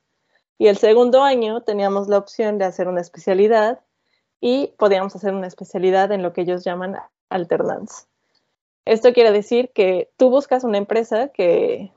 Y 0.59 0.69
el 0.69 0.79
segundo 0.79 1.23
año 1.23 1.61
teníamos 1.63 2.09
la 2.09 2.19
opción 2.19 2.59
de 2.59 2.65
hacer 2.65 2.89
una 2.89 3.01
especialidad 3.01 3.81
y 4.41 4.69
podíamos 4.79 5.15
hacer 5.15 5.35
una 5.35 5.47
especialidad 5.47 6.13
en 6.13 6.23
lo 6.23 6.33
que 6.33 6.43
ellos 6.43 6.65
llaman 6.65 6.97
alternance. 7.29 8.07
Esto 8.85 9.13
quiere 9.13 9.33
decir 9.33 9.71
que 9.75 10.11
tú 10.17 10.31
buscas 10.31 10.65
una 10.65 10.79
empresa 10.79 11.29
que, 11.29 11.93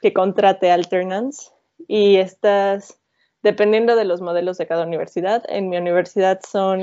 que 0.00 0.12
contrate 0.12 0.70
alternance 0.70 1.50
y 1.88 2.16
estás, 2.16 2.98
dependiendo 3.42 3.96
de 3.96 4.04
los 4.04 4.20
modelos 4.20 4.56
de 4.56 4.66
cada 4.66 4.86
universidad, 4.86 5.42
en 5.48 5.68
mi 5.68 5.76
universidad 5.76 6.40
son 6.48 6.82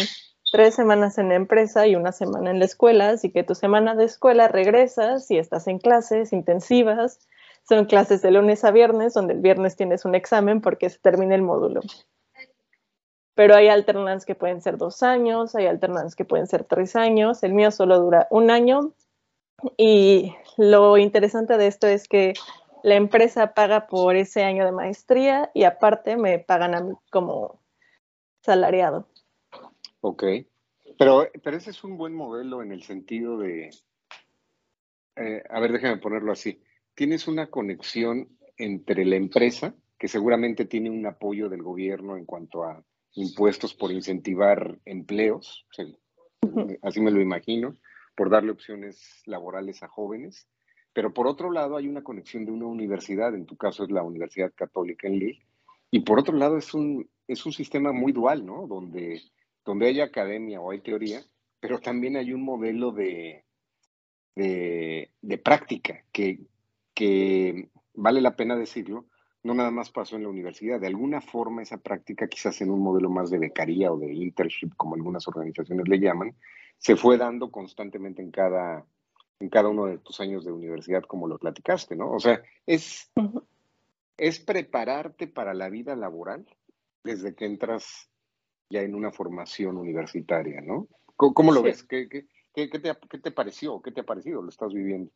tres 0.52 0.76
semanas 0.76 1.18
en 1.18 1.30
la 1.30 1.36
empresa 1.36 1.88
y 1.88 1.95
una 1.95 2.12
semana 2.12 2.52
en 2.52 2.60
la 2.60 2.66
escuela, 2.66 3.10
así 3.10 3.32
que 3.32 3.43
tu 3.43 3.56
semana 3.56 3.95
de 3.95 4.06
escuela 4.06 4.48
regresas 4.48 5.30
y 5.32 5.38
estás 5.38 5.68
en 5.68 5.80
clases 5.80 6.34
intensivas. 6.34 7.20
Son 7.68 7.86
clases 7.86 8.22
de 8.22 8.32
lunes 8.32 8.64
a 8.64 8.72
viernes, 8.72 9.14
donde 9.14 9.34
el 9.34 9.41
viernes 9.41 9.76
tienes 9.76 10.06
un 10.06 10.16
examen 10.16 10.62
porque 10.62 10.89
se 10.89 11.00
termina 11.00 11.36
el 11.36 11.41
módulo. 11.41 11.82
Pero 13.36 13.56
hay 13.56 13.68
alternances 13.68 14.26
que 14.26 14.36
pueden 14.36 14.62
ser 14.62 14.78
dos 14.78 15.04
años, 15.04 15.54
hay 15.54 15.68
alternances 15.68 16.16
que 16.16 16.26
pueden 16.26 16.48
ser 16.48 16.64
tres 16.64 16.95
años. 16.95 17.43
El 17.43 17.54
mío 17.54 17.70
solo 17.72 18.00
dura 18.00 18.28
un 18.32 18.50
año. 18.50 18.93
Y 19.76 20.34
lo 20.58 20.98
interesante 20.98 21.58
de 21.58 21.68
esto 21.68 21.88
es 21.88 22.08
que 22.08 22.34
la 22.84 22.95
empresa 22.95 23.54
paga 23.54 23.88
por 23.88 24.16
ese 24.16 24.43
año 24.43 24.66
de 24.66 24.72
maestría 24.72 25.52
y 25.54 25.66
aparte 25.66 26.16
me 26.16 26.39
pagan 26.39 26.74
a 26.74 26.82
mí 26.82 26.93
como 27.12 27.60
salariado. 28.43 29.08
Ok, 30.02 30.24
pero, 30.98 31.28
pero 31.43 31.58
ese 31.58 31.72
es 31.72 31.84
un 31.84 31.98
buen 31.98 32.14
modelo 32.14 32.62
en 32.62 32.72
el 32.72 32.84
sentido 32.84 33.38
de, 33.38 33.70
eh, 35.16 35.43
a 35.50 35.60
ver, 35.60 35.72
déjame 35.72 35.98
ponerlo 35.98 36.32
así, 36.32 36.62
tienes 36.95 37.28
una 37.28 37.48
conexión 37.48 38.30
entre 38.58 39.06
la 39.06 39.16
empresa, 39.16 39.76
que 39.98 40.08
seguramente 40.08 40.66
tiene 40.66 40.89
un 40.89 41.06
apoyo 41.06 41.50
del 41.50 41.64
gobierno 41.64 42.18
en 42.18 42.26
cuanto 42.26 42.64
a 42.64 42.84
impuestos 43.14 43.74
por 43.74 43.91
incentivar 43.91 44.78
empleos, 44.86 45.66
así 46.82 47.02
me 47.02 47.12
lo 47.12 47.22
imagino, 47.22 47.78
por 48.16 48.30
darle 48.30 48.52
opciones 48.52 49.22
laborales 49.26 49.84
a 49.84 49.88
jóvenes, 49.88 50.48
pero 50.93 51.14
por 51.14 51.28
otro 51.28 51.52
lado 51.52 51.78
hay 51.78 51.88
una 51.88 52.04
conexión 52.04 52.45
de 52.45 52.52
una 52.52 52.66
universidad, 52.66 53.36
en 53.36 53.45
tu 53.45 53.58
caso 53.58 53.84
es 53.84 53.91
la 53.91 54.04
Universidad 54.04 54.52
Católica 54.56 55.08
en 55.08 55.20
Lille, 55.20 55.45
y 55.91 56.00
por 56.02 56.20
otro 56.20 56.36
lado 56.36 56.58
es 56.58 56.74
un, 56.74 57.10
es 57.28 57.45
un 57.45 57.54
sistema 57.54 57.91
muy 57.91 58.12
dual, 58.12 58.45
¿no? 58.45 58.68
Donde 58.68 59.22
donde 59.68 59.88
hay 59.88 59.99
academia 59.99 60.61
o 60.61 60.72
hay 60.72 60.80
teoría, 60.80 61.22
pero 61.59 61.80
también 61.80 62.15
hay 62.15 62.32
un 62.32 62.41
modelo 62.41 62.93
de, 62.93 63.43
de, 64.34 65.38
práctica 65.43 66.05
que, 66.13 66.39
que 66.93 67.70
vale 67.93 68.22
la 68.22 68.38
pena 68.38 68.55
decirlo, 68.55 69.07
no 69.43 69.53
nada 69.53 69.70
más 69.70 69.91
pasó 69.91 70.15
en 70.15 70.24
la 70.24 70.30
universidad. 70.30 70.80
De 70.80 70.88
alguna 70.88 71.20
forma 71.20 71.63
esa 71.63 71.80
práctica, 71.80 72.30
quizás 72.30 72.61
en 72.61 72.72
un 72.72 72.80
modelo 72.80 73.09
más 73.09 73.30
de 73.30 73.39
becaría 73.39 73.91
o 73.91 73.99
de 73.99 74.13
internship, 74.13 74.72
como 74.78 74.95
algunas 74.95 75.28
organizaciones 75.28 75.86
le 75.89 75.99
llaman, 75.99 76.34
se 76.78 76.95
fue 76.95 77.18
dando 77.18 77.51
constantemente 77.51 78.22
en 78.22 78.32
cada, 78.32 78.86
en 79.41 79.49
cada 79.49 79.68
uno 79.68 79.88
de 79.88 79.97
tus 79.97 80.22
años 80.22 80.45
de 80.45 80.53
universidad, 80.53 81.03
como 81.03 81.28
lo 81.28 81.38
platicaste, 81.38 81.97
¿no? 81.97 82.09
O 82.09 82.22
sea, 82.22 82.41
es, 82.65 83.11
es 84.15 84.39
prepararte 84.39 85.28
para 85.28 85.53
la 85.53 85.68
vida 85.68 85.93
laboral 85.97 86.47
desde 87.03 87.36
que 87.36 87.43
entras 87.43 88.09
ya 88.70 88.82
en 88.82 88.95
una 88.95 89.11
formación 89.11 89.78
universitaria, 89.78 90.61
¿no? 90.61 90.88
¿Cómo, 91.15 91.51
lo 91.51 91.63
ves? 91.63 91.84
¿Qué, 91.84 92.07
qué, 92.07 92.28
qué, 92.53 92.68
te, 92.68 92.93
¿Qué 93.09 93.18
te 93.18 93.32
pareció? 93.32 93.82
¿Qué 93.82 93.91
te 93.91 94.01
ha 94.01 94.05
parecido? 94.05 94.41
¿Lo 94.41 94.49
estás 94.49 94.74
viviendo? 94.74 95.11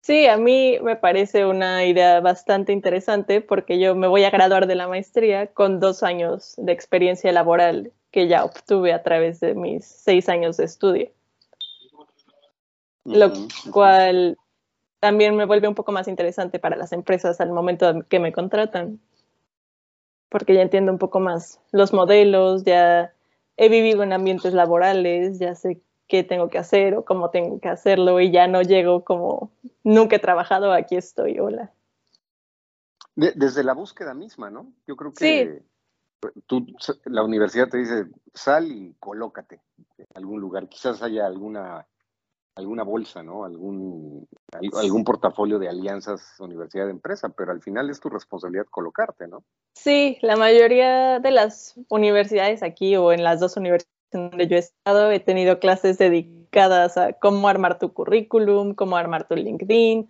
Sí, 0.00 0.26
a 0.26 0.36
mí 0.36 0.78
me 0.82 0.96
parece 0.96 1.44
una 1.44 1.84
idea 1.84 2.20
bastante 2.20 2.72
interesante 2.72 3.40
porque 3.40 3.78
yo 3.80 3.94
me 3.94 4.06
voy 4.06 4.24
a 4.24 4.30
graduar 4.30 4.66
de 4.66 4.76
la 4.76 4.86
maestría 4.86 5.48
con 5.48 5.80
dos 5.80 6.02
años 6.02 6.54
de 6.56 6.72
experiencia 6.72 7.32
laboral 7.32 7.92
que 8.10 8.28
ya 8.28 8.44
obtuve 8.44 8.92
a 8.92 9.02
través 9.02 9.40
de 9.40 9.54
mis 9.54 9.84
seis 9.84 10.28
años 10.28 10.56
de 10.56 10.64
estudio. 10.64 11.10
Lo 13.04 13.32
cual 13.72 14.38
también 15.00 15.36
me 15.36 15.46
vuelve 15.46 15.68
un 15.68 15.74
poco 15.74 15.92
más 15.92 16.08
interesante 16.08 16.58
para 16.58 16.76
las 16.76 16.92
empresas 16.92 17.40
al 17.40 17.50
momento 17.50 18.02
que 18.08 18.20
me 18.20 18.32
contratan 18.32 19.00
porque 20.28 20.54
ya 20.54 20.62
entiendo 20.62 20.92
un 20.92 20.98
poco 20.98 21.20
más 21.20 21.60
los 21.72 21.92
modelos, 21.92 22.64
ya 22.64 23.12
he 23.56 23.68
vivido 23.68 24.02
en 24.02 24.12
ambientes 24.12 24.54
laborales, 24.54 25.38
ya 25.38 25.54
sé 25.54 25.80
qué 26.06 26.24
tengo 26.24 26.48
que 26.48 26.58
hacer 26.58 26.94
o 26.94 27.04
cómo 27.04 27.30
tengo 27.30 27.60
que 27.60 27.68
hacerlo 27.68 28.20
y 28.20 28.30
ya 28.30 28.46
no 28.46 28.62
llego 28.62 29.04
como 29.04 29.50
nunca 29.84 30.16
he 30.16 30.20
trabajado, 30.20 30.72
aquí 30.72 30.96
estoy, 30.96 31.38
hola. 31.38 31.72
desde 33.14 33.64
la 33.64 33.74
búsqueda 33.74 34.14
misma, 34.14 34.50
¿no? 34.50 34.72
Yo 34.86 34.96
creo 34.96 35.12
que 35.12 35.62
tú, 36.46 36.66
la 37.04 37.22
universidad 37.22 37.68
te 37.68 37.78
dice, 37.78 38.06
sal 38.34 38.70
y 38.70 38.94
colócate 38.98 39.60
en 39.98 40.06
algún 40.14 40.40
lugar. 40.40 40.68
Quizás 40.68 41.02
haya 41.02 41.26
alguna 41.26 41.86
alguna 42.58 42.82
bolsa, 42.82 43.22
¿no? 43.22 43.44
Algún, 43.44 44.26
algún 44.74 45.04
portafolio 45.04 45.58
de 45.58 45.68
alianzas 45.68 46.34
universidad 46.40 46.86
de 46.86 46.90
empresa, 46.90 47.28
pero 47.28 47.52
al 47.52 47.62
final 47.62 47.88
es 47.88 48.00
tu 48.00 48.08
responsabilidad 48.10 48.66
colocarte, 48.68 49.28
¿no? 49.28 49.44
Sí, 49.74 50.18
la 50.22 50.36
mayoría 50.36 51.20
de 51.20 51.30
las 51.30 51.78
universidades 51.88 52.62
aquí 52.62 52.96
o 52.96 53.12
en 53.12 53.22
las 53.22 53.40
dos 53.40 53.56
universidades 53.56 53.94
donde 54.10 54.48
yo 54.48 54.56
he 54.56 54.60
estado 54.60 55.10
he 55.12 55.20
tenido 55.20 55.60
clases 55.60 55.98
dedicadas 55.98 56.96
a 56.96 57.12
cómo 57.12 57.48
armar 57.48 57.78
tu 57.78 57.92
currículum, 57.92 58.74
cómo 58.74 58.96
armar 58.96 59.28
tu 59.28 59.36
LinkedIn, 59.36 60.08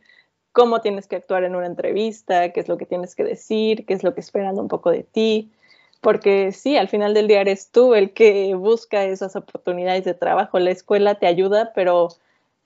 cómo 0.52 0.80
tienes 0.80 1.06
que 1.06 1.16
actuar 1.16 1.44
en 1.44 1.54
una 1.54 1.66
entrevista, 1.66 2.52
qué 2.52 2.60
es 2.60 2.68
lo 2.68 2.78
que 2.78 2.86
tienes 2.86 3.14
que 3.14 3.24
decir, 3.24 3.84
qué 3.86 3.94
es 3.94 4.04
lo 4.04 4.14
que 4.14 4.20
esperan 4.20 4.58
un 4.58 4.68
poco 4.68 4.90
de 4.90 5.02
ti. 5.02 5.52
Porque 6.00 6.52
sí, 6.52 6.76
al 6.76 6.88
final 6.88 7.12
del 7.12 7.26
día 7.26 7.40
eres 7.40 7.72
tú 7.72 7.94
el 7.94 8.12
que 8.12 8.54
busca 8.54 9.04
esas 9.04 9.34
oportunidades 9.34 10.04
de 10.04 10.14
trabajo. 10.14 10.60
La 10.60 10.70
escuela 10.70 11.16
te 11.16 11.26
ayuda, 11.26 11.72
pero 11.74 12.08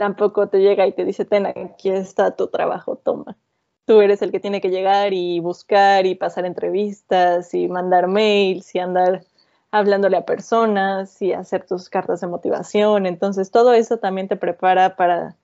tampoco 0.02 0.48
te 0.48 0.58
llega 0.58 0.84
y 0.84 0.92
te 0.92 1.04
dice, 1.04 1.24
ten, 1.24 1.46
aquí 1.46 1.88
está 1.88 2.34
tu 2.34 2.48
trabajo, 2.48 2.96
toma. 2.96 3.36
Tú 3.84 4.00
eres 4.00 4.20
el 4.20 4.32
que 4.32 4.40
tiene 4.40 4.60
que 4.60 4.68
llegar 4.68 5.12
y 5.12 5.38
buscar 5.38 6.06
y 6.06 6.16
pasar 6.16 6.44
entrevistas 6.44 7.54
y 7.54 7.68
mandar 7.68 8.08
mails 8.08 8.74
y 8.74 8.80
andar 8.80 9.24
hablándole 9.70 10.16
a 10.16 10.26
personas 10.26 11.22
y 11.22 11.32
hacer 11.32 11.66
tus 11.66 11.88
cartas 11.88 12.20
de 12.20 12.26
motivación. 12.26 13.06
Entonces, 13.06 13.52
todo 13.52 13.74
eso 13.74 13.98
también 13.98 14.26
te 14.26 14.34
prepara 14.34 14.96
para 14.96 15.36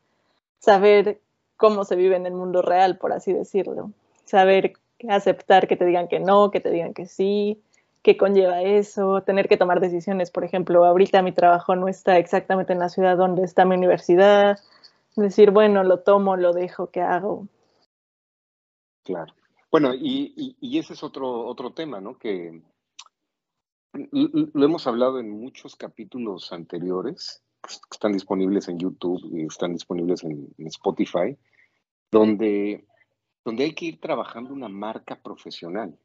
saber 0.58 1.20
cómo 1.56 1.84
se 1.84 1.94
vive 1.94 2.16
en 2.16 2.26
el 2.26 2.34
mundo 2.34 2.60
real, 2.60 2.98
por 2.98 3.12
así 3.12 3.32
decirlo. 3.32 3.92
Saber 4.24 4.72
aceptar 5.08 5.68
que 5.68 5.76
te 5.76 5.84
digan 5.84 6.08
que 6.08 6.18
no, 6.18 6.50
que 6.50 6.58
te 6.58 6.72
digan 6.72 6.94
que 6.94 7.06
sí, 7.06 7.62
qué 8.02 8.16
conlleva 8.16 8.62
eso, 8.62 9.22
tener 9.22 9.48
que 9.48 9.56
tomar 9.56 9.80
decisiones. 9.80 10.30
Por 10.30 10.44
ejemplo, 10.44 10.84
ahorita 10.84 11.22
mi 11.22 11.32
trabajo 11.32 11.76
no 11.76 11.88
está 11.88 12.18
exactamente 12.18 12.72
en 12.72 12.78
la 12.78 12.88
ciudad 12.88 13.16
donde 13.16 13.44
está 13.44 13.64
mi 13.64 13.76
universidad. 13.76 14.58
Decir, 15.16 15.50
bueno, 15.50 15.82
lo 15.82 16.00
tomo, 16.00 16.36
lo 16.36 16.52
dejo, 16.52 16.90
¿qué 16.90 17.00
hago? 17.00 17.48
Claro. 19.04 19.34
Bueno, 19.70 19.92
y, 19.94 20.78
ese 20.78 20.94
es 20.94 21.02
otro, 21.02 21.46
otro 21.46 21.72
tema, 21.72 22.00
¿no? 22.00 22.16
Que 22.18 22.62
lo 23.92 24.64
hemos 24.64 24.86
hablado 24.86 25.18
en 25.18 25.30
muchos 25.30 25.76
capítulos 25.76 26.52
anteriores, 26.52 27.42
pues, 27.60 27.78
que 27.78 27.94
están 27.94 28.12
disponibles 28.12 28.68
en 28.68 28.78
YouTube 28.78 29.20
y 29.32 29.44
están 29.44 29.72
disponibles 29.72 30.22
en, 30.24 30.48
en 30.56 30.66
Spotify, 30.68 31.36
donde, 32.10 32.86
donde 33.44 33.64
hay 33.64 33.74
que 33.74 33.86
ir 33.86 34.00
trabajando 34.00 34.54
una 34.54 34.68
marca 34.68 35.20
profesional. 35.20 35.98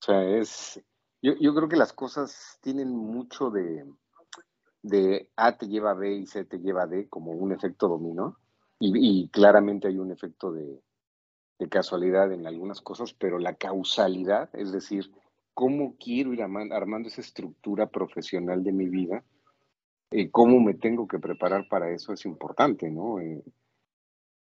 O 0.00 0.02
sea, 0.02 0.24
es, 0.24 0.80
yo, 1.22 1.34
yo 1.38 1.54
creo 1.54 1.68
que 1.68 1.76
las 1.76 1.92
cosas 1.92 2.58
tienen 2.62 2.90
mucho 2.90 3.50
de, 3.50 3.84
A 5.36 5.56
te 5.56 5.68
lleva 5.68 5.94
B 5.94 6.14
y 6.14 6.26
C 6.26 6.44
te 6.44 6.58
lleva 6.58 6.86
D 6.86 7.08
como 7.08 7.32
un 7.32 7.52
efecto 7.52 7.88
dominó. 7.88 8.38
Y, 8.82 9.28
claramente 9.28 9.88
hay 9.88 9.98
un 9.98 10.10
efecto 10.10 10.52
de, 10.52 10.80
de, 11.58 11.68
casualidad 11.68 12.32
en 12.32 12.46
algunas 12.46 12.80
cosas, 12.80 13.12
pero 13.12 13.38
la 13.38 13.54
causalidad, 13.54 14.48
es 14.54 14.72
decir, 14.72 15.12
cómo 15.52 15.96
quiero 15.98 16.32
ir 16.32 16.42
armando 16.42 17.08
esa 17.08 17.20
estructura 17.20 17.90
profesional 17.90 18.64
de 18.64 18.72
mi 18.72 18.88
vida, 18.88 19.22
eh, 20.12 20.30
cómo 20.30 20.58
me 20.60 20.72
tengo 20.72 21.06
que 21.06 21.18
preparar 21.18 21.68
para 21.68 21.90
eso 21.90 22.14
es 22.14 22.24
importante, 22.24 22.90
¿no? 22.90 23.20
Eh, 23.20 23.44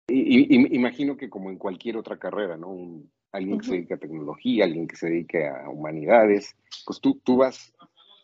y, 0.07 0.75
imagino 0.75 1.17
que 1.17 1.29
como 1.29 1.49
en 1.49 1.57
cualquier 1.57 1.97
otra 1.97 2.17
carrera, 2.17 2.55
¿no? 2.55 2.69
Un, 2.69 3.11
alguien 3.37 3.59
que 3.59 3.65
se 3.65 3.71
dedique 3.73 3.93
a 3.93 3.97
tecnología, 3.97 4.65
alguien 4.65 4.87
que 4.87 4.95
se 4.95 5.07
dedique 5.07 5.47
a 5.47 5.69
humanidades, 5.69 6.55
pues 6.85 6.99
tú, 6.99 7.19
tú 7.23 7.37
vas 7.37 7.73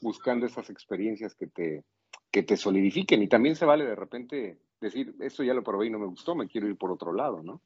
buscando 0.01 0.45
esas 0.45 0.69
experiencias 0.69 1.33
que 1.35 1.47
te, 1.47 1.83
que 2.31 2.43
te 2.43 2.57
solidifiquen 2.57 3.23
y 3.23 3.27
también 3.27 3.55
se 3.55 3.65
vale 3.65 3.85
de 3.85 3.95
repente 3.95 4.57
decir, 4.81 5.15
esto 5.21 5.43
ya 5.43 5.53
lo 5.53 5.63
probé 5.63 5.87
y 5.87 5.89
no 5.89 5.99
me 5.99 6.07
gustó, 6.07 6.35
me 6.35 6.47
quiero 6.47 6.67
ir 6.67 6.77
por 6.77 6.91
otro 6.91 7.13
lado, 7.13 7.41
¿no? 7.41 7.61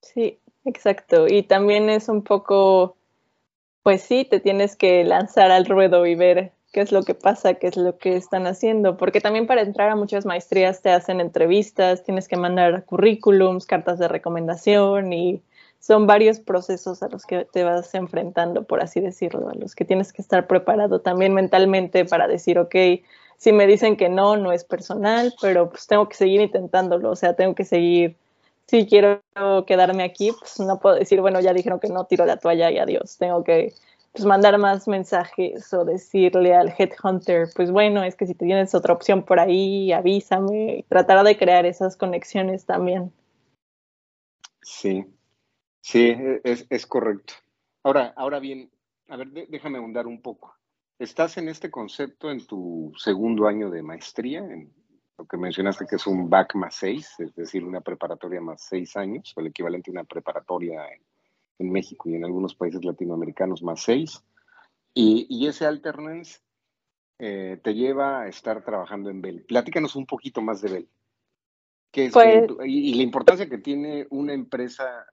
Sí, 0.00 0.38
exacto. 0.64 1.26
Y 1.28 1.42
también 1.42 1.90
es 1.90 2.08
un 2.08 2.22
poco, 2.22 2.96
pues 3.82 4.02
sí, 4.02 4.24
te 4.24 4.40
tienes 4.40 4.76
que 4.76 5.04
lanzar 5.04 5.50
al 5.50 5.66
ruedo 5.66 6.06
y 6.06 6.14
ver 6.14 6.52
qué 6.72 6.80
es 6.80 6.92
lo 6.92 7.02
que 7.02 7.14
pasa, 7.14 7.54
qué 7.54 7.66
es 7.66 7.76
lo 7.76 7.98
que 7.98 8.16
están 8.16 8.46
haciendo, 8.46 8.96
porque 8.96 9.20
también 9.20 9.46
para 9.46 9.62
entrar 9.62 9.90
a 9.90 9.96
muchas 9.96 10.24
maestrías 10.24 10.82
te 10.82 10.90
hacen 10.90 11.20
entrevistas, 11.20 12.04
tienes 12.04 12.28
que 12.28 12.36
mandar 12.36 12.84
currículums, 12.84 13.66
cartas 13.66 13.98
de 13.98 14.08
recomendación 14.08 15.12
y 15.12 15.42
son 15.80 16.06
varios 16.06 16.40
procesos 16.40 17.02
a 17.02 17.08
los 17.08 17.24
que 17.24 17.46
te 17.46 17.64
vas 17.64 17.94
enfrentando, 17.94 18.64
por 18.64 18.82
así 18.82 19.00
decirlo, 19.00 19.48
a 19.48 19.54
los 19.54 19.74
que 19.74 19.86
tienes 19.86 20.12
que 20.12 20.20
estar 20.22 20.46
preparado 20.46 21.00
también 21.00 21.32
mentalmente 21.32 22.04
para 22.04 22.28
decir, 22.28 22.58
ok, 22.58 22.74
si 23.38 23.52
me 23.52 23.66
dicen 23.66 23.96
que 23.96 24.10
no, 24.10 24.36
no 24.36 24.52
es 24.52 24.64
personal, 24.64 25.32
pero 25.40 25.70
pues 25.70 25.86
tengo 25.86 26.06
que 26.08 26.16
seguir 26.16 26.42
intentándolo, 26.42 27.10
o 27.10 27.16
sea, 27.16 27.34
tengo 27.34 27.54
que 27.54 27.64
seguir, 27.64 28.16
si 28.66 28.86
quiero 28.86 29.22
quedarme 29.66 30.04
aquí, 30.04 30.32
pues 30.38 30.60
no 30.60 30.78
puedo 30.78 30.96
decir, 30.96 31.22
bueno, 31.22 31.40
ya 31.40 31.54
dijeron 31.54 31.80
que 31.80 31.88
no, 31.88 32.04
tiro 32.04 32.26
la 32.26 32.36
toalla 32.36 32.70
y 32.70 32.76
adiós, 32.76 33.16
tengo 33.16 33.42
que 33.42 33.72
pues, 34.12 34.26
mandar 34.26 34.58
más 34.58 34.86
mensajes 34.86 35.72
o 35.72 35.86
decirle 35.86 36.54
al 36.54 36.74
headhunter, 36.76 37.48
pues 37.56 37.70
bueno, 37.70 38.04
es 38.04 38.16
que 38.16 38.26
si 38.26 38.34
tienes 38.34 38.74
otra 38.74 38.92
opción 38.92 39.22
por 39.22 39.40
ahí, 39.40 39.92
avísame, 39.92 40.84
tratar 40.90 41.24
de 41.24 41.38
crear 41.38 41.64
esas 41.64 41.96
conexiones 41.96 42.66
también. 42.66 43.10
Sí, 44.60 45.06
sí, 45.80 46.14
es, 46.44 46.66
es 46.68 46.86
correcto. 46.86 47.34
Ahora, 47.82 48.12
ahora 48.16 48.40
bien, 48.40 48.70
a 49.08 49.16
ver, 49.16 49.30
déjame 49.48 49.78
ahondar 49.78 50.06
un 50.06 50.22
poco. 50.22 50.54
Estás 50.98 51.36
en 51.38 51.48
este 51.48 51.70
concepto 51.70 52.30
en 52.30 52.46
tu 52.46 52.92
segundo 52.96 53.46
año 53.46 53.70
de 53.70 53.82
maestría, 53.82 54.40
en 54.40 54.72
lo 55.18 55.26
que 55.26 55.36
mencionaste 55.36 55.86
que 55.86 55.96
es 55.96 56.06
un 56.06 56.30
BAC 56.30 56.54
más 56.54 56.76
seis, 56.76 57.18
es 57.18 57.34
decir, 57.34 57.64
una 57.64 57.80
preparatoria 57.80 58.40
más 58.40 58.62
seis 58.62 58.96
años, 58.96 59.32
o 59.34 59.40
el 59.40 59.48
equivalente 59.48 59.90
a 59.90 59.92
una 59.92 60.04
preparatoria 60.04 60.82
en, 61.58 61.72
México 61.72 62.08
y 62.08 62.14
en 62.14 62.24
algunos 62.24 62.54
países 62.54 62.84
latinoamericanos 62.84 63.62
más 63.62 63.82
seis. 63.82 64.22
Y, 64.94 65.46
ese 65.46 65.66
alternance 65.66 66.40
eh, 67.18 67.60
te 67.62 67.74
lleva 67.74 68.22
a 68.22 68.28
estar 68.28 68.64
trabajando 68.64 69.10
en 69.10 69.20
Bell. 69.20 69.44
Platícanos 69.46 69.94
un 69.94 70.06
poquito 70.06 70.40
más 70.40 70.62
de 70.62 70.70
Bell. 70.70 70.88
Pues 72.12 72.46
y 72.64 72.94
la 72.94 73.02
importancia 73.02 73.48
que 73.48 73.58
tiene 73.58 74.06
una 74.10 74.32
empresa 74.32 75.06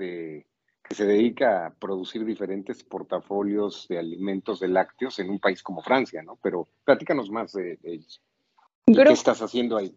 de 0.00 0.46
que 0.82 0.96
se 0.96 1.06
dedica 1.06 1.66
a 1.66 1.70
producir 1.70 2.24
diferentes 2.24 2.82
portafolios 2.82 3.86
de 3.88 3.98
alimentos 3.98 4.58
de 4.58 4.66
lácteos 4.66 5.20
en 5.20 5.30
un 5.30 5.38
país 5.38 5.62
como 5.62 5.82
Francia, 5.82 6.20
¿no? 6.20 6.36
Pero 6.42 6.66
platícanos 6.84 7.30
más 7.30 7.52
de, 7.52 7.78
ellos. 7.84 8.20
¿Qué 8.86 9.02
estás 9.12 9.40
haciendo 9.40 9.76
ahí? 9.76 9.94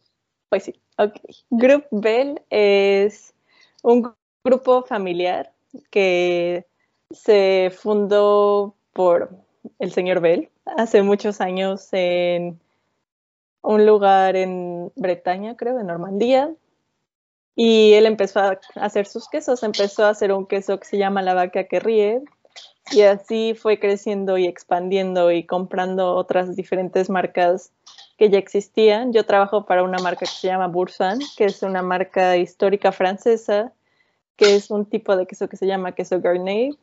Pues 0.50 0.66
sí, 0.66 0.80
ok. 1.00 1.16
Group 1.50 1.86
Bell 1.90 2.40
es 2.52 3.34
un 3.82 4.14
grupo 4.44 4.84
familiar 4.84 5.52
que 5.90 6.68
se 7.10 7.72
fundó 7.76 8.76
por 8.94 9.32
el 9.80 9.92
señor 9.92 10.20
Bell 10.20 10.50
hace 10.78 11.02
muchos 11.02 11.42
años 11.42 11.90
en 11.92 12.60
un 13.64 13.86
lugar 13.86 14.36
en 14.36 14.92
Bretaña, 14.96 15.58
creo, 15.58 15.80
en 15.80 15.88
Normandía, 15.88 16.54
y 17.56 17.94
él 17.94 18.06
empezó 18.06 18.40
a 18.40 18.60
hacer 18.76 19.06
sus 19.06 19.30
quesos, 19.30 19.64
empezó 19.64 20.06
a 20.06 20.10
hacer 20.10 20.32
un 20.32 20.46
queso 20.48 20.80
que 20.80 20.88
se 20.88 20.98
llama 20.98 21.22
la 21.22 21.34
vaca 21.34 21.66
que. 21.66 22.22
Y 22.92 23.02
así 23.02 23.54
fue 23.56 23.80
creciendo 23.80 24.38
y 24.38 24.48
expandiendo 24.48 25.32
y 25.32 25.46
comprando 25.46 26.16
otras 26.16 26.56
diferentes 26.56 27.10
marcas 27.10 27.72
que 28.18 28.30
ya 28.30 28.38
existían. 28.38 29.14
Yo 29.14 29.26
trabajo 29.26 29.66
para 29.66 29.84
una 29.84 30.00
marca 30.00 30.22
que 30.22 30.26
se 30.26 30.48
llama 30.48 30.68
Boursin, 30.68 31.20
que 31.38 31.46
es 31.46 31.64
una 31.64 31.82
marca 31.82 32.38
histórica 32.38 32.92
francesa, 32.92 33.72
que 34.36 34.56
es 34.56 34.70
un 34.70 34.86
tipo 34.86 35.16
de 35.16 35.26
queso 35.26 35.48
que 35.48 35.58
se 35.58 35.68
llama 35.68 35.94
queso 35.94 36.20
Garnier. 36.20 36.76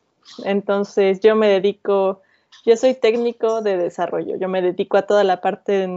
Entonces 0.43 1.19
yo 1.19 1.35
me 1.35 1.47
dedico, 1.47 2.21
yo 2.65 2.75
soy 2.77 2.93
técnico 2.93 3.61
de 3.61 3.77
desarrollo, 3.77 4.37
yo 4.37 4.47
me 4.49 4.61
dedico 4.61 4.97
a 4.97 5.03
toda 5.03 5.23
la 5.23 5.41
parte 5.41 5.87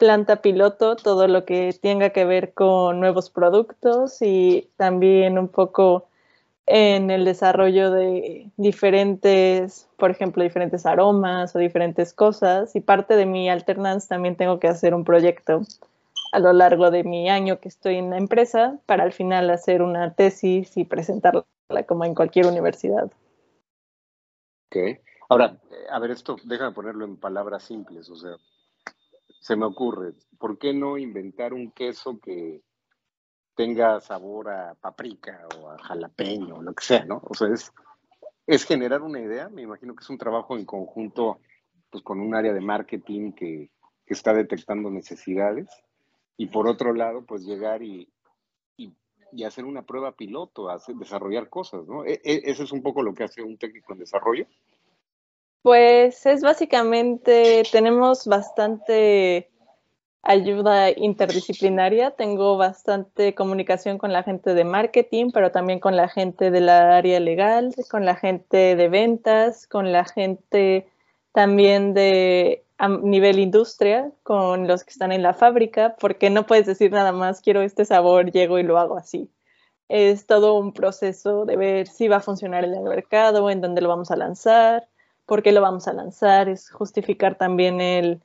planta 0.00 0.40
piloto 0.40 0.96
todo 0.96 1.28
lo 1.28 1.44
que 1.44 1.78
tenga 1.80 2.10
que 2.10 2.24
ver 2.24 2.54
con 2.54 3.00
nuevos 3.00 3.28
productos 3.28 4.22
y 4.22 4.70
también 4.78 5.38
un 5.38 5.48
poco 5.48 6.08
en 6.64 7.10
el 7.10 7.26
desarrollo 7.26 7.90
de 7.90 8.50
diferentes, 8.56 9.88
por 9.98 10.10
ejemplo, 10.10 10.42
diferentes 10.42 10.86
aromas 10.86 11.54
o 11.54 11.58
diferentes 11.58 12.14
cosas. 12.14 12.74
Y 12.74 12.80
parte 12.80 13.14
de 13.14 13.26
mi 13.26 13.50
alternance 13.50 14.08
también 14.08 14.36
tengo 14.36 14.58
que 14.58 14.68
hacer 14.68 14.94
un 14.94 15.04
proyecto 15.04 15.60
a 16.32 16.38
lo 16.38 16.54
largo 16.54 16.90
de 16.90 17.04
mi 17.04 17.28
año 17.28 17.60
que 17.60 17.68
estoy 17.68 17.96
en 17.96 18.08
la 18.08 18.16
empresa 18.16 18.78
para 18.86 19.02
al 19.02 19.12
final 19.12 19.50
hacer 19.50 19.82
una 19.82 20.14
tesis 20.14 20.78
y 20.78 20.84
presentarla 20.84 21.44
como 21.86 22.06
en 22.06 22.14
cualquier 22.14 22.46
universidad. 22.46 23.10
Ok. 24.68 24.98
Ahora, 25.28 25.58
a 25.90 25.98
ver, 25.98 26.12
esto 26.12 26.36
déjame 26.44 26.72
ponerlo 26.72 27.04
en 27.04 27.18
palabras 27.18 27.64
simples. 27.64 28.08
O 28.08 28.16
sea, 28.16 28.36
se 29.40 29.56
me 29.56 29.64
ocurre, 29.64 30.12
¿por 30.38 30.58
qué 30.58 30.72
no 30.72 30.98
inventar 30.98 31.54
un 31.54 31.72
queso 31.72 32.20
que 32.20 32.62
tenga 33.56 34.00
sabor 34.00 34.50
a 34.50 34.74
paprika 34.74 35.46
o 35.58 35.70
a 35.70 35.78
jalapeño 35.78 36.56
o 36.56 36.62
lo 36.62 36.72
que 36.74 36.84
sea, 36.84 37.04
¿no? 37.04 37.20
O 37.28 37.34
sea, 37.34 37.48
es, 37.48 37.72
es 38.46 38.64
generar 38.64 39.02
una 39.02 39.20
idea, 39.20 39.48
me 39.48 39.62
imagino 39.62 39.94
que 39.94 40.02
es 40.02 40.10
un 40.10 40.18
trabajo 40.18 40.56
en 40.56 40.64
conjunto 40.64 41.40
pues, 41.90 42.04
con 42.04 42.20
un 42.20 42.34
área 42.34 42.52
de 42.52 42.60
marketing 42.60 43.32
que, 43.32 43.70
está 44.06 44.34
detectando 44.34 44.90
necesidades 44.90 45.68
y 46.36 46.46
por 46.46 46.66
otro 46.66 46.92
lado, 46.92 47.24
pues 47.24 47.44
llegar 47.44 47.80
y, 47.84 48.08
y, 48.76 49.44
hacer 49.44 49.64
una 49.64 49.82
prueba 49.82 50.16
piloto, 50.16 50.68
hacer, 50.68 50.96
desarrollar 50.96 51.48
cosas, 51.48 51.86
¿no? 51.86 52.04
E, 52.04 52.14
e, 52.24 52.42
eso 52.46 52.64
es 52.64 52.72
un 52.72 52.82
poco 52.82 53.04
lo 53.04 53.14
que 53.14 53.22
hace 53.22 53.40
un 53.40 53.56
técnico 53.56 53.92
en 53.92 54.00
desarrollo. 54.00 54.48
Pues 55.62 56.24
es 56.24 56.40
básicamente, 56.42 57.62
tenemos 57.70 58.26
bastante 58.26 59.50
ayuda 60.22 60.90
interdisciplinaria, 60.90 62.12
tengo 62.12 62.56
bastante 62.56 63.34
comunicación 63.34 63.98
con 63.98 64.12
la 64.12 64.22
gente 64.22 64.54
de 64.54 64.64
marketing, 64.64 65.30
pero 65.32 65.50
también 65.50 65.80
con 65.80 65.96
la 65.96 66.08
gente 66.08 66.50
de 66.50 66.60
la 66.62 66.96
área 66.96 67.20
legal, 67.20 67.74
con 67.90 68.06
la 68.06 68.16
gente 68.16 68.76
de 68.76 68.88
ventas, 68.88 69.66
con 69.66 69.92
la 69.92 70.04
gente 70.06 70.88
también 71.32 71.94
de 71.94 72.64
a 72.78 72.88
nivel 72.88 73.38
industria, 73.38 74.10
con 74.22 74.66
los 74.66 74.84
que 74.84 74.90
están 74.90 75.12
en 75.12 75.22
la 75.22 75.34
fábrica, 75.34 75.96
porque 76.00 76.30
no 76.30 76.46
puedes 76.46 76.66
decir 76.66 76.90
nada 76.90 77.12
más, 77.12 77.42
quiero 77.42 77.60
este 77.60 77.84
sabor, 77.84 78.32
llego 78.32 78.58
y 78.58 78.62
lo 78.62 78.78
hago 78.78 78.96
así. 78.96 79.30
Es 79.88 80.26
todo 80.26 80.54
un 80.54 80.72
proceso 80.72 81.44
de 81.44 81.56
ver 81.56 81.86
si 81.88 82.08
va 82.08 82.16
a 82.16 82.20
funcionar 82.20 82.64
en 82.64 82.74
el 82.74 82.84
mercado, 82.84 83.50
en 83.50 83.60
dónde 83.60 83.82
lo 83.82 83.88
vamos 83.90 84.10
a 84.10 84.16
lanzar, 84.16 84.88
por 85.30 85.44
qué 85.44 85.52
lo 85.52 85.60
vamos 85.60 85.86
a 85.86 85.92
lanzar, 85.92 86.48
es 86.48 86.72
justificar 86.72 87.36
también 87.36 87.80
el, 87.80 88.20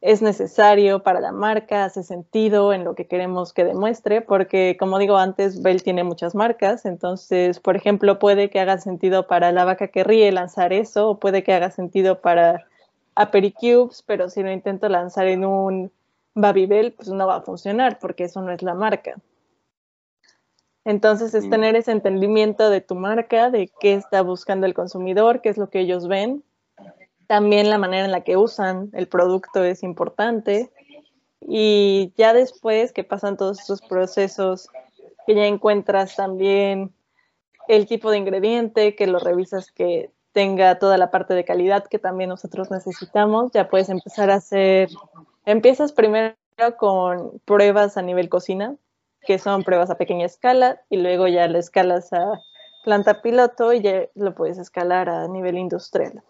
es 0.00 0.22
necesario 0.22 1.02
para 1.02 1.18
la 1.18 1.32
marca, 1.32 1.84
hace 1.84 2.04
sentido 2.04 2.72
en 2.72 2.84
lo 2.84 2.94
que 2.94 3.08
queremos 3.08 3.52
que 3.52 3.64
demuestre, 3.64 4.20
porque 4.20 4.76
como 4.78 5.00
digo 5.00 5.16
antes, 5.16 5.62
Bell 5.62 5.82
tiene 5.82 6.04
muchas 6.04 6.36
marcas, 6.36 6.84
entonces, 6.84 7.58
por 7.58 7.74
ejemplo, 7.74 8.20
puede 8.20 8.50
que 8.50 8.60
haga 8.60 8.78
sentido 8.78 9.26
para 9.26 9.50
la 9.50 9.64
vaca 9.64 9.88
que 9.88 10.04
ríe 10.04 10.30
lanzar 10.30 10.72
eso, 10.72 11.10
o 11.10 11.18
puede 11.18 11.42
que 11.42 11.54
haga 11.54 11.72
sentido 11.72 12.20
para 12.20 12.68
Apericubes, 13.16 14.04
pero 14.06 14.30
si 14.30 14.44
lo 14.44 14.52
intento 14.52 14.88
lanzar 14.88 15.26
en 15.26 15.44
un 15.44 15.90
Babybel, 16.36 16.92
pues 16.92 17.08
no 17.08 17.26
va 17.26 17.38
a 17.38 17.42
funcionar, 17.42 17.98
porque 17.98 18.22
eso 18.22 18.40
no 18.42 18.52
es 18.52 18.62
la 18.62 18.74
marca. 18.74 19.16
Entonces 20.88 21.34
es 21.34 21.44
mm. 21.44 21.50
tener 21.50 21.76
ese 21.76 21.92
entendimiento 21.92 22.70
de 22.70 22.80
tu 22.80 22.94
marca, 22.94 23.50
de 23.50 23.70
qué 23.78 23.92
está 23.92 24.22
buscando 24.22 24.64
el 24.64 24.72
consumidor, 24.72 25.42
qué 25.42 25.50
es 25.50 25.58
lo 25.58 25.68
que 25.68 25.80
ellos 25.80 26.08
ven. 26.08 26.42
También 27.26 27.68
la 27.68 27.76
manera 27.76 28.06
en 28.06 28.10
la 28.10 28.24
que 28.24 28.38
usan 28.38 28.88
el 28.94 29.06
producto 29.06 29.62
es 29.62 29.82
importante. 29.82 30.72
Y 31.42 32.14
ya 32.16 32.32
después 32.32 32.94
que 32.94 33.04
pasan 33.04 33.36
todos 33.36 33.60
estos 33.60 33.82
procesos, 33.82 34.70
que 35.26 35.34
ya 35.34 35.44
encuentras 35.44 36.16
también 36.16 36.94
el 37.68 37.84
tipo 37.84 38.10
de 38.10 38.16
ingrediente, 38.16 38.96
que 38.96 39.06
lo 39.06 39.18
revisas 39.18 39.70
que 39.70 40.10
tenga 40.32 40.78
toda 40.78 40.96
la 40.96 41.10
parte 41.10 41.34
de 41.34 41.44
calidad 41.44 41.84
que 41.84 41.98
también 41.98 42.30
nosotros 42.30 42.70
necesitamos, 42.70 43.52
ya 43.52 43.68
puedes 43.68 43.90
empezar 43.90 44.30
a 44.30 44.36
hacer, 44.36 44.88
empiezas 45.44 45.92
primero 45.92 46.34
con 46.78 47.42
pruebas 47.44 47.98
a 47.98 48.02
nivel 48.02 48.30
cocina, 48.30 48.74
que 49.28 49.38
son 49.38 49.62
pruebas 49.62 49.90
a 49.90 49.98
pequeña 49.98 50.24
escala 50.24 50.80
y 50.88 50.96
luego 50.96 51.28
ya 51.28 51.46
la 51.48 51.58
escalas 51.58 52.14
a 52.14 52.40
planta 52.82 53.20
piloto 53.20 53.74
y 53.74 53.82
ya 53.82 54.08
lo 54.14 54.34
puedes 54.34 54.56
escalar 54.56 55.10
a 55.10 55.28
nivel 55.28 55.58
industrial. 55.58 56.22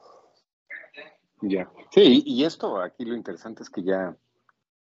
Ya, 1.41 1.71
sí, 1.93 2.25
y 2.27 2.43
esto 2.43 2.81
aquí 2.81 3.05
lo 3.05 3.15
interesante 3.15 3.63
es 3.63 3.71
que 3.71 3.85
ya, 3.85 4.17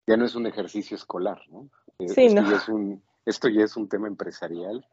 ya 0.06 0.16
no 0.16 0.24
es 0.24 0.34
un 0.34 0.46
ejercicio 0.46 0.96
escolar, 0.96 1.38
¿no? 1.50 1.68
Eh, 1.98 2.08
sí, 2.08 2.24
esto, 2.24 2.40
Ya 2.40 2.56
es 2.56 2.68
un, 2.70 3.02
esto 3.26 3.48
ya 3.48 3.64
es 3.64 3.76
un 3.76 3.90
tema 3.90 4.08
empresarial 4.08 4.88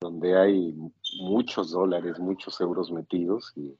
donde 0.00 0.38
hay 0.38 0.76
muchos 1.22 1.72
dólares, 1.72 2.20
muchos 2.20 2.60
euros 2.60 2.92
metidos 2.92 3.52
y, 3.56 3.76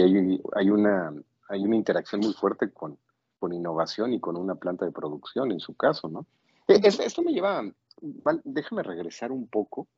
hay, 0.00 0.40
hay, 0.54 0.70
una, 0.70 1.12
hay 1.48 1.64
una 1.64 1.74
interacción 1.74 2.20
muy 2.20 2.32
fuerte 2.32 2.70
con, 2.70 2.96
con 3.40 3.52
innovación 3.52 4.12
y 4.12 4.20
con 4.20 4.36
una 4.36 4.54
planta 4.54 4.84
de 4.84 4.92
producción 4.92 5.50
en 5.50 5.58
su 5.58 5.74
caso, 5.74 6.08
¿no? 6.08 6.28
E, 6.66 6.80
esto 6.86 7.22
me 7.22 7.32
lleva 7.32 7.62
déjame 8.44 8.82
regresar 8.82 9.32
un 9.32 9.48
poco. 9.48 9.88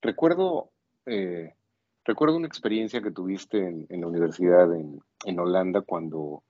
Recuerdo, 0.00 0.70
eh, 1.06 1.54
recuerdo 2.04 2.36
una 2.36 2.46
experiencia 2.46 3.02
que 3.02 3.10
tuviste 3.10 3.86
en, 3.88 4.00
la 4.00 4.06
universidad 4.06 4.72
en, 4.74 5.38
Holanda 5.38 5.82
cuando 5.82 6.42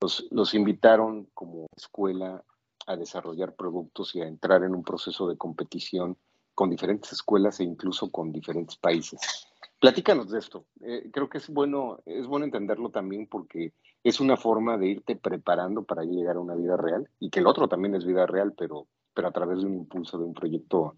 los, 0.00 0.54
invitaron 0.54 1.28
como 1.34 1.66
escuela 1.76 2.42
a 2.86 2.96
desarrollar 2.96 3.54
productos 3.54 4.14
y 4.14 4.20
a 4.20 4.26
entrar 4.26 4.62
en 4.62 4.74
un 4.74 4.82
proceso 4.82 5.28
de 5.28 5.36
competición 5.36 6.16
con 6.54 6.70
diferentes 6.70 7.12
escuelas 7.12 7.60
e 7.60 7.64
incluso 7.64 8.10
con 8.10 8.30
diferentes 8.30 8.76
países. 8.76 9.48
Platícanos 9.80 10.30
de 10.30 10.38
esto. 10.38 10.66
Eh, 10.82 11.10
creo 11.12 11.28
que 11.28 11.38
es 11.38 11.48
bueno, 11.48 11.98
es 12.06 12.26
bueno 12.26 12.44
entenderlo 12.44 12.90
también 12.90 13.26
porque 13.26 13.72
es 14.02 14.20
una 14.20 14.36
forma 14.36 14.78
de 14.78 14.88
irte 14.88 15.16
preparando 15.16 15.82
para 15.82 16.04
llegar 16.04 16.36
a 16.36 16.40
una 16.40 16.54
vida 16.54 16.76
real 16.76 17.08
y 17.18 17.30
que 17.30 17.40
el 17.40 17.46
otro 17.46 17.68
también 17.68 17.94
es 17.94 18.04
vida 18.04 18.26
real, 18.26 18.52
pero, 18.56 18.86
pero 19.14 19.28
a 19.28 19.32
través 19.32 19.60
de 19.60 19.66
un 19.66 19.74
impulso 19.74 20.18
de 20.18 20.24
un 20.24 20.34
proyecto 20.34 20.96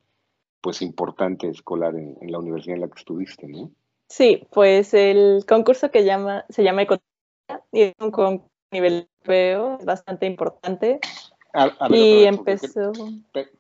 pues 0.61 0.83
importante 0.83 1.49
escolar 1.49 1.95
en, 1.95 2.17
la 2.21 2.39
universidad 2.39 2.75
en 2.75 2.81
la 2.81 2.89
que 2.89 2.99
estuviste, 2.99 3.47
¿no? 3.47 3.71
Sí, 4.09 4.47
pues 4.53 4.95
el 4.95 5.45
concurso 5.47 5.91
que 5.91 6.05
llama, 6.05 6.45
se 6.49 6.65
llama 6.65 6.83
Economía 6.83 7.67
y 7.73 7.83
es 7.83 7.95
un 8.01 8.11
concurso 8.11 8.51
a 8.73 8.75
nivel 8.75 9.09
europeo, 9.21 9.77
es 9.79 9.85
bastante 9.85 10.27
importante. 10.27 11.01
y 11.91 12.25
empezó... 12.25 12.93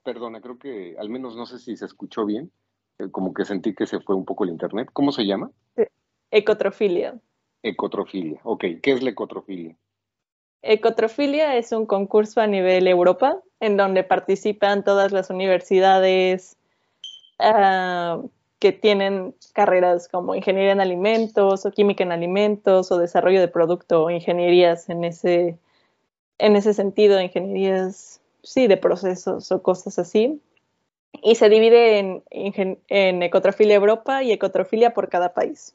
perdona, 0.02 0.40
creo 0.40 0.58
que 0.58 0.96
al 0.98 1.08
menos 1.10 1.36
no 1.36 1.46
sé 1.46 1.58
si 1.58 1.76
se 1.76 1.84
escuchó 1.84 2.24
bien 2.24 2.50
eh, 2.98 3.10
como 3.10 3.34
que 3.34 3.44
sentí 3.44 3.74
que 3.74 3.86
se 3.86 4.00
fue 4.00 4.16
un 4.16 4.24
poco 4.24 4.44
el 4.44 4.50
internet. 4.50 4.88
¿Cómo 4.92 5.12
se 5.12 5.26
llama? 5.26 5.50
Ecotrofilia. 6.30 7.18
Ecotrofilia, 7.62 8.40
ok. 8.44 8.64
¿Qué 8.82 8.92
es 8.92 9.02
la 9.02 9.10
ecotrofilia? 9.10 9.76
Ecotrofilia 10.62 11.56
es 11.56 11.72
un 11.72 11.86
concurso 11.86 12.40
a 12.40 12.46
nivel 12.46 12.88
Europa 12.88 13.40
en 13.60 13.76
donde 13.76 14.04
participan 14.04 14.84
todas 14.84 15.12
las 15.12 15.30
universidades 15.30 16.56
ah, 17.38 18.20
que 18.58 18.72
tienen 18.72 19.34
carreras 19.52 20.08
como 20.08 20.34
ingeniería 20.34 20.72
en 20.72 20.80
alimentos 20.80 21.66
o 21.66 21.70
química 21.70 22.04
en 22.04 22.12
alimentos 22.12 22.90
o 22.90 22.98
desarrollo 22.98 23.40
de 23.40 23.48
producto 23.48 24.04
o 24.04 24.10
ingenierías 24.10 24.88
en 24.88 25.04
ese, 25.04 25.58
en 26.38 26.56
ese 26.56 26.74
sentido, 26.74 27.20
ingenierías, 27.20 28.20
sí, 28.42 28.66
de 28.66 28.76
procesos 28.76 29.52
o 29.52 29.62
cosas 29.62 29.98
así 29.98 30.40
y 31.22 31.34
se 31.36 31.48
divide 31.48 31.98
en, 31.98 32.22
en, 32.88 33.22
ecotrofilia 33.22 33.76
Europa 33.76 34.22
y 34.22 34.32
ecotrofilia 34.32 34.94
por 34.94 35.08
cada 35.08 35.34
país. 35.34 35.74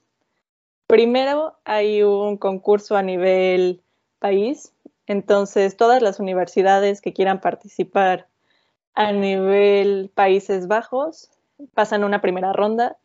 Primero 0.88 1.56
hay 1.64 2.04
un 2.04 2.38
concurso 2.38 2.98
a 2.98 3.04
nivel 3.04 3.82
país, 4.20 4.74
entonces 5.08 5.78
todas 5.78 6.02
las 6.02 6.20
universidades 6.20 7.02
que 7.02 7.14
quieran 7.14 7.42
participar 7.42 8.28
a 8.94 9.12
nivel 9.12 10.12
Países 10.14 10.68
Bajos 10.68 11.30
pasan 11.74 12.04
una 12.04 12.22
primera 12.22 12.54
ronda, 12.54 12.98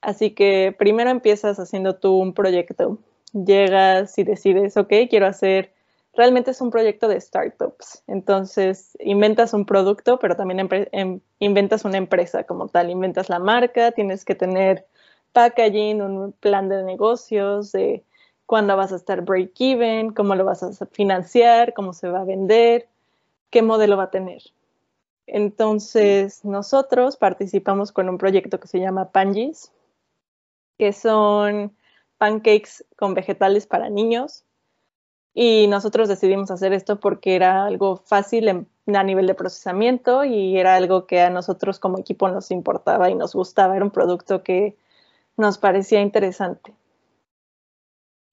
así 0.00 0.30
que 0.30 0.74
primero 0.78 1.10
empiezas 1.10 1.58
haciendo 1.58 1.96
tú 1.96 2.16
un 2.16 2.34
proyecto, 2.34 2.98
llegas 3.32 4.16
y 4.18 4.24
decides, 4.24 4.76
ok, 4.76 4.92
quiero 5.08 5.26
hacer 5.26 5.74
realmente 6.16 6.50
es 6.50 6.60
un 6.60 6.70
proyecto 6.70 7.08
de 7.08 7.20
startups. 7.20 8.02
Entonces, 8.06 8.96
inventas 9.00 9.52
un 9.52 9.66
producto, 9.66 10.18
pero 10.18 10.36
también 10.36 10.68
em, 10.92 11.20
inventas 11.38 11.84
una 11.84 11.98
empresa 11.98 12.44
como 12.44 12.68
tal. 12.68 12.90
Inventas 12.90 13.28
la 13.28 13.38
marca, 13.38 13.92
tienes 13.92 14.24
que 14.24 14.34
tener 14.34 14.86
packaging, 15.32 16.00
un 16.00 16.32
plan 16.32 16.68
de 16.68 16.82
negocios, 16.84 17.72
de 17.72 18.04
cuándo 18.46 18.76
vas 18.76 18.92
a 18.92 18.96
estar 18.96 19.22
break-even, 19.22 20.12
cómo 20.12 20.34
lo 20.34 20.44
vas 20.44 20.62
a 20.62 20.86
financiar, 20.86 21.74
cómo 21.74 21.92
se 21.92 22.08
va 22.08 22.20
a 22.20 22.24
vender, 22.24 22.88
qué 23.50 23.62
modelo 23.62 23.96
va 23.96 24.04
a 24.04 24.10
tener. 24.10 24.42
Entonces, 25.26 26.44
nosotros 26.44 27.16
participamos 27.16 27.92
con 27.92 28.08
un 28.08 28.18
proyecto 28.18 28.60
que 28.60 28.68
se 28.68 28.80
llama 28.80 29.10
Pangis, 29.10 29.72
que 30.78 30.92
son 30.92 31.74
pancakes 32.18 32.84
con 32.96 33.14
vegetales 33.14 33.66
para 33.66 33.88
niños 33.88 34.44
y 35.34 35.66
nosotros 35.66 36.08
decidimos 36.08 36.50
hacer 36.52 36.72
esto 36.72 37.00
porque 37.00 37.34
era 37.34 37.64
algo 37.64 37.96
fácil 37.96 38.66
a 38.86 39.02
nivel 39.02 39.26
de 39.26 39.34
procesamiento 39.34 40.24
y 40.24 40.56
era 40.56 40.76
algo 40.76 41.06
que 41.06 41.20
a 41.20 41.30
nosotros 41.30 41.80
como 41.80 41.98
equipo 41.98 42.28
nos 42.28 42.52
importaba 42.52 43.10
y 43.10 43.16
nos 43.16 43.34
gustaba. 43.34 43.74
Era 43.74 43.84
un 43.84 43.90
producto 43.90 44.44
que 44.44 44.76
nos 45.36 45.58
parecía 45.58 46.00
interesante. 46.00 46.72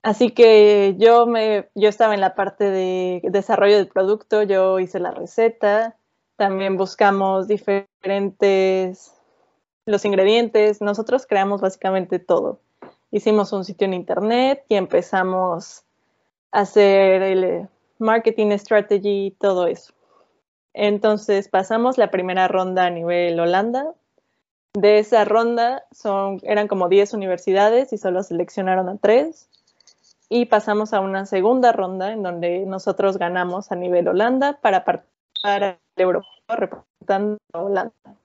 Así 0.03 0.31
que 0.31 0.95
yo, 0.97 1.27
me, 1.27 1.69
yo 1.75 1.89
estaba 1.89 2.13
en 2.13 2.21
la 2.21 2.33
parte 2.33 2.71
de 2.71 3.21
desarrollo 3.23 3.77
del 3.77 3.87
producto, 3.87 4.41
yo 4.43 4.79
hice 4.79 4.99
la 4.99 5.11
receta, 5.11 5.95
también 6.37 6.75
buscamos 6.75 7.47
diferentes, 7.47 9.13
los 9.85 10.05
ingredientes, 10.05 10.81
nosotros 10.81 11.27
creamos 11.27 11.61
básicamente 11.61 12.17
todo. 12.17 12.59
Hicimos 13.11 13.53
un 13.53 13.63
sitio 13.63 13.85
en 13.85 13.93
internet 13.93 14.63
y 14.69 14.75
empezamos 14.75 15.85
hacer 16.51 17.21
el 17.21 17.69
marketing 17.97 18.51
strategy, 18.57 19.35
todo 19.39 19.67
eso. 19.67 19.93
Entonces 20.73 21.47
pasamos 21.49 21.97
la 21.97 22.11
primera 22.11 22.47
ronda 22.47 22.85
a 22.85 22.89
nivel 22.89 23.39
Holanda. 23.39 23.93
De 24.73 24.99
esa 24.99 25.25
ronda 25.25 25.83
son, 25.91 26.39
eran 26.43 26.67
como 26.67 26.87
10 26.87 27.13
universidades 27.13 27.91
y 27.91 27.97
solo 27.97 28.23
seleccionaron 28.23 28.87
a 28.89 28.97
3. 28.97 29.49
Y 30.33 30.45
pasamos 30.45 30.93
a 30.93 31.01
una 31.01 31.25
segunda 31.25 31.73
ronda 31.73 32.13
en 32.13 32.23
donde 32.23 32.65
nosotros 32.65 33.17
ganamos 33.17 33.69
a 33.73 33.75
nivel 33.75 34.07
Holanda 34.07 34.61
para 34.61 34.85
participar 34.85 35.63
en 35.63 35.77
Europa 35.97 36.29
representando 36.47 37.37
a 37.51 37.61
Holanda. 37.61 38.15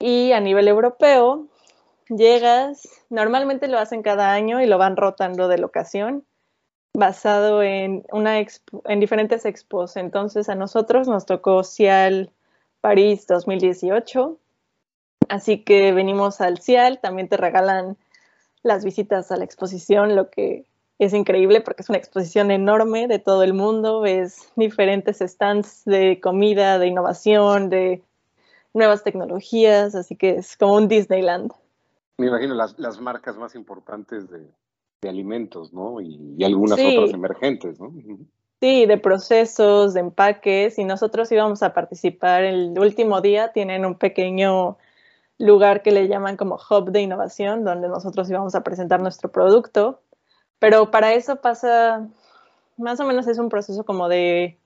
Y 0.00 0.32
a 0.32 0.40
nivel 0.40 0.66
europeo 0.66 1.46
llegas, 2.08 2.82
normalmente 3.10 3.68
lo 3.68 3.78
hacen 3.78 4.02
cada 4.02 4.32
año 4.32 4.60
y 4.60 4.66
lo 4.66 4.76
van 4.76 4.96
rotando 4.96 5.46
de 5.46 5.58
locación 5.58 6.24
basado 6.92 7.62
en, 7.62 8.04
una 8.10 8.40
en 8.40 8.98
diferentes 8.98 9.44
expos. 9.44 9.96
Entonces 9.96 10.48
a 10.48 10.56
nosotros 10.56 11.06
nos 11.06 11.26
tocó 11.26 11.62
CIAL 11.62 12.32
París 12.80 13.24
2018, 13.28 14.36
así 15.28 15.62
que 15.62 15.92
venimos 15.92 16.40
al 16.40 16.60
CIAL, 16.60 16.98
también 16.98 17.28
te 17.28 17.36
regalan 17.36 17.96
las 18.62 18.84
visitas 18.84 19.30
a 19.30 19.36
la 19.36 19.44
exposición, 19.44 20.16
lo 20.16 20.30
que 20.30 20.66
es 20.98 21.14
increíble 21.14 21.62
porque 21.62 21.82
es 21.82 21.88
una 21.88 21.98
exposición 21.98 22.50
enorme 22.50 23.08
de 23.08 23.18
todo 23.18 23.42
el 23.42 23.54
mundo, 23.54 24.00
ves 24.00 24.52
diferentes 24.56 25.18
stands 25.18 25.84
de 25.84 26.20
comida, 26.20 26.78
de 26.78 26.88
innovación, 26.88 27.70
de 27.70 28.02
nuevas 28.74 29.02
tecnologías, 29.02 29.94
así 29.94 30.14
que 30.16 30.36
es 30.36 30.56
como 30.56 30.74
un 30.74 30.88
Disneyland. 30.88 31.52
Me 32.18 32.26
imagino 32.26 32.54
las, 32.54 32.78
las 32.78 33.00
marcas 33.00 33.38
más 33.38 33.54
importantes 33.54 34.28
de, 34.28 34.46
de 35.00 35.08
alimentos, 35.08 35.72
¿no? 35.72 36.00
Y, 36.00 36.42
algunas 36.44 36.78
otras 36.78 37.14
emergentes, 37.14 37.80
¿no? 37.80 37.92
Sí, 38.60 38.84
de 38.84 38.98
procesos, 38.98 39.94
de 39.94 40.00
empaques, 40.00 40.78
y 40.78 40.84
nosotros 40.84 41.32
íbamos 41.32 41.62
a 41.62 41.72
participar 41.72 42.44
el 42.44 42.78
último 42.78 43.22
día, 43.22 43.52
tienen 43.52 43.86
un 43.86 43.94
pequeño 43.94 44.76
lugar 45.40 45.82
que 45.82 45.90
le 45.90 46.06
llaman 46.06 46.36
como 46.36 46.56
hub 46.56 46.90
de 46.92 47.00
innovación, 47.00 47.64
donde 47.64 47.88
nosotros 47.88 48.28
íbamos 48.28 48.54
a 48.54 48.62
presentar 48.62 49.00
nuestro 49.00 49.32
producto, 49.32 50.02
pero 50.58 50.90
para 50.90 51.14
eso 51.14 51.36
pasa, 51.36 52.06
más 52.76 53.00
o 53.00 53.06
menos 53.06 53.26
es 53.26 53.38
un 53.38 53.48
proceso 53.48 53.84
como 53.84 54.08
de 54.08 54.58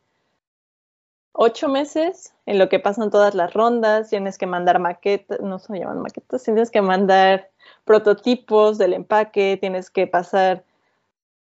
ocho 1.33 1.69
meses 1.69 2.35
en 2.45 2.59
lo 2.59 2.69
que 2.69 2.81
pasan 2.81 3.11
todas 3.11 3.37
las 3.37 3.55
rondas, 3.55 4.11
tienes 4.11 4.37
que 4.37 4.47
mandar 4.47 4.81
maquetas, 4.81 5.41
no 5.41 5.61
se 5.61 5.79
llaman 5.79 6.01
maquetas, 6.01 6.43
tienes 6.43 6.73
que 6.73 6.83
mandar 6.83 7.51
prototipos 7.85 8.77
del 8.77 8.95
empaque, 8.95 9.57
tienes 9.61 9.91
que 9.91 10.09
pasar 10.09 10.65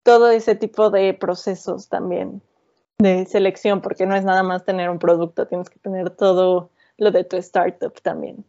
todo 0.04 0.30
ese 0.30 0.54
tipo 0.54 0.88
de 0.88 1.12
procesos 1.12 1.90
también 1.90 2.40
de 2.98 3.26
selección, 3.26 3.82
porque 3.82 4.06
no 4.06 4.16
es 4.16 4.24
nada 4.24 4.42
más 4.42 4.64
tener 4.64 4.88
un 4.88 4.98
producto, 4.98 5.46
tienes 5.46 5.68
que 5.68 5.78
tener 5.78 6.10
todo 6.10 6.70
lo 6.96 7.10
de 7.10 7.24
tu 7.24 7.36
startup 7.36 7.92
también. 8.02 8.44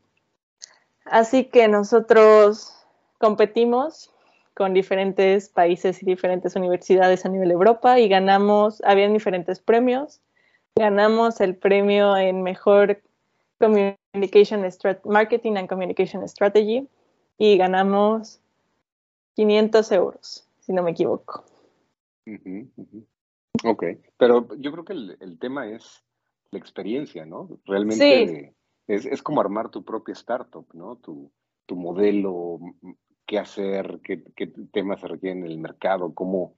Así 1.12 1.46
que 1.46 1.68
nosotros 1.68 2.74
competimos 3.18 4.12
con 4.54 4.74
diferentes 4.74 5.50
países 5.50 6.02
y 6.04 6.06
diferentes 6.06 6.56
universidades 6.56 7.26
a 7.26 7.30
nivel 7.30 7.52
Europa 7.52 8.00
y 8.00 8.10
ganamos, 8.10 8.82
habían 8.84 9.14
diferentes 9.14 9.60
premios 9.60 10.22
ganamos 10.80 11.42
el 11.42 11.56
premio 11.56 12.16
en 12.18 12.42
mejor 12.42 13.02
communication 13.60 14.66
marketing 15.04 15.58
and 15.58 15.68
communication 15.68 16.28
strategy 16.28 16.88
y 17.38 17.58
ganamos 17.58 18.40
500 19.36 19.92
euros, 19.92 20.48
si 20.60 20.74
no 20.74 20.82
me 20.84 20.92
equivoco. 20.92 21.44
Ok, 23.66 23.84
pero 24.18 24.48
yo 24.56 24.72
creo 24.72 24.86
que 24.86 24.94
el, 24.94 25.38
tema 25.40 25.68
es 25.68 26.02
la 26.52 26.60
experiencia, 26.60 27.26
¿no? 27.26 27.50
Realmente 27.66 28.54
es, 28.90 29.22
como 29.22 29.40
armar 29.40 29.70
tu 29.70 29.84
propia 29.84 30.14
startup, 30.14 30.66
¿no? 30.74 30.96
Tu, 30.98 31.32
tu 31.66 31.76
modelo, 31.76 32.60
qué 33.26 33.38
hacer, 33.38 34.00
qué, 34.04 34.24
qué, 34.36 34.48
temas 34.74 35.00
se 35.00 35.08
requieren 35.08 35.46
en 35.46 35.52
el 35.52 35.60
mercado, 35.60 36.14
cómo, 36.14 36.56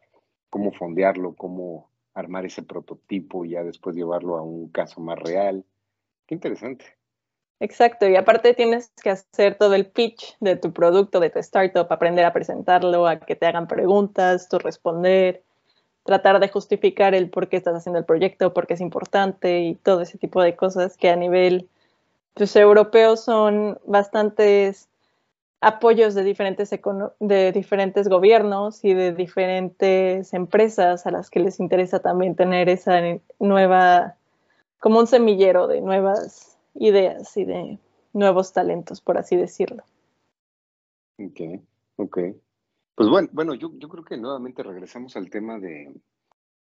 cómo 0.50 0.72
fondearlo, 0.72 1.36
cómo 1.36 1.92
armar 2.14 2.46
ese 2.46 2.64
prototipo 2.64 3.44
y 3.44 3.52
ya 3.52 3.64
después 3.64 3.96
llevarlo 3.96 4.38
a 4.38 4.42
un 4.42 4.70
caso 4.70 5.02
más 5.02 5.20
real. 5.20 5.66
Qué 6.26 6.36
interesante. 6.36 6.86
Exacto, 7.60 8.08
y 8.08 8.16
aparte 8.16 8.54
tienes 8.56 8.92
que 9.04 9.12
hacer 9.12 9.56
todo 9.56 9.76
el 9.76 9.86
pitch 9.86 10.36
de 10.40 10.56
tu 10.56 10.72
producto, 10.74 11.20
de 11.20 11.30
tu 11.30 11.40
startup, 11.40 11.86
aprender 11.92 12.26
a 12.26 12.34
presentarlo, 12.34 13.06
a 13.06 13.20
que 13.20 13.36
te 13.36 13.46
hagan 13.46 13.68
preguntas, 13.68 14.50
tú 14.50 14.58
responder, 14.58 15.44
tratar 16.04 16.40
de 16.40 16.50
justificar 16.50 17.14
el 17.14 17.30
por 17.30 17.50
qué 17.50 17.58
estás 17.58 17.76
haciendo 17.76 18.00
el 18.00 18.06
proyecto, 18.06 18.54
por 18.54 18.66
qué 18.66 18.74
es 18.74 18.82
importante 18.82 19.60
y 19.60 19.76
todo 19.76 20.02
ese 20.02 20.18
tipo 20.18 20.42
de 20.42 20.56
cosas 20.56 20.98
que 20.98 21.10
a 21.10 21.16
nivel 21.16 21.70
pues, 22.34 22.56
europeo 22.56 23.18
son 23.18 23.80
bastantes 23.86 24.90
apoyos 25.62 26.16
de 26.16 26.24
diferentes, 26.24 26.72
de 27.20 27.52
diferentes 27.52 28.10
gobiernos 28.10 28.84
y 28.84 28.94
de 28.94 29.14
diferentes 29.14 30.34
empresas 30.34 31.06
a 31.06 31.12
las 31.12 31.30
que 31.30 31.40
les 31.40 31.60
interesa 31.60 32.00
también 32.00 32.36
tener 32.36 32.68
esa 32.68 33.00
nueva, 33.40 34.16
como 34.80 35.00
un 35.00 35.08
semillero 35.08 35.68
de 35.68 35.82
nuevas 35.82 36.58
ideas 36.74 37.38
y 37.38 37.46
de 37.46 37.80
nuevos 38.14 38.54
talentos, 38.54 39.02
por 39.02 39.18
así 39.18 39.36
decirlo. 39.36 39.84
Ok, 41.20 41.62
ok. 41.98 42.20
Pues 42.96 43.10
bueno, 43.10 43.30
bueno 43.32 43.54
yo, 43.54 43.72
yo 43.78 43.88
creo 43.88 44.04
que 44.04 44.18
nuevamente 44.18 44.64
regresamos 44.64 45.16
al 45.16 45.30
tema 45.30 45.60
de 45.60 45.94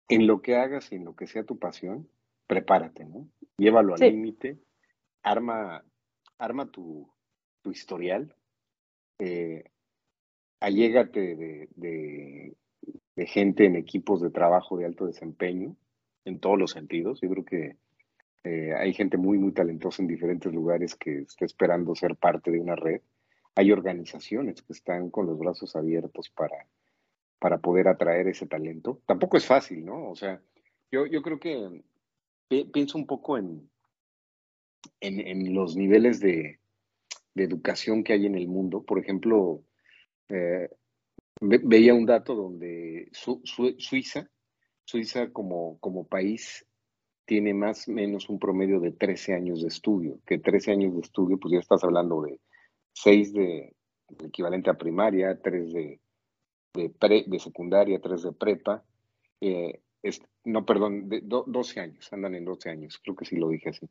en 0.08 0.26
lo 0.26 0.42
que 0.42 0.56
hagas 0.56 0.90
y 0.90 0.96
en 0.96 1.04
lo 1.04 1.14
que 1.14 1.28
sea 1.28 1.44
tu 1.44 1.58
pasión, 1.58 2.08
prepárate, 2.48 3.04
¿no? 3.04 3.28
Llévalo 3.58 3.94
al 3.94 4.00
límite, 4.00 4.58
arma, 5.23 5.85
arma 6.39 6.71
tu, 6.71 7.11
tu 7.62 7.71
historial, 7.71 8.35
eh, 9.18 9.64
allégate 10.61 11.37
de, 11.37 11.68
de, 11.77 12.57
gente 13.27 13.66
en 13.66 13.77
equipos 13.77 14.23
de 14.23 14.31
trabajo 14.31 14.79
de 14.79 14.87
alto 14.87 15.07
desempeño, 15.07 15.77
en 16.25 16.41
todos 16.41 16.59
los 16.59 16.71
sentidos. 16.71 17.21
Yo 17.21 17.29
creo 17.29 17.45
que 17.45 17.77
eh, 18.45 18.75
hay 18.75 18.95
gente 18.95 19.18
muy, 19.18 19.39
muy 19.39 19.53
talentosa 19.53 20.03
en 20.03 20.09
diferentes 20.09 20.53
lugares 20.53 20.95
que 20.95 21.21
está 21.21 21.45
esperando 21.45 21.95
ser 21.95 22.16
parte 22.16 22.51
de 22.51 22.61
una 22.61 22.77
red. 22.77 23.03
Hay 23.55 23.73
organizaciones 23.73 24.62
que 24.62 24.73
están 24.73 25.11
con 25.11 25.27
los 25.27 25.39
brazos 25.39 25.77
abiertos 25.77 26.31
para, 26.31 26.66
para 27.39 27.59
poder 27.59 27.89
atraer 27.89 28.29
ese 28.29 28.47
talento. 28.47 29.03
Tampoco 29.05 29.37
es 29.37 29.47
fácil, 29.47 29.85
¿no? 29.85 30.09
O 30.09 30.16
sea, 30.16 30.41
yo, 30.91 31.05
yo 31.05 31.21
creo 31.21 31.39
que 31.39 31.83
pienso 32.73 32.97
un 32.97 33.07
poco 33.07 33.37
en, 33.37 33.68
en, 35.01 35.55
los 35.55 35.76
niveles 35.76 36.20
de, 36.20 36.59
educación 37.37 38.05
que 38.05 38.12
hay 38.12 38.26
en 38.26 38.35
el 38.35 38.49
mundo. 38.49 38.83
Por 38.83 38.99
ejemplo, 38.99 39.62
eh, 40.28 40.68
veía 41.41 41.95
un 41.95 42.05
dato 42.05 42.35
donde 42.35 43.09
Suiza, 43.12 44.28
Suiza 44.85 45.31
como, 45.33 46.07
país 46.09 46.66
tiene 47.24 47.55
más 47.55 47.89
o 47.89 47.93
menos 47.93 48.28
un 48.28 48.39
promedio 48.39 48.81
de 48.81 48.93
13 48.93 49.35
años 49.35 49.62
de 49.62 49.68
estudio, 49.68 50.20
que 50.26 50.39
13 50.39 50.72
años 50.72 50.95
de 50.95 51.01
estudio, 51.01 51.39
pues 51.39 51.53
ya 51.53 51.61
estás 51.61 51.83
hablando 51.83 52.22
de 52.22 52.41
6 52.93 53.33
de 53.33 53.74
equivalente 54.18 54.68
a 54.68 54.74
primaria, 54.74 55.41
3 55.41 55.72
de, 55.72 56.01
de, 56.74 57.24
de 57.26 57.39
secundaria, 57.39 58.01
3 58.01 58.22
de 58.22 58.33
prepa, 58.33 58.85
eh, 59.41 59.81
no, 60.45 60.64
perdón, 60.64 61.09
de 61.09 61.20
12 61.22 61.81
años, 61.81 62.12
andan 62.12 62.35
en 62.35 62.45
12 62.45 62.70
años, 62.70 63.01
creo 63.03 63.16
que 63.16 63.24
sí 63.24 63.37
lo 63.37 63.49
dije 63.49 63.70
así. 63.70 63.89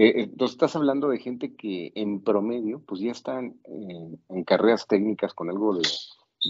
Eh, 0.00 0.22
entonces 0.22 0.54
estás 0.54 0.76
hablando 0.76 1.08
de 1.08 1.18
gente 1.18 1.56
que 1.56 1.90
en 1.96 2.22
promedio 2.22 2.80
pues 2.86 3.00
ya 3.00 3.10
están 3.10 3.60
en, 3.64 4.44
carreras 4.44 4.86
técnicas 4.86 5.34
con 5.34 5.50
algo 5.50 5.74
de, 5.74 5.82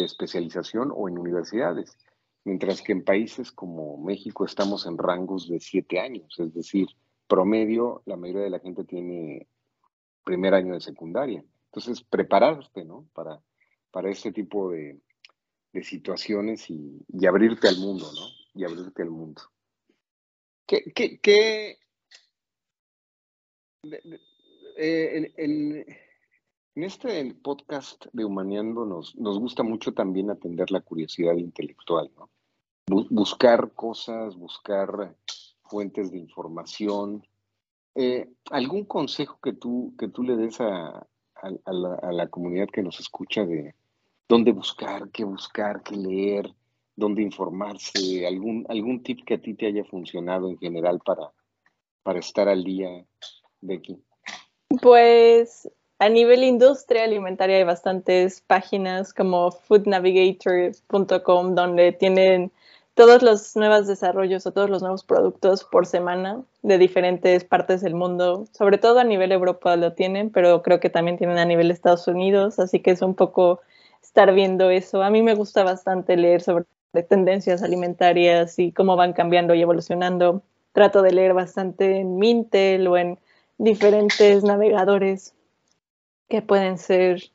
especialización 0.04 0.92
o 0.94 1.08
en 1.08 1.18
universidades, 1.18 1.96
mientras 2.44 2.82
que 2.82 2.92
en 2.92 3.04
países 3.04 3.50
como 3.50 3.96
México 3.96 4.44
estamos 4.44 4.84
en 4.84 4.98
rangos 4.98 5.48
de 5.48 5.60
siete 5.60 5.98
años, 5.98 6.38
es 6.38 6.52
decir, 6.52 6.88
promedio 7.26 8.02
la 8.04 8.18
mayoría 8.18 8.42
de 8.42 8.50
la 8.50 8.60
gente 8.60 8.84
tiene 8.84 9.48
primer 10.24 10.52
año 10.52 10.74
de 10.74 10.82
secundaria. 10.82 11.42
Entonces, 11.72 12.02
prepararte, 12.02 12.84
¿no? 12.84 13.08
Para, 13.14 13.40
para 13.90 14.10
este 14.10 14.30
tipo 14.30 14.70
de, 14.70 15.00
situaciones 15.82 16.68
y, 16.68 17.02
abrirte 17.26 17.66
al 17.66 17.78
mundo, 17.78 18.10
¿no? 18.12 18.60
Y 18.60 18.64
abrirte 18.64 19.02
al 19.02 19.10
mundo. 19.10 19.40
¿Qué, 20.66 20.92
qué, 20.94 21.18
qué, 21.20 21.78
eh, 24.76 25.32
en, 25.36 25.84
este 26.74 27.34
podcast 27.42 28.06
de 28.12 28.24
Humaneando 28.24 28.84
nos, 28.86 29.16
nos 29.16 29.38
gusta 29.38 29.64
mucho 29.64 29.92
también 29.92 30.30
atender 30.30 30.70
la 30.70 30.80
curiosidad 30.80 31.34
intelectual, 31.34 32.10
¿no? 32.16 32.30
buscar 32.88 33.72
cosas, 33.72 34.36
buscar 34.36 35.14
fuentes 35.62 36.10
de 36.10 36.18
información. 36.18 37.26
Eh, 37.94 38.28
¿Algún 38.50 38.84
consejo 38.84 39.38
que 39.42 39.52
tú, 39.52 39.94
que 39.98 40.08
tú 40.08 40.22
le 40.22 40.36
des 40.36 40.60
a, 40.60 41.06
la, 41.66 41.94
a, 41.94 42.12
la, 42.12 42.28
comunidad 42.28 42.68
que 42.68 42.82
nos 42.82 43.00
escucha 43.00 43.44
de 43.44 43.74
dónde 44.28 44.52
buscar, 44.52 45.10
qué 45.10 45.24
buscar, 45.24 45.82
qué 45.82 45.96
leer, 45.96 46.54
dónde 46.96 47.22
informarse? 47.22 48.26
¿Algún, 48.26 48.64
algún 48.68 49.02
tip 49.02 49.24
que 49.24 49.34
a 49.34 49.40
ti 49.40 49.54
te 49.54 49.66
haya 49.66 49.84
funcionado 49.84 50.48
en 50.48 50.58
general 50.58 51.00
para, 51.04 51.32
para 52.02 52.20
estar 52.20 52.48
al 52.48 52.64
día 52.64 53.04
Becky? 53.60 54.02
Pues 54.82 55.68
a 55.98 56.08
nivel 56.08 56.44
industria 56.44 57.04
alimentaria 57.04 57.56
hay 57.56 57.64
bastantes 57.64 58.40
páginas 58.42 59.12
como 59.12 59.50
foodnavigator.com 59.50 61.54
donde 61.54 61.92
tienen 61.92 62.52
todos 62.94 63.22
los 63.22 63.56
nuevos 63.56 63.86
desarrollos 63.86 64.46
o 64.46 64.52
todos 64.52 64.68
los 64.68 64.82
nuevos 64.82 65.04
productos 65.04 65.64
por 65.64 65.86
semana 65.86 66.42
de 66.62 66.78
diferentes 66.78 67.44
partes 67.44 67.80
del 67.80 67.94
mundo. 67.94 68.44
Sobre 68.52 68.78
todo 68.78 68.98
a 68.98 69.04
nivel 69.04 69.32
Europa 69.32 69.76
lo 69.76 69.92
tienen, 69.92 70.30
pero 70.30 70.62
creo 70.62 70.80
que 70.80 70.90
también 70.90 71.16
tienen 71.16 71.38
a 71.38 71.44
nivel 71.44 71.70
Estados 71.70 72.08
Unidos, 72.08 72.58
así 72.58 72.80
que 72.80 72.90
es 72.90 73.02
un 73.02 73.14
poco 73.14 73.60
estar 74.02 74.34
viendo 74.34 74.70
eso. 74.70 75.02
A 75.02 75.10
mí 75.10 75.22
me 75.22 75.34
gusta 75.34 75.62
bastante 75.62 76.16
leer 76.16 76.42
sobre 76.42 76.66
tendencias 77.08 77.62
alimentarias 77.62 78.58
y 78.58 78.72
cómo 78.72 78.96
van 78.96 79.12
cambiando 79.12 79.54
y 79.54 79.62
evolucionando. 79.62 80.42
Trato 80.72 81.02
de 81.02 81.12
leer 81.12 81.34
bastante 81.34 81.98
en 81.98 82.18
Mintel 82.18 82.88
o 82.88 82.96
en 82.96 83.18
diferentes 83.58 84.44
navegadores 84.44 85.34
que 86.28 86.42
pueden 86.42 86.78
ser 86.78 87.30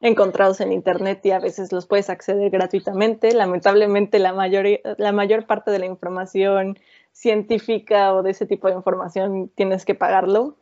encontrados 0.00 0.60
en 0.60 0.72
Internet 0.72 1.24
y 1.24 1.30
a 1.30 1.38
veces 1.38 1.72
los 1.72 1.86
puedes 1.86 2.10
acceder 2.10 2.50
gratuitamente. 2.50 3.32
Lamentablemente 3.32 4.18
la, 4.18 4.32
mayor, 4.32 4.66
la 4.98 5.12
mayor 5.12 5.46
parte 5.46 5.70
de 5.70 5.78
la 5.78 5.86
información 5.86 6.78
científica 7.12 8.12
o 8.12 8.22
de 8.22 8.32
ese 8.32 8.46
tipo 8.46 8.68
de 8.68 8.74
información 8.74 9.50
tienes 9.54 9.84
que 9.84 9.94
pagarlo, 9.94 10.56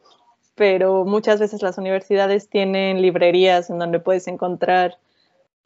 pero 0.55 1.05
muchas 1.05 1.41
veces 1.41 1.63
las 1.63 1.79
universidades 1.79 2.49
tienen 2.49 3.03
librerías 3.03 3.71
en 3.71 3.79
donde 3.79 3.99
puedes 3.99 4.29
encontrar 4.29 4.99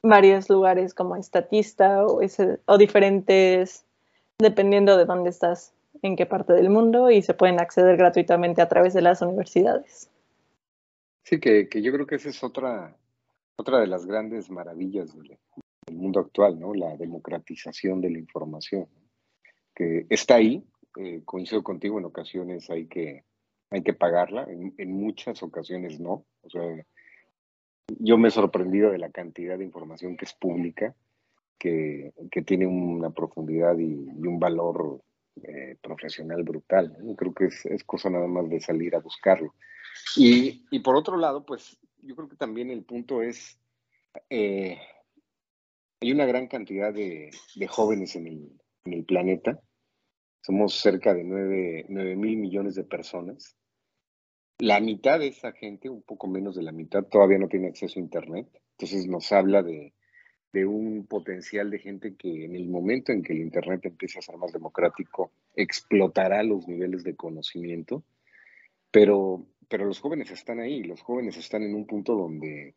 varios 0.03 0.49
lugares 0.49 0.95
como 0.95 1.17
estatista 1.17 2.07
o, 2.07 2.21
o 2.67 2.79
diferentes, 2.79 3.85
dependiendo 4.39 4.97
de 4.97 5.05
dónde 5.05 5.31
estás 5.31 5.75
en 6.03 6.17
qué 6.17 6.27
parte 6.27 6.53
del 6.53 6.71
mundo 6.71 7.11
y 7.11 7.23
se 7.23 7.35
pueden 7.35 7.61
acceder 7.61 7.97
gratuitamente 7.97 8.63
a 8.63 8.69
través 8.69 8.95
de 8.95 9.03
las 9.03 9.23
universidades. 9.23 10.11
Sí, 11.25 11.41
que, 11.41 11.69
yo 11.83 11.93
creo 11.93 12.07
que 12.07 12.15
esa 12.15 12.31
es 12.31 12.43
otra, 12.43 12.97
otra 13.57 13.81
de 13.81 13.87
las 13.87 14.07
grandes 14.07 14.51
maravillas 14.51 15.15
del, 15.15 15.39
mundo 15.93 16.21
actual, 16.21 16.59
¿no? 16.59 16.75
La 16.75 16.97
democratización 16.97 18.01
de 18.01 18.11
la 18.11 18.19
información, 18.19 18.87
que 19.75 20.07
está 20.11 20.37
ahí, 20.37 20.65
eh, 20.97 21.23
coincido 21.25 21.63
contigo, 21.63 21.99
en 21.99 22.05
ocasiones 22.05 22.69
hay 22.71 22.87
que, 22.87 23.25
hay 23.71 23.83
que 23.83 23.95
pagarla, 23.95 24.47
en, 24.49 24.93
muchas 24.93 25.43
ocasiones 25.43 25.99
no. 25.99 26.27
O 26.43 26.51
sea, 26.51 26.63
yo 27.99 28.19
me 28.19 28.29
he 28.29 28.31
sorprendido 28.31 28.91
de 28.91 28.99
la 28.99 29.11
cantidad 29.11 29.57
de 29.57 29.65
información 29.65 30.17
que 30.17 30.27
es 30.27 30.35
pública, 30.35 30.95
que, 31.59 32.13
tiene 32.47 32.67
una 32.67 33.11
profundidad 33.11 33.79
y, 33.79 33.85
y 33.85 34.27
un 34.27 34.39
valor 34.39 35.03
eh, 35.45 35.77
profesional 35.81 36.43
brutal. 36.43 36.97
Creo 37.17 37.35
que 37.35 37.47
es, 37.47 37.85
cosa 37.85 38.11
nada 38.11 38.27
más 38.27 38.49
de 38.49 38.61
salir 38.61 38.95
a 38.95 39.01
buscarlo. 39.01 39.55
Y, 40.17 40.79
por 40.81 40.97
otro 40.97 41.17
lado, 41.17 41.45
pues 41.45 41.79
yo 42.03 42.15
creo 42.17 42.29
que 42.29 42.37
también 42.37 42.71
el 42.71 42.85
punto 42.85 43.23
es, 43.23 43.59
eh, 44.31 44.79
hay 46.01 46.13
una 46.13 46.27
gran 46.27 46.47
cantidad 46.47 46.93
de, 46.93 47.31
jóvenes 47.69 48.17
en 48.17 48.59
el, 48.85 49.05
planeta. 49.05 49.61
Somos 50.41 50.75
cerca 50.75 51.13
de 51.15 51.25
9, 51.25 51.87
9 51.89 52.17
mil 52.17 52.37
millones 52.39 52.75
de 52.75 52.85
personas. 52.85 53.57
La 54.59 54.81
mitad 54.81 55.19
de 55.19 55.29
esa 55.29 55.53
gente, 55.53 55.89
un 55.89 56.03
poco 56.03 56.27
menos 56.27 56.57
de 56.57 56.63
la 56.63 56.73
mitad, 56.73 57.05
todavía 57.05 57.39
no 57.39 57.49
tiene 57.49 57.69
acceso 57.69 57.99
a 57.99 58.03
Internet. 58.03 58.49
Entonces 58.73 59.07
nos 59.07 59.31
habla 59.33 59.63
de, 59.63 59.93
de 60.53 60.65
un 60.65 61.07
potencial 61.07 61.71
de 61.71 61.79
gente 61.79 62.15
que 62.15 62.45
en 62.45 62.57
el 62.57 62.69
momento 62.69 63.13
en 63.13 63.23
que 63.23 63.33
el 63.33 63.41
Internet 63.41 63.85
empiece 63.85 64.19
a 64.19 64.23
ser 64.23 64.37
más 64.37 64.53
democrático, 64.53 65.31
explotará 65.55 66.43
los 66.43 66.67
niveles 66.67 67.05
de 67.05 67.17
conocimiento, 67.17 68.03
pero, 68.91 69.47
pero 69.69 69.85
los 69.85 70.01
jóvenes 70.01 70.31
están 70.31 70.61
ahí, 70.61 70.83
los 70.83 71.03
jóvenes 71.03 71.37
están 71.37 71.63
en 71.63 71.75
un 71.75 71.87
punto 71.87 72.15
donde, 72.15 72.75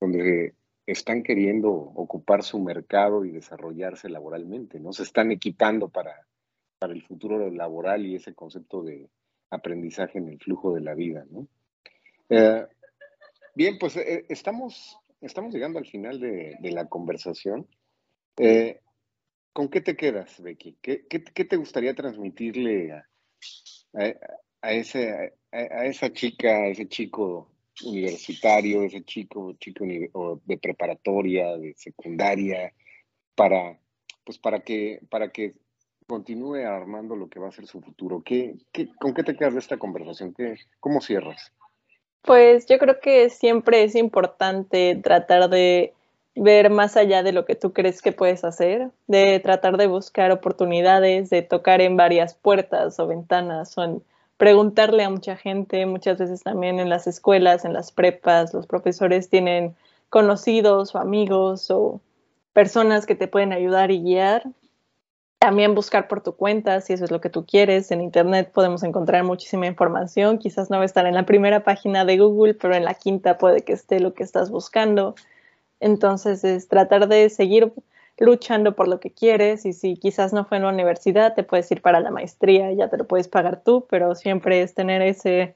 donde 0.00 0.54
están 0.86 1.22
queriendo 1.22 1.70
ocupar 1.70 2.42
su 2.42 2.58
mercado 2.58 3.24
y 3.24 3.30
desarrollarse 3.30 4.08
laboralmente, 4.08 4.80
¿no? 4.80 4.92
Se 4.92 5.04
están 5.04 5.30
equipando 5.30 5.88
para, 5.88 6.26
para 6.78 6.92
el 6.92 7.02
futuro 7.02 7.50
laboral 7.50 8.04
y 8.04 8.16
ese 8.16 8.34
concepto 8.34 8.82
de 8.82 9.08
aprendizaje 9.50 10.18
en 10.18 10.28
el 10.28 10.38
flujo 10.38 10.74
de 10.74 10.80
la 10.80 10.94
vida, 10.94 11.24
¿no? 11.30 11.46
Eh, 12.28 12.66
bien, 13.54 13.78
pues 13.78 13.96
eh, 13.96 14.24
estamos 14.28 14.99
estamos 15.20 15.52
llegando 15.52 15.78
al 15.78 15.86
final 15.86 16.20
de, 16.20 16.56
la 16.62 16.86
conversación. 16.86 17.66
Eh, 18.36 18.80
¿Con 19.52 19.68
qué 19.68 19.80
te 19.80 19.96
quedas, 19.96 20.40
Becky? 20.40 20.76
¿Qué, 20.80 20.98
te 20.98 21.56
gustaría 21.56 21.94
transmitirle 21.94 22.92
a, 22.92 24.72
ese, 24.72 25.34
a, 25.50 25.86
esa 25.86 26.12
chica, 26.12 26.50
a 26.50 26.68
ese 26.68 26.88
chico 26.88 27.50
universitario, 27.84 28.84
ese 28.84 29.02
chico, 29.02 29.54
chico 29.54 29.84
de 30.44 30.58
preparatoria, 30.58 31.56
de 31.56 31.74
secundaria, 31.76 32.72
para, 33.34 33.78
pues 34.24 34.38
para 34.38 34.60
que, 34.60 35.00
para 35.10 35.30
que 35.30 35.54
continúe 36.06 36.66
armando 36.66 37.16
lo 37.16 37.28
que 37.28 37.40
va 37.40 37.48
a 37.48 37.52
ser 37.52 37.66
su 37.66 37.80
futuro. 37.80 38.22
¿Qué, 38.22 38.56
con 39.00 39.14
qué 39.14 39.22
te 39.22 39.36
quedas 39.36 39.54
de 39.54 39.60
esta 39.60 39.78
conversación? 39.78 40.34
¿Qué, 40.34 40.56
¿Cómo 40.78 41.00
cierras? 41.00 41.52
Pues 42.22 42.66
yo 42.66 42.78
creo 42.78 43.00
que 43.00 43.30
siempre 43.30 43.82
es 43.82 43.94
importante 43.94 44.98
tratar 45.02 45.48
de 45.48 45.94
ver 46.34 46.70
más 46.70 46.96
allá 46.96 47.22
de 47.22 47.32
lo 47.32 47.44
que 47.44 47.56
tú 47.56 47.72
crees 47.72 48.02
que 48.02 48.12
puedes 48.12 48.44
hacer, 48.44 48.90
de 49.06 49.40
tratar 49.40 49.76
de 49.76 49.86
buscar 49.86 50.30
oportunidades, 50.30 51.30
de 51.30 51.42
tocar 51.42 51.80
en 51.80 51.96
varias 51.96 52.34
puertas 52.34 52.98
o 53.00 53.06
ventanas, 53.06 53.76
o 53.78 54.02
preguntarle 54.36 55.04
a 55.04 55.10
mucha 55.10 55.36
gente, 55.36 55.84
muchas 55.86 56.18
veces 56.18 56.42
también 56.42 56.78
en 56.78 56.88
las 56.88 57.06
escuelas, 57.06 57.64
en 57.64 57.72
las 57.72 57.92
prepas, 57.92 58.54
los 58.54 58.66
profesores 58.66 59.28
tienen 59.28 59.76
conocidos 60.08 60.94
o 60.94 60.98
amigos 60.98 61.70
o 61.70 62.00
personas 62.52 63.06
que 63.06 63.14
te 63.14 63.28
pueden 63.28 63.52
ayudar 63.52 63.90
y 63.90 64.02
guiar. 64.02 64.44
También 65.40 65.74
buscar 65.74 66.06
por 66.06 66.22
tu 66.22 66.36
cuenta, 66.36 66.82
si 66.82 66.92
eso 66.92 67.04
es 67.06 67.10
lo 67.10 67.22
que 67.22 67.30
tú 67.30 67.46
quieres. 67.46 67.90
En 67.90 68.02
Internet 68.02 68.52
podemos 68.52 68.82
encontrar 68.82 69.24
muchísima 69.24 69.66
información. 69.66 70.36
Quizás 70.36 70.68
no 70.68 70.76
va 70.76 70.82
a 70.82 70.84
estar 70.84 71.06
en 71.06 71.14
la 71.14 71.24
primera 71.24 71.64
página 71.64 72.04
de 72.04 72.18
Google, 72.18 72.52
pero 72.52 72.74
en 72.74 72.84
la 72.84 72.92
quinta 72.92 73.38
puede 73.38 73.62
que 73.62 73.72
esté 73.72 74.00
lo 74.00 74.12
que 74.12 74.22
estás 74.22 74.50
buscando. 74.50 75.14
Entonces 75.80 76.44
es 76.44 76.68
tratar 76.68 77.08
de 77.08 77.30
seguir 77.30 77.72
luchando 78.18 78.76
por 78.76 78.86
lo 78.86 79.00
que 79.00 79.12
quieres 79.12 79.64
y 79.64 79.72
si 79.72 79.96
quizás 79.96 80.34
no 80.34 80.44
fue 80.44 80.58
en 80.58 80.64
la 80.64 80.68
universidad, 80.68 81.34
te 81.34 81.42
puedes 81.42 81.70
ir 81.70 81.80
para 81.80 82.00
la 82.00 82.10
maestría, 82.10 82.70
ya 82.72 82.90
te 82.90 82.98
lo 82.98 83.06
puedes 83.06 83.28
pagar 83.28 83.62
tú, 83.64 83.86
pero 83.88 84.14
siempre 84.14 84.60
es 84.60 84.74
tener 84.74 85.00
ese, 85.00 85.54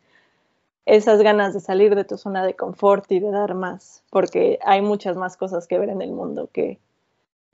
esas 0.86 1.20
ganas 1.20 1.52
de 1.52 1.60
salir 1.60 1.94
de 1.94 2.04
tu 2.04 2.16
zona 2.16 2.46
de 2.46 2.56
confort 2.56 3.12
y 3.12 3.20
de 3.20 3.30
dar 3.30 3.54
más, 3.54 4.02
porque 4.08 4.58
hay 4.64 4.80
muchas 4.80 5.14
más 5.18 5.36
cosas 5.36 5.66
que 5.66 5.78
ver 5.78 5.90
en 5.90 6.00
el 6.00 6.12
mundo 6.12 6.48
que 6.54 6.78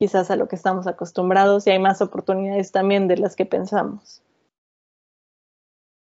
quizás 0.01 0.31
a 0.31 0.37
lo 0.37 0.49
que 0.49 0.57
estamos 0.57 0.87
acostumbrados 0.87 1.67
y 1.67 1.71
hay 1.71 1.79
más 1.79 2.01
oportunidades 2.01 2.73
también 2.73 3.07
de 3.07 3.19
las 3.19 3.37
que 3.37 3.45
pensamos. 3.45 4.23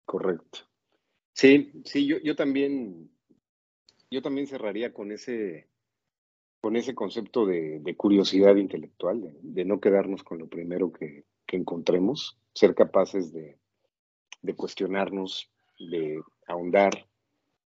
Correcto. 0.04 0.58
Sí, 1.32 1.70
sí, 1.84 2.04
yo, 2.04 2.34
también, 2.34 3.08
yo 4.10 4.22
también 4.22 4.48
cerraría 4.48 4.92
con 4.92 5.12
ese, 5.12 5.68
con 6.60 6.74
ese 6.74 6.96
concepto 6.96 7.46
de, 7.46 7.94
curiosidad 7.96 8.56
intelectual, 8.56 9.20
de, 9.40 9.64
no 9.64 9.80
quedarnos 9.80 10.24
con 10.24 10.38
lo 10.38 10.48
primero 10.48 10.92
que, 10.92 11.24
encontremos, 11.52 12.40
ser 12.54 12.74
capaces 12.74 13.32
de, 13.32 13.56
cuestionarnos, 14.56 15.48
de 15.78 16.20
ahondar, 16.48 17.06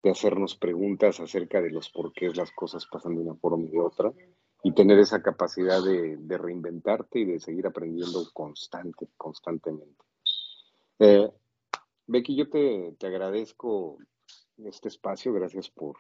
de 0.03 0.11
hacernos 0.11 0.57
preguntas 0.57 1.21
acerca 1.21 1.61
de 1.61 1.71
los 1.71 1.91
por 1.91 2.15
qué 2.15 2.31
las 2.31 2.53
cosas 2.53 2.87
pasan 2.87 3.17
de 3.17 3.21
una 3.21 3.35
forma 3.35 3.65
y 3.65 3.69
de 3.69 3.81
otra, 3.81 4.13
y 4.67 4.73
tener 4.73 4.99
esa 4.99 5.23
capacidad 5.23 5.81
de, 5.81 6.39
reinventarte 6.39 7.21
y 7.21 7.25
de 7.25 7.39
seguir 7.39 7.69
aprendiendo 7.69 8.25
constante, 8.33 9.07
constantemente. 9.17 10.05
Eh, 10.99 11.31
Becky, 12.09 12.35
yo 12.35 12.51
te, 12.51 12.97
te 12.99 13.07
agradezco 13.07 13.99
este 14.57 14.89
espacio, 14.89 15.33
gracias 15.33 15.71
por, 15.71 15.97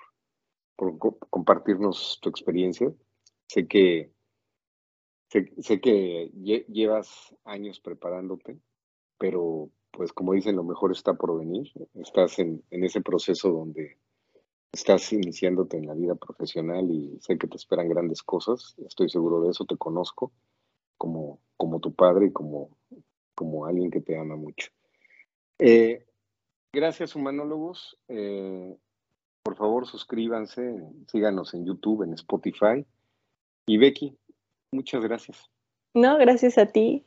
por 0.74 0.98
compartirnos 1.30 2.18
tu 2.20 2.28
experiencia. 2.28 2.92
Sé 3.46 3.68
que, 3.68 4.10
sé, 5.28 5.80
que 5.80 6.32
llevas 6.66 7.36
años 7.44 7.78
preparándote, 7.78 8.58
pero 9.16 9.70
pues 9.92 10.12
como 10.12 10.32
dicen, 10.32 10.56
lo 10.56 10.64
mejor 10.64 10.90
está 10.90 11.14
por 11.14 11.38
venir. 11.38 11.70
Estás 11.94 12.40
en, 12.40 12.64
ese 12.72 13.00
proceso 13.00 13.48
donde 13.52 13.96
estás 14.72 15.12
iniciándote 15.12 15.76
en 15.76 15.86
la 15.86 15.94
vida 15.94 16.14
profesional 16.14 16.90
y 16.90 17.18
sé 17.20 17.38
que 17.38 17.46
te 17.46 17.56
esperan 17.56 17.88
grandes 17.88 18.22
cosas. 18.22 18.74
Estoy 18.86 19.08
seguro 19.08 19.40
de 19.42 19.50
eso, 19.50 19.64
te 19.64 19.76
conozco 19.76 20.32
como, 20.98 21.40
como 21.56 21.80
tu 21.80 21.94
padre 21.94 22.26
y 22.26 22.32
como, 22.32 22.76
como 23.34 23.66
alguien 23.66 23.90
que 23.90 24.00
te 24.00 24.18
ama 24.18 24.36
mucho. 24.36 24.70
Eh, 25.58 26.04
gracias, 26.72 27.16
humanólogos. 27.16 27.98
Eh, 28.08 28.76
por 29.42 29.56
favor, 29.56 29.86
suscríbanse, 29.86 30.82
síganos 31.08 31.54
en 31.54 31.64
YouTube, 31.64 32.02
en 32.02 32.14
Spotify. 32.14 32.84
Y 33.66 33.78
Becky, 33.78 34.16
muchas 34.72 35.02
gracias. 35.02 35.50
No, 35.94 36.18
gracias 36.18 36.58
a 36.58 36.66
ti. 36.66 37.04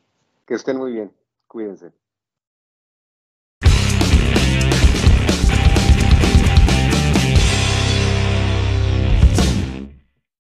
Que 0.47 0.55
estén 0.55 0.77
muy 0.77 0.93
bien. 0.93 1.11
Cuídense. 1.47 1.91